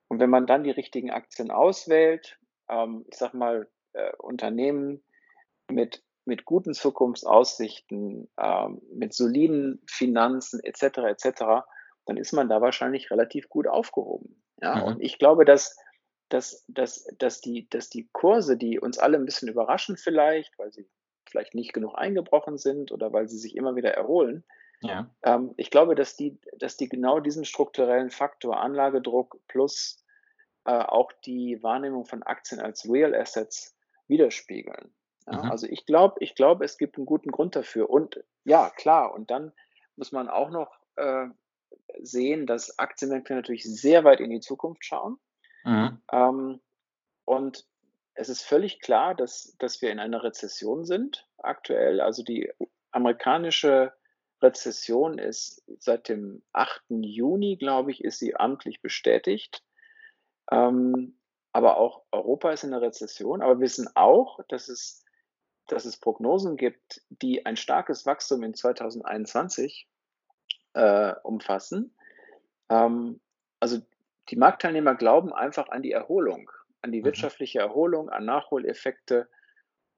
[0.09, 5.03] Und wenn man dann die richtigen Aktien auswählt, ähm, ich sag mal, äh, Unternehmen
[5.71, 10.99] mit, mit guten Zukunftsaussichten, ähm, mit soliden Finanzen etc.
[10.99, 11.43] etc.,
[12.07, 14.43] dann ist man da wahrscheinlich relativ gut aufgehoben.
[14.63, 14.77] Ja?
[14.77, 14.83] Mhm.
[14.85, 15.77] Und ich glaube, dass
[16.29, 20.73] dass, dass, dass, die, dass die Kurse, die uns alle ein bisschen überraschen vielleicht, weil
[20.73, 20.89] sie
[21.29, 24.45] vielleicht nicht genug eingebrochen sind oder weil sie sich immer wieder erholen.
[24.81, 25.11] Ja.
[25.23, 30.05] Ähm, ich glaube, dass die, dass die genau diesen strukturellen Faktor Anlagedruck plus
[30.65, 33.77] äh, auch die Wahrnehmung von Aktien als Real Assets
[34.07, 34.95] widerspiegeln.
[35.31, 35.51] Ja, mhm.
[35.51, 37.91] Also ich glaube, ich glaube, es gibt einen guten Grund dafür.
[37.91, 39.53] Und ja, klar, und dann
[39.97, 41.27] muss man auch noch äh,
[42.01, 45.19] sehen, dass Aktienmärkte natürlich sehr weit in die Zukunft schauen.
[45.65, 46.01] Mhm.
[46.13, 46.61] Ähm,
[47.25, 47.67] und
[48.15, 52.01] es ist völlig klar, dass, dass wir in einer Rezession sind aktuell.
[52.01, 52.51] Also die
[52.91, 53.93] amerikanische
[54.41, 56.83] Rezession ist seit dem 8.
[56.89, 59.63] Juni, glaube ich, ist sie amtlich bestätigt.
[60.51, 61.19] Ähm,
[61.53, 63.43] aber auch Europa ist in der Rezession.
[63.43, 65.05] Aber wir wissen auch, dass es,
[65.73, 69.89] dass es Prognosen gibt, die ein starkes Wachstum in 2021
[70.75, 71.95] äh, umfassen.
[72.69, 73.21] Ähm,
[73.61, 73.81] also
[74.31, 76.51] die Marktteilnehmer glauben einfach an die Erholung
[76.83, 77.07] an die mhm.
[77.07, 79.29] wirtschaftliche Erholung, an Nachholeffekte.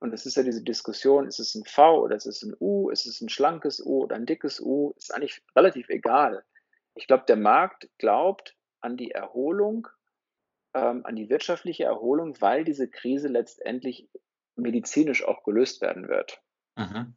[0.01, 2.91] Und es ist ja diese Diskussion, ist es ein V oder ist es ein U,
[2.91, 6.43] ist es ein schlankes U oder ein dickes U, ist eigentlich relativ egal.
[6.95, 9.89] Ich glaube, der Markt glaubt an die Erholung,
[10.75, 14.09] ähm, an die wirtschaftliche Erholung, weil diese Krise letztendlich
[14.57, 16.43] medizinisch auch gelöst werden wird.
[16.77, 17.15] Mhm.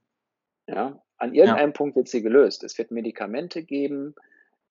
[0.67, 1.77] Ja, an irgendeinem ja.
[1.77, 2.63] Punkt wird sie gelöst.
[2.63, 4.15] Es wird Medikamente geben,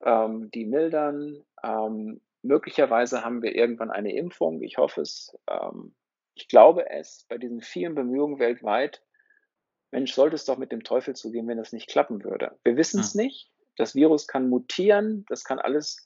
[0.02, 1.44] ähm, die mildern.
[1.62, 4.62] Ähm, Möglicherweise haben wir irgendwann eine Impfung.
[4.62, 5.36] Ich hoffe es.
[5.48, 5.94] Ähm,
[6.34, 7.24] ich glaube es.
[7.28, 9.02] Bei diesen vielen Bemühungen weltweit,
[9.92, 12.58] Mensch, sollte es doch mit dem Teufel zugehen, wenn das nicht klappen würde.
[12.64, 13.22] Wir wissen es hm.
[13.22, 13.50] nicht.
[13.76, 15.24] Das Virus kann mutieren.
[15.28, 16.04] Das kann alles.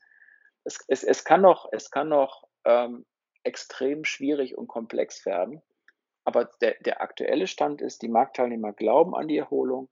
[0.65, 3.07] Es, es, es kann noch, es kann noch ähm,
[3.45, 5.63] extrem schwierig und komplex werden.
[6.27, 9.89] Aber der, der aktuelle Stand ist, die Marktteilnehmer glauben an die Erholung.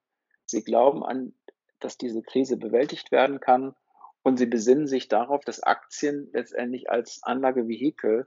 [0.47, 1.33] Sie glauben an,
[1.79, 3.77] dass diese Krise bewältigt werden kann.
[4.25, 8.27] Und sie besinnen sich darauf, dass Aktien letztendlich als Anlagevehikel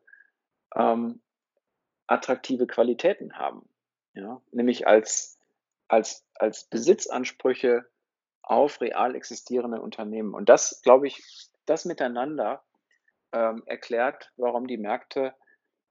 [0.74, 1.22] ähm,
[2.08, 3.68] attraktive Qualitäten haben.
[4.14, 4.42] Ja?
[4.52, 5.38] Nämlich als,
[5.90, 7.90] als, als Besitzansprüche
[8.42, 10.34] auf real existierende Unternehmen.
[10.34, 12.64] Und das, glaube ich, das miteinander
[13.34, 15.34] ähm, erklärt, warum die Märkte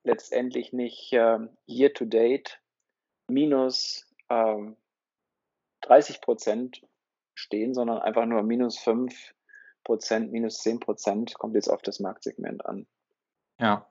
[0.07, 2.61] letztendlich nicht ähm, year to date
[3.29, 4.77] minus ähm,
[5.83, 6.83] 30 Prozent
[7.35, 9.35] stehen, sondern einfach nur minus 5,
[9.85, 12.87] Prozent, minus 10 Prozent, kommt jetzt auf das Marktsegment an.
[13.59, 13.89] Ja.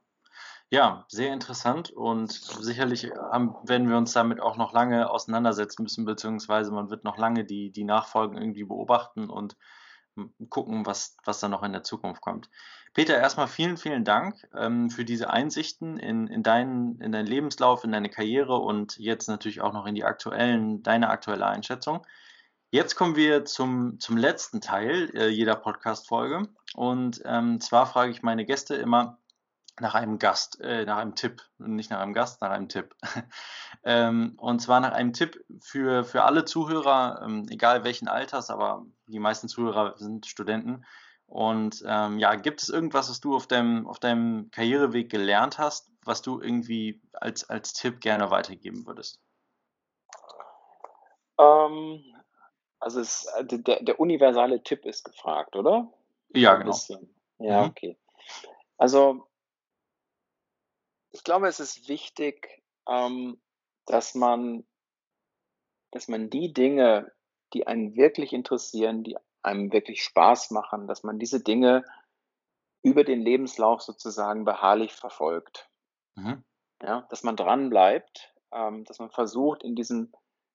[0.72, 6.06] Ja, sehr interessant und sicherlich haben, werden wir uns damit auch noch lange auseinandersetzen müssen,
[6.06, 9.56] beziehungsweise man wird noch lange die, die Nachfolgen irgendwie beobachten und
[10.50, 12.50] gucken, was, was da noch in der Zukunft kommt.
[12.94, 17.84] Peter, erstmal vielen, vielen Dank ähm, für diese Einsichten in, in, deinen, in deinen Lebenslauf,
[17.84, 22.06] in deine Karriere und jetzt natürlich auch noch in die aktuellen, deine aktuelle Einschätzung.
[22.72, 26.48] Jetzt kommen wir zum, zum letzten Teil äh, jeder Podcast-Folge.
[26.74, 29.18] Und ähm, zwar frage ich meine Gäste immer
[29.80, 32.96] nach einem Gast, äh, nach einem Tipp, nicht nach einem Gast, nach einem Tipp.
[33.84, 38.86] ähm, und zwar nach einem Tipp für, für alle Zuhörer, ähm, egal welchen Alters, aber
[39.08, 40.86] die meisten Zuhörer sind Studenten.
[41.28, 45.92] Und ähm, ja, gibt es irgendwas, was du auf deinem, auf deinem Karriereweg gelernt hast,
[46.04, 49.20] was du irgendwie als, als Tipp gerne weitergeben würdest?
[51.38, 52.04] Ähm,
[52.80, 55.92] also es, der, der universale Tipp ist gefragt, oder?
[56.30, 56.78] Ja, genau.
[57.40, 57.70] Ja, mhm.
[57.70, 57.98] okay.
[58.78, 59.28] Also
[61.16, 63.42] ich glaube, es ist wichtig, ähm,
[63.86, 64.66] dass man,
[65.92, 67.10] dass man die Dinge,
[67.54, 71.86] die einen wirklich interessieren, die einem wirklich Spaß machen, dass man diese Dinge
[72.84, 75.70] über den Lebenslauf sozusagen beharrlich verfolgt.
[76.16, 76.44] Mhm.
[76.84, 80.12] Ja, dass man dran bleibt, ähm, dass man versucht, in diesem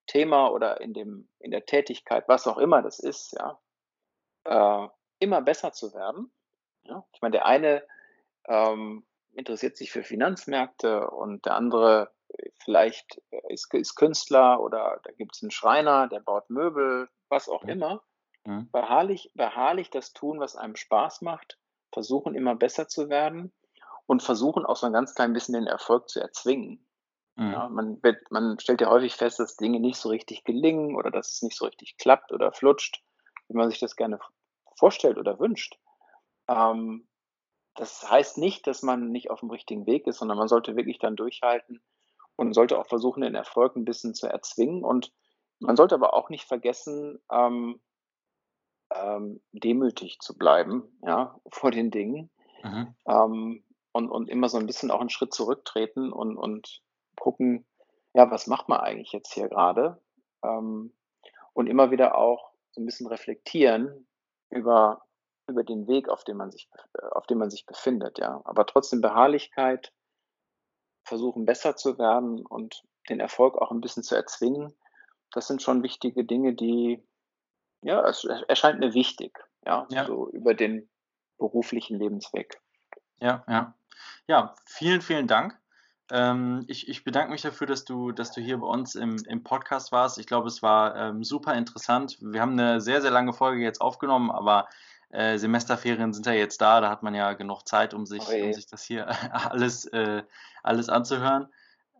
[0.06, 3.58] Thema oder in, dem, in der Tätigkeit, was auch immer das ist, ja,
[4.44, 4.88] äh,
[5.20, 6.30] immer besser zu werden.
[6.84, 7.06] Ja?
[7.14, 7.86] Ich meine, der eine
[8.44, 12.12] ähm, interessiert sich für Finanzmärkte und der andere
[12.62, 17.64] vielleicht ist, ist Künstler oder da gibt es einen Schreiner, der baut Möbel, was auch
[17.64, 17.68] mhm.
[17.70, 18.02] immer.
[18.44, 18.70] Mhm.
[18.70, 21.58] Beharrlich, beharrlich das tun, was einem Spaß macht,
[21.92, 23.52] versuchen immer besser zu werden
[24.06, 26.86] und versuchen auch so ein ganz klein bisschen den Erfolg zu erzwingen.
[27.36, 27.52] Mhm.
[27.52, 31.10] Ja, man, wird, man stellt ja häufig fest, dass Dinge nicht so richtig gelingen oder
[31.10, 33.02] dass es nicht so richtig klappt oder flutscht,
[33.48, 34.18] wie man sich das gerne
[34.76, 35.78] vorstellt oder wünscht.
[36.48, 37.06] Ähm,
[37.74, 40.98] das heißt nicht, dass man nicht auf dem richtigen Weg ist, sondern man sollte wirklich
[40.98, 41.82] dann durchhalten
[42.36, 44.84] und sollte auch versuchen, den Erfolg ein bisschen zu erzwingen.
[44.84, 45.12] Und
[45.60, 47.80] man sollte aber auch nicht vergessen, ähm,
[48.94, 52.30] ähm, demütig zu bleiben, ja, vor den Dingen.
[52.62, 52.94] Mhm.
[53.06, 56.80] Ähm, und, und immer so ein bisschen auch einen Schritt zurücktreten und, und
[57.16, 57.66] gucken,
[58.14, 60.00] ja, was macht man eigentlich jetzt hier gerade?
[60.44, 60.92] Ähm,
[61.52, 64.06] und immer wieder auch so ein bisschen reflektieren
[64.48, 65.02] über,
[65.50, 66.68] über den Weg, auf dem man sich,
[67.12, 68.40] auf dem man sich befindet, ja.
[68.44, 69.92] Aber trotzdem Beharrlichkeit,
[71.04, 74.74] versuchen besser zu werden und den Erfolg auch ein bisschen zu erzwingen.
[75.32, 77.02] Das sind schon wichtige Dinge, die,
[77.82, 80.06] ja, es erscheint mir wichtig, ja, ja.
[80.06, 80.88] so über den
[81.38, 82.60] beruflichen Lebensweg.
[83.18, 83.74] Ja, ja.
[84.26, 85.58] Ja, vielen, vielen Dank.
[86.10, 89.44] Ähm, ich, ich, bedanke mich dafür, dass du, dass du hier bei uns im, im
[89.44, 90.18] Podcast warst.
[90.18, 92.16] Ich glaube, es war ähm, super interessant.
[92.20, 94.68] Wir haben eine sehr, sehr lange Folge jetzt aufgenommen, aber
[95.10, 96.80] äh, Semesterferien sind ja jetzt da.
[96.80, 99.08] Da hat man ja genug Zeit, um sich, um sich das hier
[99.50, 100.22] alles, äh,
[100.62, 101.48] alles anzuhören.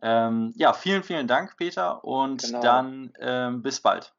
[0.01, 2.61] Ähm, ja, vielen, vielen Dank, Peter, und genau.
[2.61, 4.13] dann ähm, bis bald.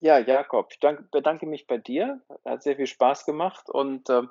[0.00, 2.20] Ja, Jakob, ich danke, bedanke mich bei dir.
[2.44, 4.30] Hat sehr viel Spaß gemacht und ähm,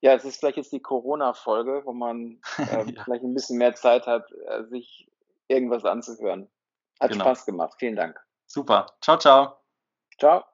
[0.00, 3.02] ja, es ist vielleicht jetzt die Corona-Folge, wo man äh, ja.
[3.04, 5.08] vielleicht ein bisschen mehr Zeit hat, äh, sich
[5.48, 6.48] irgendwas anzuhören.
[7.00, 7.24] Hat genau.
[7.24, 7.74] Spaß gemacht.
[7.78, 8.20] Vielen Dank.
[8.46, 8.86] Super.
[9.00, 9.56] Ciao, ciao.
[10.18, 10.44] Ciao.